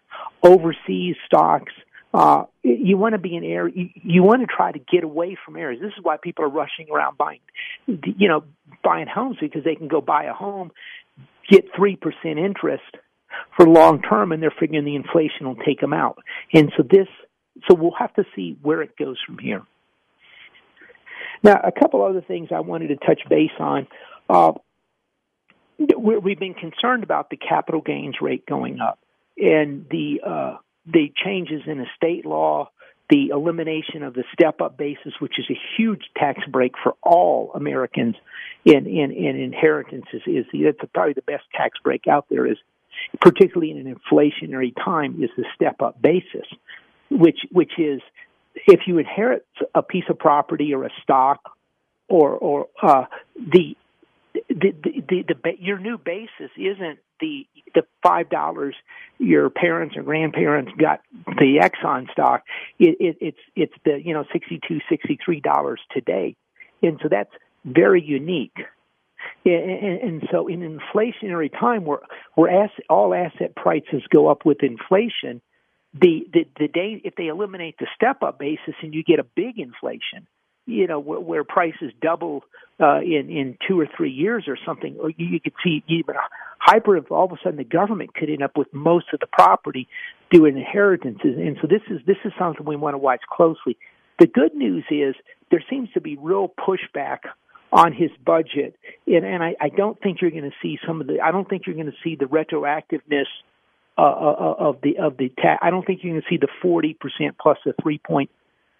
overseas 0.44 1.16
stocks. 1.26 1.74
Uh, 2.14 2.46
you 2.64 2.98
want 2.98 3.14
to 3.14 3.20
be 3.20 3.36
in 3.36 3.44
areas. 3.44 3.78
You, 3.78 3.90
you 3.96 4.24
want 4.24 4.42
to 4.42 4.48
try 4.48 4.72
to 4.72 4.80
get 4.80 5.04
away 5.04 5.38
from 5.46 5.58
areas. 5.58 5.82
This 5.82 5.92
is 5.98 6.04
why 6.04 6.18
people 6.18 6.46
are 6.46 6.50
rushing 6.50 6.88
around 6.90 7.18
buying, 7.18 7.40
you 7.86 8.28
know, 8.28 8.44
buying 8.84 9.08
homes 9.08 9.38
because 9.40 9.64
they 9.64 9.76
can 9.76 9.88
go 9.88 10.02
buy 10.02 10.24
a 10.24 10.34
home, 10.34 10.72
get 11.50 11.66
three 11.76 11.96
percent 11.96 12.40
interest, 12.40 12.84
for 13.56 13.68
long 13.68 14.02
term, 14.02 14.32
and 14.32 14.42
they're 14.42 14.54
figuring 14.60 14.86
the 14.86 14.96
inflation 14.96 15.48
will 15.48 15.56
take 15.56 15.80
them 15.80 15.94
out. 15.94 16.18
And 16.54 16.72
so 16.78 16.84
this, 16.84 17.08
so 17.68 17.76
we'll 17.76 17.96
have 17.98 18.14
to 18.16 18.24
see 18.36 18.58
where 18.62 18.82
it 18.82 18.98
goes 18.98 19.18
from 19.26 19.38
here. 19.38 19.64
Now, 21.44 21.60
a 21.64 21.72
couple 21.72 22.04
other 22.04 22.22
things 22.22 22.50
I 22.54 22.62
wanted 22.62 22.88
to 22.88 22.96
touch 22.98 23.22
base 23.30 23.52
on. 23.60 23.88
Uh, 24.30 24.54
we've 25.98 26.40
been 26.40 26.56
concerned 26.56 27.04
about 27.04 27.30
the 27.30 27.38
capital 27.38 27.82
gains 27.82 28.16
rate 28.22 28.46
going 28.46 28.80
up 28.80 29.00
and 29.38 29.86
the 29.90 30.22
uh, 30.26 30.58
the 30.86 31.12
changes 31.24 31.62
in 31.68 31.82
estate 31.82 32.26
law, 32.26 32.70
the 33.10 33.28
elimination 33.28 34.04
of 34.04 34.14
the 34.14 34.24
step 34.34 34.62
up 34.62 34.78
basis, 34.78 35.14
which 35.20 35.38
is 35.38 35.46
a 35.50 35.60
huge 35.78 36.04
tax 36.18 36.40
break 36.50 36.74
for 36.82 36.96
all 37.04 37.52
Americans 37.54 38.16
in 38.66 38.88
in, 38.88 39.12
in 39.12 39.36
inheritances, 39.36 40.22
is 40.26 40.46
the, 40.52 40.64
that's 40.64 40.92
probably 40.94 41.14
the 41.14 41.22
best 41.22 41.44
tax 41.56 41.78
break 41.84 42.08
out 42.08 42.26
there. 42.30 42.48
Is 42.48 42.58
particularly 43.22 43.72
in 43.72 43.78
an 43.86 43.96
inflationary 43.96 44.74
time, 44.76 45.24
is 45.24 45.30
the 45.38 45.46
step 45.56 45.82
up 45.82 46.02
basis, 46.02 46.48
which 47.10 47.40
which 47.52 47.74
is 47.78 48.02
if 48.68 48.82
you 48.88 48.98
inherit 48.98 49.46
a 49.76 49.82
piece 49.82 50.06
of 50.10 50.18
property 50.18 50.74
or 50.74 50.86
a 50.86 50.90
stock 51.04 51.40
or 52.08 52.32
or 52.32 52.68
uh, 52.82 53.06
the 53.36 53.76
the, 54.50 54.72
the, 54.84 55.04
the, 55.10 55.24
the 55.44 55.52
your 55.60 55.80
new 55.80 55.98
basis 55.98 56.52
isn't 56.58 57.00
the 57.20 57.48
the 57.74 57.84
five 58.04 58.30
dollars 58.30 58.76
your 59.18 59.50
parents 59.50 59.96
or 59.98 60.04
grandparents 60.04 60.72
got 60.78 61.02
the 61.26 61.60
Exxon 61.62 62.12
stock. 62.12 62.44
It, 62.80 62.98
it, 63.00 63.18
it's 63.20 63.38
it's 63.56 63.74
the 63.84 64.00
you 64.04 64.14
know 64.14 64.26
sixty 64.32 64.60
two 64.68 64.80
sixty 64.90 65.18
three 65.24 65.40
dollars 65.40 65.82
today, 65.92 66.36
and 66.82 67.00
so 67.02 67.10
that's 67.10 67.32
very 67.66 68.04
unique. 68.04 68.56
And, 69.56 70.02
and 70.02 70.28
so, 70.32 70.48
in 70.48 70.60
inflationary 70.60 71.52
time 71.52 71.86
where 71.86 72.00
where 72.36 72.64
asset, 72.64 72.86
all 72.90 73.14
asset 73.14 73.56
prices 73.56 74.04
go 74.14 74.28
up 74.28 74.46
with 74.46 74.62
inflation, 74.62 75.42
the 75.94 76.28
the, 76.34 76.46
the 76.60 76.68
day 76.68 77.02
if 77.04 77.16
they 77.16 77.28
eliminate 77.28 77.78
the 77.80 77.88
step 77.96 78.24
up 78.24 78.40
basis 78.40 78.76
and 78.82 78.94
you 78.94 79.04
get 79.04 79.20
a 79.20 79.24
big 79.24 79.58
inflation, 79.58 80.28
you 80.66 80.88
know 80.88 81.00
where, 81.00 81.20
where 81.20 81.44
prices 81.44 81.94
double 82.02 82.44
uh, 82.82 83.00
in 83.00 83.30
in 83.30 83.58
two 83.68 83.80
or 83.80 83.88
three 83.96 84.12
years 84.12 84.46
or 84.48 84.58
something, 84.66 84.98
or 85.00 85.12
you, 85.12 85.28
you 85.28 85.40
could 85.40 85.54
see 85.64 85.84
even 85.88 86.16
hyper. 86.60 86.98
All 87.10 87.26
of 87.26 87.32
a 87.32 87.38
sudden, 87.42 87.58
the 87.58 87.64
government 87.64 88.14
could 88.16 88.30
end 88.30 88.44
up 88.44 88.58
with 88.58 88.74
most 88.74 89.06
of 89.14 89.22
the 89.22 89.28
property 89.28 89.88
due 90.30 90.46
inheritances, 90.46 91.38
and 91.38 91.58
so 91.62 91.68
this 91.68 91.82
is 91.90 92.02
this 92.06 92.18
is 92.26 92.34
something 92.38 92.66
we 92.66 92.76
want 92.76 92.96
to 92.96 93.00
watch 93.00 93.22
closely. 93.32 93.78
The 94.20 94.28
good 94.28 94.56
news 94.56 94.84
is 94.90 95.16
there 95.52 95.64
seems 95.70 95.90
to 95.94 96.02
be 96.02 96.18
real 96.18 96.50
pushback 96.60 97.20
on 97.72 97.92
his 97.92 98.12
budget, 98.26 98.76
and, 99.06 99.26
and 99.26 99.44
I, 99.44 99.56
I 99.60 99.70
don't 99.70 100.00
think 100.00 100.22
you're 100.22 100.32
going 100.32 100.44
to 100.44 100.56
see 100.62 100.80
some 100.88 101.02
of 101.02 101.08
the. 101.08 101.20
I 101.20 101.32
don't 101.32 101.48
think 101.50 101.64
you're 101.66 101.76
going 101.76 101.88
to 101.88 101.98
see 102.04 102.16
the 102.16 102.26
retroactiveness 102.26 103.26
uh, 103.98 104.02
uh, 104.02 104.56
of 104.60 104.78
the 104.82 104.98
of 105.00 105.18
the 105.18 105.30
tax. 105.38 105.60
I 105.62 105.70
don't 105.70 105.86
think 105.86 106.04
you're 106.04 106.14
going 106.14 106.22
to 106.22 106.28
see 106.30 106.38
the 106.38 106.48
forty 106.62 106.94
percent 106.94 107.36
plus 107.40 107.58
the 107.66 107.74
three 107.82 107.98
point, 108.00 108.30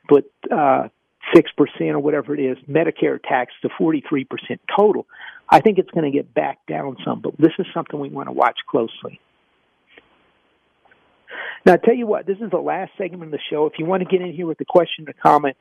but 0.08 0.26
uh, 0.50 0.88
six 1.36 1.52
percent 1.52 1.92
or 1.92 2.00
whatever 2.00 2.34
it 2.34 2.40
is 2.40 2.58
Medicare 2.70 3.22
tax 3.22 3.54
to 3.62 3.70
forty 3.78 4.04
three 4.08 4.24
percent 4.24 4.62
total. 4.74 5.06
I 5.50 5.60
think 5.60 5.80
it's 5.80 5.92
going 5.92 6.10
to 6.10 6.16
get 6.16 6.34
back 6.34 6.60
down 6.68 6.98
some, 7.06 7.22
but 7.22 7.38
this 7.38 7.54
is 7.60 7.66
something 7.74 8.00
we 8.00 8.10
want 8.10 8.28
to 8.28 8.34
watch 8.34 8.60
closely. 8.70 9.20
Now, 11.66 11.74
I 11.74 11.78
tell 11.78 11.96
you 11.96 12.08
what, 12.08 12.26
this 12.26 12.38
is 12.40 12.52
the 12.52 12.58
last 12.58 12.92
segment 12.98 13.26
of 13.26 13.32
the 13.32 13.40
show. 13.50 13.66
If 13.66 13.74
you 13.80 13.86
want 13.86 14.02
to 14.02 14.10
get 14.10 14.22
in 14.22 14.34
here 14.34 14.46
with 14.46 14.62
a 14.62 14.66
question 14.66 15.06
or 15.10 15.14
comment, 15.14 15.58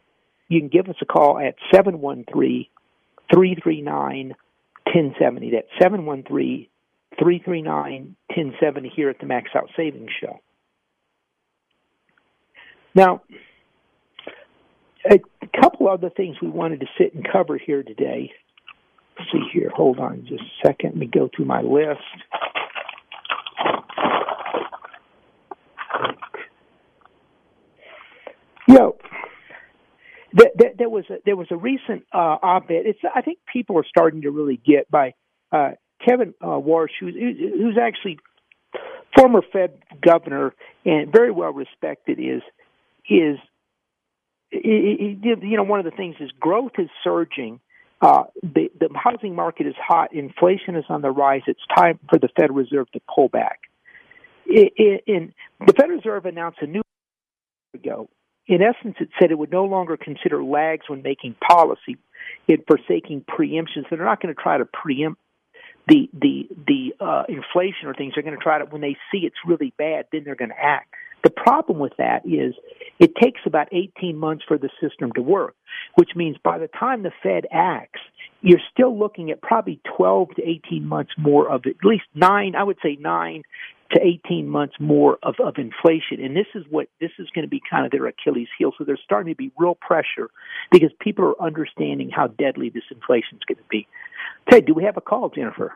you 0.49 0.61
can 0.61 0.69
give 0.69 0.89
us 0.89 0.97
a 1.03 1.07
call 1.07 1.41
at 1.41 1.57
seven 1.75 2.01
one 2.01 2.25
three 2.31 2.71
339 3.33 4.35
1070. 4.85 5.51
That's 5.51 5.69
713 5.81 6.69
339 7.19 8.17
1070 8.29 8.93
here 8.95 9.11
at 9.11 9.19
the 9.19 9.27
Max 9.27 9.51
Out 9.55 9.69
Savings 9.77 10.11
Show. 10.21 10.41
Now, 12.95 13.23
a 15.11 15.19
couple 15.61 15.89
other 15.89 16.11
things 16.11 16.37
we 16.41 16.49
wanted 16.49 16.81
to 16.81 16.87
sit 16.99 17.15
and 17.15 17.27
cover 17.31 17.59
here 17.59 17.83
today. 17.83 18.33
Let's 19.19 19.31
see 19.33 19.49
here, 19.53 19.71
hold 19.75 19.99
on 19.99 20.27
just 20.29 20.43
a 20.43 20.67
second. 20.67 20.91
Let 20.91 20.97
me 20.97 21.07
go 21.07 21.29
through 21.35 21.47
my 21.47 21.63
list. 21.63 22.01
Yo, 28.69 28.97
there, 30.37 30.51
there, 30.55 30.73
there 30.79 30.89
was 30.91 31.05
a, 31.09 31.15
there 31.25 31.37
was 31.37 31.47
a 31.51 31.57
recent 31.57 32.05
uh, 32.13 32.37
op-ed. 32.43 32.83
It's 32.85 32.99
I 33.15 33.23
think 33.23 33.39
people 33.51 33.79
are 33.79 33.87
starting 33.89 34.23
to 34.23 34.31
really 34.31 34.61
get 34.65 34.91
by 34.91 35.15
uh, 35.51 35.71
Kevin 36.07 36.35
uh, 36.43 36.47
Warsh, 36.47 36.91
who's, 37.01 37.15
who's 37.15 37.79
actually 37.81 38.19
former 39.17 39.41
Fed 39.51 39.79
governor 40.05 40.55
and 40.85 41.11
very 41.11 41.31
well 41.31 41.53
respected. 41.53 42.19
Is 42.19 42.43
is 43.09 43.39
you 44.53 45.57
know 45.57 45.65
one 45.65 45.79
of 45.79 45.87
the 45.87 45.97
things 45.97 46.17
is 46.21 46.31
growth 46.39 46.73
is 46.79 46.91
surging. 47.03 47.61
Uh, 48.03 48.25
the 48.43 48.71
the 48.79 48.91
housing 48.95 49.35
market 49.35 49.67
is 49.67 49.75
hot. 49.79 50.13
Inflation 50.13 50.77
is 50.77 50.85
on 50.91 51.01
the 51.01 51.11
rise. 51.11 51.43
It's 51.47 51.61
time 51.75 51.99
for 52.11 52.19
the 52.19 52.29
Federal 52.37 52.59
Reserve 52.59 52.91
to 52.93 53.01
pull 53.13 53.29
back. 53.29 53.61
In, 54.47 55.33
the 55.67 55.73
Federal 55.73 55.97
Reserve 55.97 56.27
announced 56.27 56.59
a 56.61 56.67
new 56.67 56.83
ago 57.75 58.09
in 58.47 58.63
essence, 58.63 58.97
it 59.01 59.09
said 59.19 59.31
it 59.31 59.39
would 59.39 59.51
no 59.51 59.65
longer 59.65 59.97
consider 59.97 60.43
lags 60.43 60.89
when 60.89 61.03
making 61.03 61.35
policy 61.47 61.99
in 62.47 62.63
forsaking 62.67 63.25
preemptions. 63.29 63.89
They're 63.91 64.05
not 64.05 64.21
going 64.21 64.35
to 64.35 64.41
try 64.41 64.59
to 64.59 64.65
preempt 64.65 65.21
the 65.89 66.09
the 66.13 66.49
the 66.67 67.05
uh, 67.05 67.25
inflation 67.29 67.87
or 67.87 67.95
things. 67.95 68.13
They're 68.15 68.23
going 68.23 68.37
to 68.37 68.43
try 68.43 68.59
to 68.59 68.65
when 68.67 68.81
they 68.81 68.97
see 69.11 69.19
it's 69.19 69.37
really 69.47 69.73
bad, 69.79 70.07
then 70.13 70.23
they're 70.25 70.37
going 70.37 70.51
to 70.51 70.61
act. 70.61 70.95
The 71.25 71.31
problem 71.31 71.81
with 71.81 71.95
that 71.99 72.25
is 72.25 72.55
it 73.01 73.13
takes 73.21 73.41
about 73.47 73.69
18 73.73 74.17
months 74.17 74.45
for 74.47 74.59
the 74.59 74.71
system 74.81 75.13
to 75.13 75.23
work. 75.23 75.57
which 75.97 76.11
means 76.15 76.37
by 76.43 76.59
the 76.59 76.69
time 76.69 77.03
the 77.03 77.13
Fed 77.23 77.47
acts, 77.51 78.01
you're 78.43 78.61
still 78.73 78.97
looking 78.97 79.31
at 79.31 79.41
probably 79.43 79.81
12 79.97 80.37
to 80.37 80.43
18 80.43 80.87
months 80.87 81.13
more 81.19 81.51
of 81.51 81.63
at 81.67 81.85
least 81.85 82.05
nine, 82.15 82.55
I 82.55 82.63
would 82.63 82.79
say 82.83 82.97
nine 83.01 83.43
to 83.93 84.01
18 84.03 84.49
months 84.49 84.75
more 84.81 85.19
of, 85.23 85.37
of 85.39 85.57
inflation. 85.59 86.21
And 86.21 86.37
this 86.37 86.47
is 86.55 86.65
what 86.71 86.89
this 87.01 87.11
is 87.19 87.29
going 87.35 87.45
to 87.45 87.49
be 87.49 87.61
kind 87.69 87.85
of 87.85 87.93
their 87.93 88.07
Achilles 88.07 88.49
heel. 88.59 88.73
So 88.77 88.85
there's 88.85 89.01
starting 89.05 89.33
to 89.33 89.37
be 89.37 89.53
real 89.59 89.77
pressure 89.77 90.31
because 90.71 90.91
people 91.01 91.25
are 91.25 91.43
understanding 91.43 92.11
how 92.11 92.29
deadly 92.29 92.69
this 92.69 92.85
inflation 92.91 93.37
is 93.39 93.43
going 93.47 93.59
to 93.59 93.69
be. 93.71 93.87
Ted, 94.51 94.67
do 94.67 94.75
we 94.75 94.85
have 94.85 94.97
a 94.97 95.01
call, 95.01 95.29
Jennifer? 95.29 95.75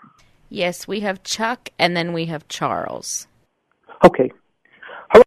Yes, 0.49 0.89
we 0.89 1.01
have 1.01 1.23
Chuck 1.23 1.71
and 1.79 1.97
then 1.97 2.13
we 2.13 2.27
have 2.27 2.49
Charles. 2.49 3.29
Okay. 4.05 4.33
Hello. 5.11 5.23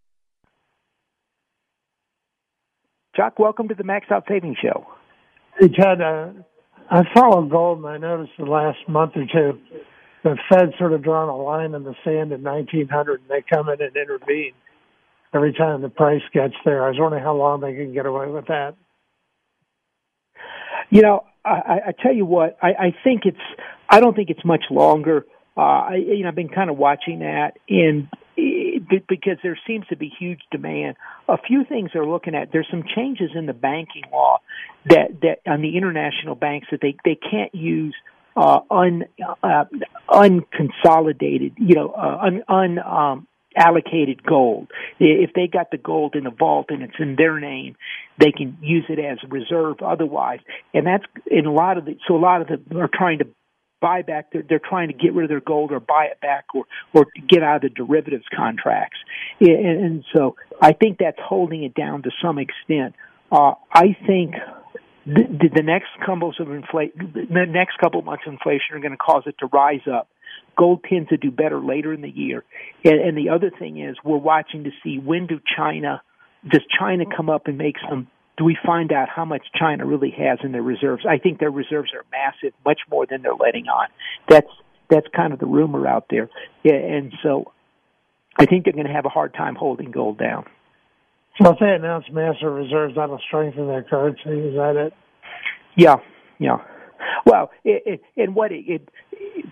Chuck, 3.16 3.40
welcome 3.40 3.70
to 3.70 3.76
the 3.76 3.84
Max 3.84 4.08
Out 4.12 4.26
Savings 4.28 4.58
Show. 4.62 4.86
Hey, 5.60 5.70
Ted, 5.70 6.02
uh, 6.02 6.30
I 6.90 7.04
follow 7.14 7.44
gold 7.44 7.78
and 7.80 7.88
I 7.88 7.98
noticed 7.98 8.34
the 8.38 8.46
last 8.46 8.80
month 8.90 9.14
or 9.16 9.26
two 9.26 9.60
the 10.24 10.38
Fed 10.50 10.74
sort 10.80 10.94
of 10.94 11.04
drawn 11.04 11.30
a 11.30 11.36
line 11.36 11.74
in 11.74 11.84
the 11.84 11.96
sand 12.04 12.32
in 12.32 12.44
1900 12.44 13.22
and 13.22 13.30
they 13.30 13.44
come 13.48 13.70
in 13.70 13.82
and 13.82 13.96
intervene 13.96 14.54
every 15.34 15.54
time 15.54 15.82
the 15.82 15.90
price 15.90 16.22
gets 16.34 16.54
there. 16.64 16.86
I 16.86 16.90
was 16.90 16.98
wondering 17.00 17.24
how 17.24 17.36
long 17.36 17.60
they 17.62 17.74
can 17.74 17.94
get 17.94 18.06
away 18.06 18.28
with 18.28 18.48
that. 18.48 18.76
You 20.90 21.02
know, 21.02 21.26
I, 21.44 21.80
I 21.88 21.94
tell 22.02 22.14
you 22.14 22.26
what, 22.26 22.58
I, 22.62 22.68
I 22.70 22.96
think 23.04 23.24
it's, 23.26 23.38
I 23.90 24.00
don't 24.00 24.16
think 24.16 24.30
it's 24.30 24.46
much 24.46 24.64
longer. 24.70 25.26
Uh, 25.58 25.62
I, 25.62 25.96
you 25.96 26.24
know, 26.24 26.30
I've 26.30 26.36
been 26.36 26.50
kind 26.50 26.70
of 26.70 26.78
watching 26.78 27.20
that 27.20 27.58
and 27.68 28.08
because 28.36 29.38
there 29.44 29.60
seems 29.68 29.86
to 29.88 29.96
be 29.96 30.12
huge 30.20 30.40
demand. 30.52 30.96
A 31.28 31.38
few 31.38 31.64
things 31.66 31.92
they're 31.94 32.06
looking 32.06 32.34
at. 32.34 32.52
There's 32.52 32.68
some 32.72 32.84
changes 32.96 33.32
in 33.36 33.46
the 33.46 33.54
banking 33.54 34.04
law 34.12 34.40
that, 34.86 35.22
that 35.22 35.40
on 35.46 35.62
the 35.62 35.78
international 35.78 36.36
banks 36.36 36.68
that 36.72 36.82
they, 36.82 36.96
they 37.06 37.16
can't 37.16 37.54
use 37.54 37.96
uh, 38.36 38.60
un 38.70 39.04
uh, 39.44 39.66
unconsolidated, 40.10 41.54
you 41.58 41.76
know, 41.76 41.90
uh, 41.92 42.18
un, 42.22 42.44
un 42.48 42.80
um, 42.80 43.28
allocated 43.56 44.24
gold. 44.24 44.70
If 45.00 45.32
they 45.34 45.48
got 45.48 45.72
the 45.72 45.78
gold 45.78 46.16
in 46.16 46.26
a 46.26 46.32
vault 46.32 46.68
and 46.70 46.82
it's 46.82 46.96
in 47.00 47.16
their 47.16 47.40
name, 47.40 47.76
they 48.20 48.32
can 48.32 48.58
use 48.62 48.86
it 48.90 49.00
as 49.00 49.18
reserve 49.30 49.78
otherwise. 49.82 50.40
And 50.74 50.86
that's 50.88 51.04
in 51.30 51.46
a 51.46 51.54
lot 51.54 51.78
of 51.78 51.86
the 51.86 51.98
so 52.08 52.16
a 52.16 52.18
lot 52.18 52.42
of 52.42 52.48
them 52.48 52.78
are 52.78 52.90
trying 52.92 53.20
to 53.20 53.28
buy 53.82 54.02
back 54.02 54.32
they're, 54.32 54.44
they're 54.48 54.62
trying 54.64 54.88
to 54.88 54.94
get 54.94 55.14
rid 55.14 55.26
of 55.26 55.30
their 55.30 55.42
gold 55.42 55.72
or 55.72 55.80
buy 55.80 56.06
it 56.06 56.20
back 56.22 56.46
or 56.56 56.64
or 56.94 57.06
get 57.28 57.44
out 57.44 57.58
of 57.58 57.62
the 57.64 57.70
derivatives 57.70 58.26
contracts. 58.36 58.98
And, 59.40 59.86
and 59.86 60.06
so 60.14 60.36
I 60.62 60.74
think 60.74 60.98
that's 61.00 61.20
holding 61.22 61.64
it 61.64 61.76
down 61.76 62.04
to 62.04 62.12
some 62.22 62.40
extent. 62.40 62.96
Uh, 63.32 63.54
I 63.72 63.98
think 64.08 64.36
the, 65.06 65.50
the 65.54 65.64
next 65.64 65.88
couple 66.06 66.32
of 66.38 66.52
inflation, 66.52 67.14
the 67.14 67.46
next 67.48 67.78
couple 67.80 68.02
months 68.02 68.24
of 68.26 68.34
inflation 68.34 68.76
are 68.76 68.80
going 68.80 68.92
to 68.92 68.98
cause 68.98 69.24
it 69.26 69.36
to 69.40 69.48
rise 69.48 69.86
up. 69.92 70.08
Gold 70.58 70.86
tends 70.88 71.10
to 71.10 71.18
do 71.18 71.32
better 71.32 71.60
later 71.60 71.94
in 71.94 72.02
the 72.02 72.10
year, 72.10 72.44
and, 72.84 73.00
and 73.00 73.18
the 73.18 73.30
other 73.30 73.52
thing 73.52 73.82
is 73.82 73.96
we're 74.04 74.18
watching 74.18 74.64
to 74.66 74.72
see 74.84 75.00
when 75.00 75.28
do 75.28 75.40
China 75.58 76.02
does 76.50 76.62
China 76.78 77.06
come 77.16 77.30
up 77.30 77.48
and 77.48 77.58
make 77.58 77.76
some 77.90 78.08
do 78.38 78.44
we 78.44 78.58
find 78.66 78.92
out 78.92 79.10
how 79.10 79.26
much 79.26 79.44
China 79.58 79.86
really 79.86 80.12
has 80.18 80.40
in 80.44 80.52
their 80.52 80.64
reserves? 80.64 81.06
I 81.08 81.18
think 81.18 81.40
their 81.40 81.52
reserves 81.52 81.92
are 81.94 82.04
massive, 82.12 82.54
much 82.66 82.80
more 82.90 83.06
than 83.06 83.22
they're 83.22 83.36
letting 83.36 83.68
on. 83.68 83.90
That's 84.28 84.50
that's 84.90 85.08
kind 85.16 85.34
of 85.34 85.40
the 85.40 85.46
rumor 85.46 85.88
out 85.88 86.06
there, 86.10 86.30
yeah, 86.64 86.76
and 86.76 87.14
so 87.24 87.52
I 88.38 88.46
think 88.46 88.66
they're 88.66 88.74
going 88.74 88.88
to 88.88 88.94
have 88.94 89.06
a 89.06 89.10
hard 89.10 89.34
time 89.34 89.56
holding 89.56 89.92
gold 89.92 90.18
down. 90.18 90.46
So 91.42 91.52
if 91.52 91.60
they 91.60 91.72
announce 91.72 92.06
massive 92.12 92.52
reserves, 92.52 92.96
that'll 92.96 93.20
strengthen 93.28 93.68
their 93.68 93.84
currency. 93.84 94.30
Is 94.30 94.56
that 94.56 94.76
it? 94.76 94.94
Yeah, 95.76 95.96
yeah. 96.40 96.58
Well, 97.26 97.52
it, 97.64 97.84
it, 97.86 98.02
and 98.22 98.36
what 98.36 98.52
it, 98.52 98.66
it 98.68 98.90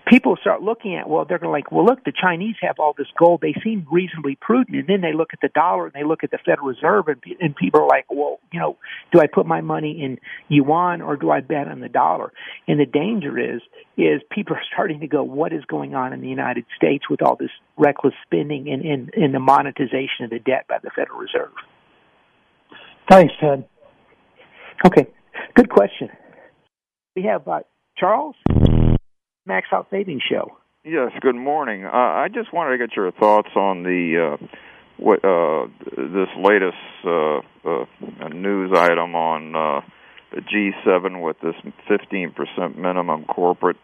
people 0.06 0.36
start 0.40 0.62
looking 0.62 0.96
at, 0.96 1.08
well, 1.08 1.24
they're 1.24 1.38
going 1.38 1.48
to 1.48 1.52
like, 1.52 1.72
well, 1.72 1.84
look, 1.84 2.04
the 2.04 2.12
Chinese 2.12 2.56
have 2.62 2.76
all 2.78 2.94
this 2.96 3.08
gold. 3.18 3.40
They 3.40 3.54
seem 3.64 3.86
reasonably 3.90 4.36
prudent, 4.40 4.76
and 4.76 4.88
then 4.88 5.00
they 5.00 5.16
look 5.16 5.30
at 5.32 5.40
the 5.40 5.48
dollar 5.48 5.86
and 5.86 5.92
they 5.92 6.04
look 6.04 6.24
at 6.24 6.30
the 6.30 6.38
Federal 6.44 6.68
Reserve, 6.68 7.08
and, 7.08 7.20
and 7.40 7.56
people 7.56 7.80
are 7.80 7.88
like, 7.88 8.06
well, 8.10 8.40
you 8.52 8.60
know, 8.60 8.76
do 9.12 9.20
I 9.20 9.26
put 9.26 9.46
my 9.46 9.60
money 9.60 10.02
in 10.02 10.18
yuan 10.48 11.02
or 11.02 11.16
do 11.16 11.30
I 11.30 11.40
bet 11.40 11.68
on 11.68 11.80
the 11.80 11.88
dollar? 11.88 12.32
And 12.68 12.78
the 12.78 12.86
danger 12.86 13.38
is, 13.38 13.60
is 13.96 14.20
people 14.30 14.56
are 14.56 14.62
starting 14.72 15.00
to 15.00 15.06
go, 15.06 15.22
what 15.22 15.52
is 15.52 15.64
going 15.66 15.94
on 15.94 16.12
in 16.12 16.20
the 16.20 16.28
United 16.28 16.64
States 16.76 17.04
with 17.10 17.22
all 17.22 17.36
this 17.36 17.50
reckless 17.76 18.14
spending 18.24 18.68
and, 18.68 18.82
and, 18.82 19.10
and 19.14 19.34
the 19.34 19.40
monetization 19.40 20.24
of 20.24 20.30
the 20.30 20.38
debt 20.38 20.66
by 20.68 20.78
the 20.82 20.90
Federal 20.94 21.18
Reserve? 21.18 21.52
Thanks, 23.10 23.34
Ted. 23.40 23.64
Okay, 24.86 25.06
good 25.54 25.68
question. 25.68 26.08
We 27.14 27.24
have 27.24 27.46
uh, 27.46 27.60
Charles, 27.96 28.36
Max 29.46 29.68
Out 29.72 29.88
Savings 29.90 30.22
Show. 30.28 30.56
Yes, 30.84 31.12
good 31.20 31.36
morning. 31.36 31.84
Uh, 31.84 31.90
I 31.92 32.28
just 32.32 32.52
wanted 32.52 32.76
to 32.76 32.86
get 32.86 32.96
your 32.96 33.12
thoughts 33.12 33.50
on 33.54 33.84
the 33.84 34.36
uh, 34.40 34.46
what 34.96 35.24
uh, 35.24 35.66
this 35.96 36.28
latest 36.36 36.76
uh, 37.04 37.38
uh, 37.64 38.28
news 38.32 38.72
item 38.76 39.14
on 39.14 39.52
the 40.32 40.40
G7 40.40 41.22
with 41.22 41.36
this 41.40 41.54
15% 41.88 42.76
minimum 42.76 43.24
corporate 43.26 43.76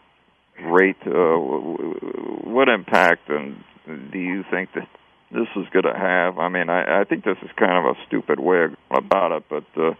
rate. 0.64 0.96
What 1.04 2.68
impact 2.68 3.28
and 3.28 3.62
do 4.10 4.18
you 4.18 4.44
think 4.50 4.70
that 4.74 4.88
this 5.30 5.48
is 5.56 5.66
going 5.72 5.84
to 5.84 5.98
have. 5.98 6.38
I 6.38 6.48
mean, 6.48 6.68
I, 6.70 7.00
I 7.00 7.04
think 7.04 7.24
this 7.24 7.36
is 7.42 7.50
kind 7.56 7.72
of 7.72 7.96
a 7.96 8.06
stupid 8.06 8.40
way 8.40 8.66
about 8.90 9.32
it, 9.32 9.44
but 9.48 9.64
uh, 9.76 9.94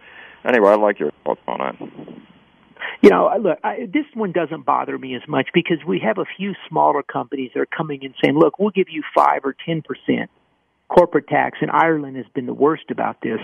anyway, 0.45 0.71
I'd 0.71 0.79
like 0.79 0.99
your 0.99 1.11
thoughts 1.23 1.41
on 1.47 1.61
it. 1.61 1.75
You 3.01 3.09
know, 3.09 3.31
look, 3.41 3.59
I, 3.63 3.87
this 3.91 4.05
one 4.13 4.31
doesn't 4.31 4.65
bother 4.65 4.97
me 4.97 5.15
as 5.15 5.21
much 5.27 5.49
because 5.53 5.77
we 5.87 5.99
have 5.99 6.17
a 6.17 6.25
few 6.37 6.53
smaller 6.67 7.03
companies 7.03 7.51
that 7.53 7.61
are 7.61 7.65
coming 7.65 8.03
in 8.03 8.13
saying, 8.23 8.37
"Look, 8.37 8.59
we'll 8.59 8.71
give 8.71 8.89
you 8.89 9.03
five 9.15 9.41
or 9.43 9.55
ten 9.65 9.81
percent 9.81 10.29
corporate 10.89 11.27
tax." 11.27 11.59
And 11.61 11.71
Ireland 11.71 12.17
has 12.17 12.25
been 12.33 12.45
the 12.45 12.53
worst 12.53 12.89
about 12.89 13.21
this, 13.21 13.39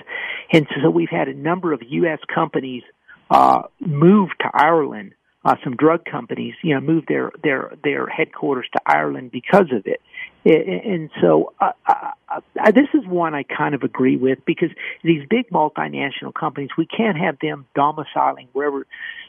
and 0.52 0.68
so 0.82 0.90
we've 0.90 1.10
had 1.10 1.28
a 1.28 1.34
number 1.34 1.74
of 1.74 1.82
U.S. 1.88 2.20
companies 2.34 2.84
uh, 3.30 3.64
move 3.80 4.30
to 4.42 4.50
Ireland. 4.54 5.14
Uh, 5.44 5.56
some 5.64 5.76
drug 5.76 6.04
companies, 6.06 6.56
you 6.64 6.74
know, 6.74 6.82
move 6.82 7.04
their 7.08 7.32
their 7.44 7.72
their 7.84 8.08
headquarters 8.08 8.68
to 8.74 8.80
Ireland 8.86 9.32
because 9.32 9.68
of 9.72 9.86
it. 9.86 10.02
And 10.46 11.10
so 11.22 11.54
uh, 11.60 11.72
uh, 11.88 12.12
uh, 12.30 12.72
this 12.72 12.88
is 12.94 13.06
one 13.08 13.34
I 13.34 13.44
kind 13.44 13.74
of 13.74 13.82
agree 13.82 14.16
with 14.16 14.40
because 14.46 14.70
these 15.04 15.24
big 15.28 15.50
multinational 15.50 16.34
companies, 16.40 16.70
we 16.78 16.86
can't 16.86 17.18
have 17.18 17.38
them 17.42 17.66
domiciling 17.76 18.48
wherever 18.54 18.86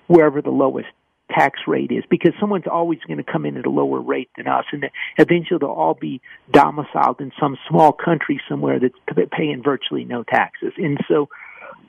wherever 0.09 0.43
the 0.43 0.51
lowest 0.51 0.89
tax 1.31 1.61
rate 1.67 1.91
is 1.91 2.05
because 2.09 2.33
someone's 2.39 2.67
always 2.71 3.01
going 3.09 3.17
to 3.17 3.25
come 3.25 3.45
in 3.45 3.57
at 3.57 3.67
a 3.67 3.71
lower 3.71 4.01
rate 4.01 4.31
than 4.37 4.47
us 4.47 4.65
and 4.71 4.89
eventually 5.19 5.59
they'll 5.59 5.71
all 5.71 5.95
be 5.95 6.21
domiciled 6.53 7.21
in 7.21 7.33
some 7.41 7.57
small 7.69 7.93
country 7.93 8.41
somewhere 8.49 8.79
that's 8.79 8.95
paying 9.33 9.61
virtually 9.63 10.05
no 10.05 10.23
taxes. 10.23 10.73
And 10.77 10.99
so 11.09 11.29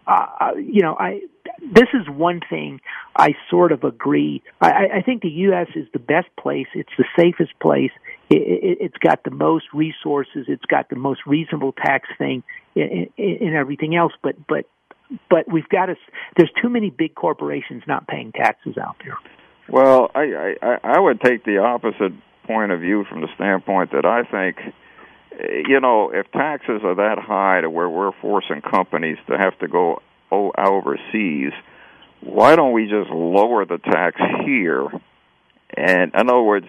uh, 0.08 0.26
uh, 0.40 0.56
you 0.56 0.82
know, 0.82 0.96
I 0.98 1.22
this 1.74 1.88
is 1.94 2.08
one 2.08 2.40
thing 2.50 2.80
I 3.16 3.36
sort 3.50 3.72
of 3.72 3.84
agree. 3.84 4.42
I, 4.62 4.88
I 4.98 5.02
think 5.02 5.22
the 5.22 5.30
U.S. 5.30 5.68
is 5.76 5.88
the 5.92 6.00
best 6.00 6.28
place. 6.40 6.68
It's 6.74 6.92
the 6.98 7.06
safest 7.18 7.60
place. 7.60 7.92
It, 8.30 8.38
it, 8.38 8.78
it's 8.80 8.98
got 8.98 9.24
the 9.24 9.32
most 9.32 9.66
resources. 9.74 10.46
It's 10.48 10.66
got 10.66 10.90
the 10.90 10.96
most 10.96 11.22
reasonable 11.26 11.74
tax 11.74 12.08
thing 12.18 12.44
and 12.76 13.56
everything 13.56 13.96
else. 13.96 14.14
But 14.22 14.36
but 14.48 14.66
but 15.30 15.52
we've 15.52 15.70
got 15.70 15.88
to. 15.88 15.96
There's 16.38 16.52
too 16.62 16.70
many 16.70 16.90
big 16.90 17.16
corporations 17.16 17.84
not 17.88 18.08
paying 18.08 18.32
taxes 18.32 18.78
out 18.78 18.96
there. 19.04 19.18
Well, 19.70 20.12
I 20.16 20.56
I, 20.62 20.78
I 20.84 21.00
would 21.00 21.20
take 21.22 21.44
the 21.44 21.58
opposite 21.58 22.14
point 22.46 22.72
of 22.72 22.80
view 22.80 23.04
from 23.10 23.22
the 23.22 23.28
standpoint 23.36 23.92
that 23.92 24.06
I 24.06 24.24
think 24.24 24.74
Uh, 25.32 25.44
you 25.68 25.80
know, 25.80 26.12
if 26.14 26.32
taxes 26.32 26.82
are 26.84 26.96
that 26.96 27.18
high 27.20 27.62
to 27.62 27.70
where 27.70 27.90
we're 27.90 28.12
forcing 28.22 28.62
companies 28.62 29.18
to 29.28 29.38
have 29.38 29.58
to 29.60 29.68
go 29.68 30.02
overseas, 30.32 31.54
why 32.22 32.56
don't 32.56 32.74
we 32.74 32.84
just 32.84 33.10
lower 33.10 33.66
the 33.66 33.78
tax 33.78 34.20
here? 34.46 34.88
And 35.76 36.12
in 36.14 36.30
other 36.30 36.42
words, 36.42 36.66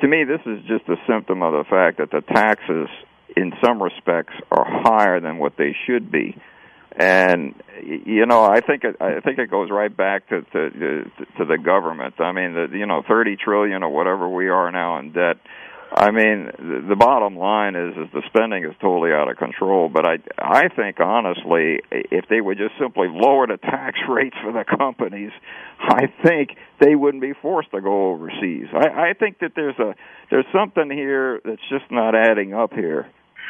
to 0.00 0.08
me, 0.08 0.24
this 0.24 0.40
is 0.46 0.60
just 0.66 0.88
a 0.88 0.96
symptom 1.06 1.42
of 1.42 1.52
the 1.52 1.64
fact 1.68 1.98
that 1.98 2.10
the 2.10 2.20
taxes, 2.20 2.88
in 3.36 3.52
some 3.64 3.82
respects, 3.82 4.34
are 4.50 4.64
higher 4.66 5.20
than 5.20 5.38
what 5.38 5.56
they 5.56 5.76
should 5.86 6.10
be. 6.10 6.36
And 6.94 7.54
you 7.82 8.26
know, 8.26 8.44
I 8.44 8.60
think 8.60 8.84
it, 8.84 8.96
I 9.00 9.20
think 9.20 9.38
it 9.38 9.50
goes 9.50 9.70
right 9.70 9.94
back 9.94 10.28
to 10.28 10.42
to, 10.42 10.70
to 11.38 11.44
the 11.44 11.56
government. 11.56 12.20
I 12.20 12.32
mean, 12.32 12.52
the 12.52 12.68
you 12.70 12.84
know, 12.84 13.02
thirty 13.06 13.36
trillion 13.36 13.82
or 13.82 13.88
whatever 13.88 14.28
we 14.28 14.48
are 14.48 14.70
now 14.70 14.98
in 14.98 15.12
debt 15.12 15.38
I 15.94 16.10
mean, 16.10 16.50
the 16.88 16.96
bottom 16.96 17.36
line 17.36 17.76
is, 17.76 17.94
is 17.96 18.08
the 18.12 18.22
spending 18.26 18.64
is 18.64 18.72
totally 18.80 19.12
out 19.12 19.30
of 19.30 19.36
control. 19.36 19.90
But 19.90 20.06
I, 20.06 20.18
I 20.38 20.68
think 20.68 21.00
honestly, 21.00 21.80
if 21.90 22.24
they 22.28 22.40
would 22.40 22.56
just 22.56 22.72
simply 22.80 23.08
lower 23.10 23.46
the 23.46 23.58
tax 23.58 23.98
rates 24.08 24.36
for 24.42 24.52
the 24.52 24.64
companies, 24.64 25.32
I 25.78 26.06
think 26.24 26.56
they 26.80 26.94
wouldn't 26.94 27.22
be 27.22 27.34
forced 27.40 27.70
to 27.72 27.80
go 27.80 28.10
overseas. 28.12 28.66
I, 28.72 29.10
I 29.10 29.12
think 29.18 29.40
that 29.40 29.52
there's 29.54 29.78
a 29.78 29.94
there's 30.30 30.46
something 30.52 30.90
here 30.90 31.40
that's 31.44 31.62
just 31.68 31.90
not 31.90 32.14
adding 32.14 32.54
up 32.54 32.72
here. 32.72 33.06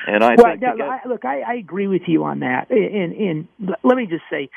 And 0.07 0.25
I 0.25 0.35
well, 0.37 0.47
think 0.47 0.63
no, 0.63 0.85
I, 0.85 1.01
look, 1.07 1.25
I, 1.25 1.41
I 1.41 1.55
agree 1.55 1.87
with 1.87 2.03
you 2.07 2.25
on 2.25 2.41
that. 2.41 2.71
And, 2.71 3.13
and 3.13 3.49
let 3.83 3.97
me 3.97 4.07
just 4.07 4.25
say, 4.31 4.51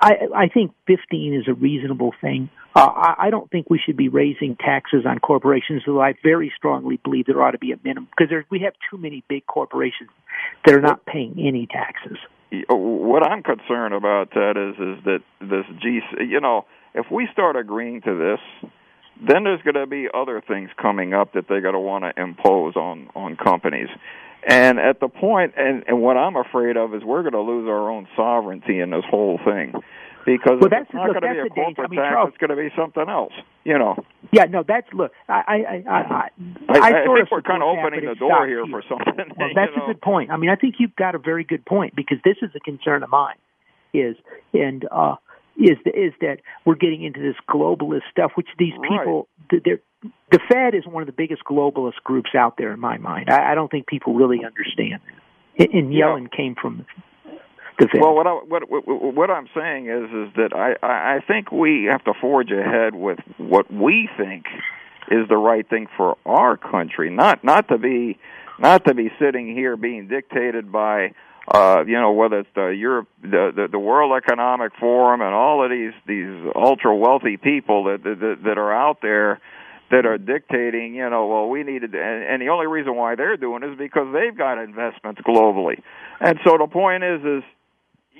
I, 0.00 0.12
I 0.34 0.48
think 0.48 0.72
15 0.86 1.34
is 1.34 1.48
a 1.48 1.54
reasonable 1.54 2.12
thing. 2.20 2.50
Uh, 2.74 2.80
I, 2.80 3.14
I 3.26 3.30
don't 3.30 3.50
think 3.50 3.68
we 3.68 3.80
should 3.84 3.96
be 3.96 4.08
raising 4.08 4.56
taxes 4.56 5.04
on 5.06 5.18
corporations, 5.18 5.82
though 5.86 6.00
I 6.00 6.14
very 6.22 6.52
strongly 6.56 6.98
believe 7.02 7.26
there 7.26 7.42
ought 7.42 7.52
to 7.52 7.58
be 7.58 7.72
a 7.72 7.76
minimum 7.82 8.08
because 8.16 8.32
we 8.50 8.60
have 8.60 8.74
too 8.90 8.96
many 8.96 9.24
big 9.28 9.46
corporations 9.46 10.10
that 10.64 10.74
are 10.74 10.80
not 10.80 11.04
paying 11.06 11.34
any 11.38 11.66
taxes. 11.66 12.18
What 12.68 13.22
I'm 13.22 13.42
concerned 13.42 13.94
about, 13.94 14.30
Ted, 14.32 14.56
is 14.56 14.74
is 14.74 15.04
that 15.04 15.20
this 15.40 15.64
G, 15.80 16.00
you 16.18 16.40
know, 16.40 16.64
if 16.94 17.06
we 17.10 17.28
start 17.32 17.56
agreeing 17.56 18.00
to 18.02 18.16
this, 18.16 18.70
then 19.26 19.44
there's 19.44 19.62
going 19.62 19.74
to 19.74 19.86
be 19.86 20.08
other 20.12 20.42
things 20.46 20.70
coming 20.80 21.14
up 21.14 21.34
that 21.34 21.46
they're 21.48 21.60
going 21.60 21.74
to 21.74 21.80
want 21.80 22.04
to 22.04 22.20
impose 22.20 22.76
on 22.76 23.08
on 23.14 23.36
companies. 23.36 23.88
And 24.48 24.78
at 24.78 25.00
the 25.00 25.08
point, 25.08 25.52
and, 25.58 25.84
and 25.86 26.00
what 26.00 26.16
I'm 26.16 26.36
afraid 26.36 26.78
of 26.78 26.94
is 26.94 27.04
we're 27.04 27.22
going 27.22 27.34
to 27.34 27.42
lose 27.42 27.68
our 27.68 27.90
own 27.90 28.08
sovereignty 28.16 28.80
in 28.80 28.88
this 28.88 29.04
whole 29.10 29.38
thing, 29.44 29.74
because 30.24 30.58
well, 30.60 30.70
it's 30.72 30.94
not 30.94 31.08
look, 31.08 31.20
going 31.20 31.36
to 31.36 31.42
be 31.42 31.46
a 31.46 31.50
corporate 31.50 31.86
I 31.86 31.90
mean, 31.90 32.00
tax; 32.00 32.12
Charles, 32.12 32.28
it's 32.30 32.38
going 32.38 32.50
to 32.50 32.56
be 32.56 32.70
something 32.74 33.04
else. 33.06 33.32
You 33.64 33.78
know. 33.78 34.02
Yeah, 34.32 34.44
no, 34.44 34.64
that's 34.66 34.86
look. 34.94 35.12
I 35.28 35.32
I 35.32 35.54
I 35.54 35.82
I, 35.86 36.00
I, 36.00 36.28
I, 36.68 37.02
I 37.02 37.04
sort 37.04 37.18
think 37.18 37.26
of 37.26 37.28
we're 37.32 37.42
kind 37.42 37.62
of 37.62 37.68
opening 37.68 38.08
the 38.08 38.14
door 38.14 38.46
here 38.46 38.64
for 38.70 38.82
something. 38.88 39.14
Well, 39.36 39.50
that's 39.54 39.76
know? 39.76 39.84
a 39.84 39.86
good 39.88 40.00
point. 40.00 40.30
I 40.30 40.36
mean, 40.38 40.50
I 40.50 40.56
think 40.56 40.76
you've 40.78 40.96
got 40.96 41.14
a 41.14 41.18
very 41.18 41.44
good 41.44 41.64
point 41.66 41.94
because 41.94 42.18
this 42.24 42.36
is 42.40 42.50
a 42.54 42.60
concern 42.60 43.02
of 43.02 43.10
mine. 43.10 43.36
Is 43.92 44.16
and 44.54 44.86
uh 44.90 45.16
is 45.60 45.76
is 45.86 46.12
that 46.20 46.38
we're 46.64 46.74
getting 46.74 47.04
into 47.04 47.20
this 47.20 47.36
globalist 47.48 48.02
stuff, 48.10 48.32
which 48.34 48.48
these 48.58 48.72
people 48.88 49.28
right. 49.52 49.62
they're 49.64 49.80
the 50.30 50.40
Fed 50.48 50.74
is 50.74 50.86
one 50.86 51.02
of 51.02 51.06
the 51.06 51.12
biggest 51.12 51.42
globalist 51.44 52.02
groups 52.04 52.30
out 52.34 52.56
there 52.56 52.72
in 52.72 52.80
my 52.80 52.96
mind. 52.98 53.28
I, 53.28 53.52
I 53.52 53.54
don't 53.54 53.70
think 53.70 53.86
people 53.86 54.14
really 54.14 54.44
understand. 54.44 55.00
And, 55.58 55.68
and 55.72 55.92
Yellen 55.92 56.28
yeah. 56.30 56.36
came 56.36 56.54
from 56.60 56.86
the 57.78 57.88
Fed. 57.88 58.00
Well, 58.00 58.14
what, 58.14 58.26
I, 58.26 58.32
what 58.32 58.70
what 58.70 59.14
what 59.14 59.30
I'm 59.30 59.48
saying 59.54 59.86
is 59.88 60.04
is 60.04 60.34
that 60.36 60.54
I 60.54 60.76
I 60.82 61.20
think 61.26 61.52
we 61.52 61.88
have 61.90 62.04
to 62.04 62.14
forge 62.20 62.50
ahead 62.50 62.94
with 62.94 63.18
what 63.36 63.72
we 63.72 64.08
think 64.16 64.46
is 65.10 65.28
the 65.28 65.36
right 65.36 65.68
thing 65.68 65.88
for 65.96 66.16
our 66.24 66.56
country, 66.56 67.10
not 67.10 67.44
not 67.44 67.68
to 67.68 67.78
be 67.78 68.18
not 68.58 68.84
to 68.86 68.94
be 68.94 69.10
sitting 69.18 69.54
here 69.54 69.76
being 69.76 70.08
dictated 70.08 70.70
by 70.70 71.12
uh, 71.52 71.84
you 71.86 71.98
know, 71.98 72.12
whether 72.12 72.40
it's 72.40 72.48
the 72.54 72.68
Europe, 72.68 73.08
the, 73.22 73.52
the 73.54 73.68
the 73.72 73.78
World 73.78 74.12
Economic 74.16 74.72
Forum, 74.78 75.20
and 75.20 75.34
all 75.34 75.64
of 75.64 75.70
these 75.70 75.92
these 76.06 76.52
ultra 76.54 76.94
wealthy 76.94 77.36
people 77.36 77.84
that, 77.84 78.04
that 78.04 78.36
that 78.44 78.58
are 78.58 78.72
out 78.72 78.98
there 79.02 79.40
that 79.90 80.06
are 80.06 80.18
dictating, 80.18 80.94
you 80.94 81.10
know, 81.10 81.26
well, 81.26 81.48
we 81.48 81.64
needed, 81.64 81.92
and, 81.94 82.24
and 82.24 82.40
the 82.40 82.48
only 82.48 82.68
reason 82.68 82.94
why 82.94 83.16
they're 83.16 83.36
doing 83.36 83.64
it 83.64 83.70
is 83.72 83.78
because 83.78 84.06
they've 84.12 84.36
got 84.38 84.62
investments 84.62 85.20
globally, 85.26 85.82
and 86.20 86.38
so 86.46 86.56
the 86.56 86.68
point 86.68 87.02
is, 87.02 87.20
is 87.24 87.42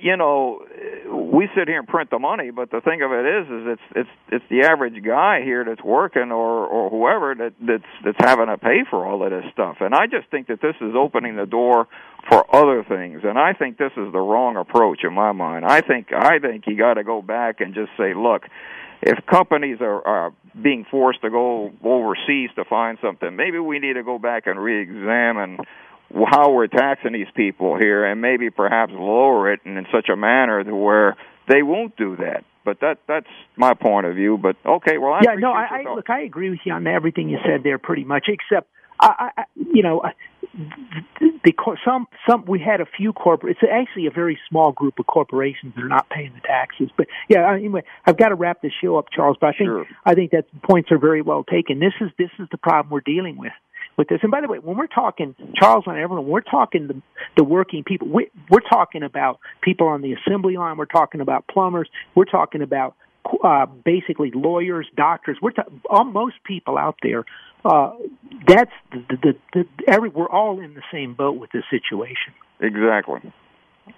you 0.01 0.16
know, 0.16 0.64
we 1.11 1.48
sit 1.55 1.68
here 1.68 1.78
and 1.78 1.88
print 1.88 2.11
the 2.11 2.18
money, 2.18 2.51
but 2.51 2.70
the 2.70 2.80
thing 2.80 3.03
of 3.03 3.12
it 3.12 3.26
is, 3.26 3.46
is 3.46 3.78
it's 3.78 3.82
it's 3.96 4.11
it's 4.32 4.44
the 4.51 4.62
average 4.62 5.03
guy 5.05 5.42
here 5.42 5.64
that's 5.64 5.82
working 5.82 6.32
or 6.32 6.66
or 6.66 6.90
whoever 6.90 7.34
that 7.34 7.53
that's 7.61 7.90
that's 8.05 8.18
having 8.20 8.46
to 8.46 8.59
pay 8.59 8.84
for 8.88 9.07
all 9.07 9.22
of 9.22 9.30
this 9.30 9.44
stuff. 9.53 9.76
And 9.80 9.94
I 9.94 10.07
just 10.07 10.30
think 10.30 10.48
that 10.48 10.61
this 10.61 10.76
is 10.80 10.94
opening 10.96 11.36
the 11.36 11.46
door 11.46 11.88
for 12.28 12.44
other 12.55 12.84
things. 12.84 13.20
And 13.24 13.38
I 13.38 13.53
think 13.53 13.78
this 13.78 13.92
is 13.96 14.12
the 14.12 14.20
wrong 14.20 14.57
approach 14.57 15.01
in 15.05 15.12
my 15.12 15.32
mind. 15.32 15.64
I 15.64 15.80
think 15.80 16.12
I 16.12 16.38
think 16.38 16.64
you 16.66 16.76
got 16.76 16.94
to 16.94 17.05
go 17.05 17.22
back 17.22 17.61
and 17.61 17.74
just 17.74 17.90
say, 17.96 18.14
look, 18.14 18.42
if 19.03 19.24
companies 19.26 19.78
are, 19.80 20.07
are 20.07 20.32
being 20.61 20.84
forced 20.90 21.22
to 21.22 21.30
go 21.30 21.72
overseas 21.82 22.51
to 22.57 22.64
find 22.64 22.98
something, 23.03 23.34
maybe 23.34 23.59
we 23.59 23.78
need 23.78 23.94
to 23.94 24.03
go 24.03 24.18
back 24.18 24.46
and 24.46 24.59
re-examine 24.61 25.59
how 26.12 26.52
we're 26.52 26.66
taxing 26.66 27.12
these 27.12 27.30
people 27.34 27.76
here 27.78 28.04
and 28.04 28.20
maybe 28.20 28.50
perhaps 28.50 28.92
lower 28.92 29.52
it 29.52 29.61
in, 29.64 29.76
in 29.76 29.86
such 29.92 30.08
a 30.08 30.16
manner 30.16 30.62
to 30.62 30.74
where 30.74 31.16
they 31.48 31.62
won't 31.62 31.96
do 31.96 32.16
that. 32.16 32.44
But 32.64 32.80
that 32.80 32.98
that's 33.08 33.26
my 33.56 33.74
point 33.74 34.06
of 34.06 34.14
view. 34.14 34.36
But 34.36 34.56
okay, 34.64 34.98
well, 34.98 35.12
I 35.12 35.20
yeah, 35.24 35.34
no, 35.38 35.50
I, 35.52 35.82
I 35.86 35.94
look, 35.94 36.11
I 36.11 36.22
agree 36.22 36.50
with 36.50 36.61
you 36.64 36.72
on 36.72 36.86
everything 36.86 37.28
you 37.28 37.38
said 37.44 37.62
there, 37.64 37.78
pretty 37.78 38.04
much, 38.04 38.28
except 38.28 38.68
I, 39.00 39.30
I 39.38 39.44
you 39.56 39.82
know, 39.82 40.02
the 41.42 41.54
some 41.84 42.06
some 42.28 42.44
we 42.46 42.61
had 42.61 42.82
a 42.82 42.86
few 42.96 43.14
corporate. 43.14 43.56
It's 43.56 43.72
actually 43.72 44.06
a 44.06 44.11
very 44.11 44.38
small 44.48 44.72
group 44.72 44.98
of 44.98 45.06
corporations 45.06 45.74
that 45.74 45.82
are 45.82 45.88
not 45.88 46.11
paying 46.11 46.32
the 46.34 46.40
taxes. 46.40 46.90
But 46.96 47.06
yeah, 47.28 47.50
anyway, 47.50 47.82
I've 48.04 48.18
got 48.18 48.28
to 48.28 48.34
wrap 48.34 48.61
this 48.61 48.72
show 48.82 48.96
up, 48.98 49.06
Charles. 49.11 49.38
But 49.40 49.48
I 49.48 49.52
think 49.52 49.68
sure. 49.68 49.86
I 50.04 50.14
think 50.14 50.32
that 50.32 50.44
points 50.62 50.92
are 50.92 50.98
very 50.98 51.22
well 51.22 51.44
taken. 51.44 51.78
This 51.78 51.94
is 52.00 52.11
this 52.18 52.30
is 52.38 52.46
the 52.50 52.58
problem 52.58 52.92
we're 52.92 53.00
dealing 53.00 53.38
with 53.38 53.52
with 53.97 54.09
this. 54.09 54.20
And 54.22 54.30
by 54.30 54.41
the 54.41 54.49
way, 54.49 54.59
when 54.59 54.76
we're 54.76 54.86
talking 54.86 55.34
Charles 55.57 55.84
and 55.86 55.97
everyone, 55.97 56.26
we're 56.26 56.41
talking 56.41 56.88
the 56.88 57.03
the 57.36 57.45
working 57.45 57.84
people. 57.84 58.09
We, 58.09 58.30
we're 58.51 58.61
talking 58.61 59.03
about 59.03 59.41
people 59.62 59.88
on 59.88 60.03
the 60.03 60.14
assembly 60.14 60.57
line. 60.57 60.76
We're 60.76 60.86
talking 60.86 61.20
about 61.20 61.47
plumbers. 61.49 61.88
We're 62.14 62.24
talking 62.24 62.62
about 62.62 62.95
uh, 63.45 63.66
basically 63.66 64.30
lawyers, 64.34 64.86
doctors. 64.97 65.38
We're 65.41 65.53
ta- 65.53 66.03
most 66.05 66.36
people 66.45 66.78
out 66.78 66.97
there. 67.03 67.24
Uh, 67.64 67.93
that's 68.47 68.70
the, 68.93 69.05
the, 69.09 69.16
the, 69.22 69.64
the 69.78 69.93
every. 69.93 70.09
We're 70.09 70.30
all 70.30 70.61
in 70.61 70.74
the 70.74 70.82
same 70.93 71.14
boat 71.14 71.38
with 71.38 71.51
this 71.53 71.64
situation. 71.70 72.32
Exactly. 72.61 73.20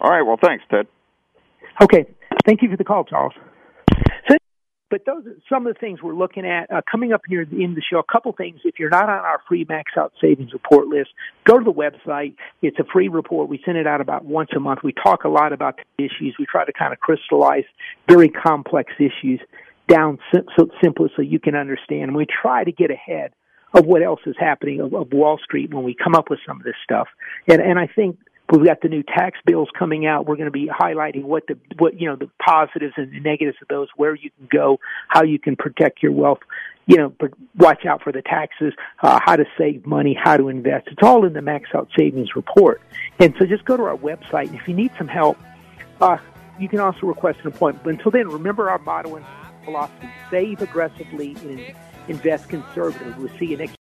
All 0.00 0.10
right. 0.10 0.22
Well, 0.22 0.38
thanks, 0.42 0.64
Ted. 0.70 0.86
Okay. 1.80 2.06
Thank 2.44 2.62
you 2.62 2.70
for 2.70 2.76
the 2.76 2.84
call, 2.84 3.04
Charles. 3.04 3.34
But 4.92 5.06
those 5.06 5.26
are 5.26 5.34
some 5.48 5.66
of 5.66 5.72
the 5.72 5.80
things 5.80 6.02
we're 6.02 6.12
looking 6.12 6.44
at 6.44 6.70
uh, 6.70 6.82
coming 6.88 7.14
up 7.14 7.22
here 7.26 7.40
in 7.40 7.74
the 7.74 7.80
show. 7.80 7.98
A 7.98 8.12
couple 8.12 8.30
things. 8.32 8.60
If 8.62 8.78
you're 8.78 8.90
not 8.90 9.04
on 9.04 9.20
our 9.20 9.40
free 9.48 9.64
Max 9.66 9.92
Out 9.96 10.12
Savings 10.20 10.52
Report 10.52 10.86
list, 10.86 11.08
go 11.46 11.58
to 11.58 11.64
the 11.64 11.72
website. 11.72 12.34
It's 12.60 12.78
a 12.78 12.84
free 12.92 13.08
report. 13.08 13.48
We 13.48 13.58
send 13.64 13.78
it 13.78 13.86
out 13.86 14.02
about 14.02 14.26
once 14.26 14.50
a 14.54 14.60
month. 14.60 14.80
We 14.84 14.92
talk 14.92 15.24
a 15.24 15.30
lot 15.30 15.54
about 15.54 15.78
the 15.78 16.04
issues. 16.04 16.36
We 16.38 16.44
try 16.44 16.66
to 16.66 16.74
kind 16.74 16.92
of 16.92 17.00
crystallize 17.00 17.64
very 18.06 18.28
complex 18.28 18.92
issues 18.98 19.40
down 19.88 20.18
sim- 20.30 20.44
so 20.58 20.68
simple 20.84 21.08
so 21.16 21.22
you 21.22 21.40
can 21.40 21.54
understand. 21.54 22.02
And 22.02 22.14
we 22.14 22.26
try 22.26 22.62
to 22.62 22.70
get 22.70 22.90
ahead 22.90 23.32
of 23.72 23.86
what 23.86 24.02
else 24.02 24.20
is 24.26 24.36
happening 24.38 24.80
of, 24.80 24.92
of 24.92 25.10
Wall 25.10 25.38
Street 25.42 25.72
when 25.72 25.84
we 25.84 25.94
come 25.94 26.14
up 26.14 26.28
with 26.28 26.40
some 26.46 26.58
of 26.58 26.64
this 26.64 26.76
stuff. 26.84 27.08
And 27.48 27.62
and 27.62 27.78
I 27.78 27.86
think 27.86 28.18
We've 28.52 28.66
got 28.66 28.82
the 28.82 28.88
new 28.88 29.02
tax 29.02 29.38
bills 29.46 29.70
coming 29.78 30.04
out. 30.04 30.26
We're 30.26 30.36
going 30.36 30.44
to 30.44 30.50
be 30.50 30.68
highlighting 30.68 31.24
what 31.24 31.46
the 31.46 31.56
what 31.78 31.98
you 31.98 32.06
know 32.06 32.16
the 32.16 32.28
positives 32.38 32.92
and 32.98 33.10
the 33.10 33.20
negatives 33.20 33.56
of 33.62 33.68
those, 33.68 33.88
where 33.96 34.14
you 34.14 34.30
can 34.36 34.46
go, 34.52 34.78
how 35.08 35.22
you 35.22 35.38
can 35.38 35.56
protect 35.56 36.02
your 36.02 36.12
wealth. 36.12 36.40
You 36.84 36.98
know, 36.98 37.08
but 37.18 37.30
watch 37.56 37.86
out 37.86 38.02
for 38.02 38.12
the 38.12 38.20
taxes, 38.20 38.74
uh, 39.02 39.18
how 39.24 39.36
to 39.36 39.46
save 39.56 39.86
money, 39.86 40.14
how 40.20 40.36
to 40.36 40.50
invest. 40.50 40.88
It's 40.88 41.02
all 41.02 41.24
in 41.24 41.32
the 41.32 41.40
Max 41.40 41.70
Out 41.74 41.88
Savings 41.98 42.36
Report. 42.36 42.82
And 43.18 43.34
so, 43.38 43.46
just 43.46 43.64
go 43.64 43.78
to 43.78 43.84
our 43.84 43.96
website. 43.96 44.52
If 44.52 44.68
you 44.68 44.74
need 44.74 44.90
some 44.98 45.08
help, 45.08 45.38
uh, 46.02 46.18
you 46.58 46.68
can 46.68 46.80
also 46.80 47.06
request 47.06 47.38
an 47.44 47.46
appointment. 47.46 47.84
But 47.84 47.94
until 47.94 48.10
then, 48.10 48.28
remember 48.28 48.68
our 48.68 48.78
motto 48.80 49.16
and 49.16 49.24
philosophy: 49.64 50.10
save 50.30 50.60
aggressively 50.60 51.36
and 51.40 51.74
invest 52.06 52.50
conservatively. 52.50 53.14
We'll 53.16 53.38
see 53.38 53.46
you 53.46 53.56
next. 53.56 53.76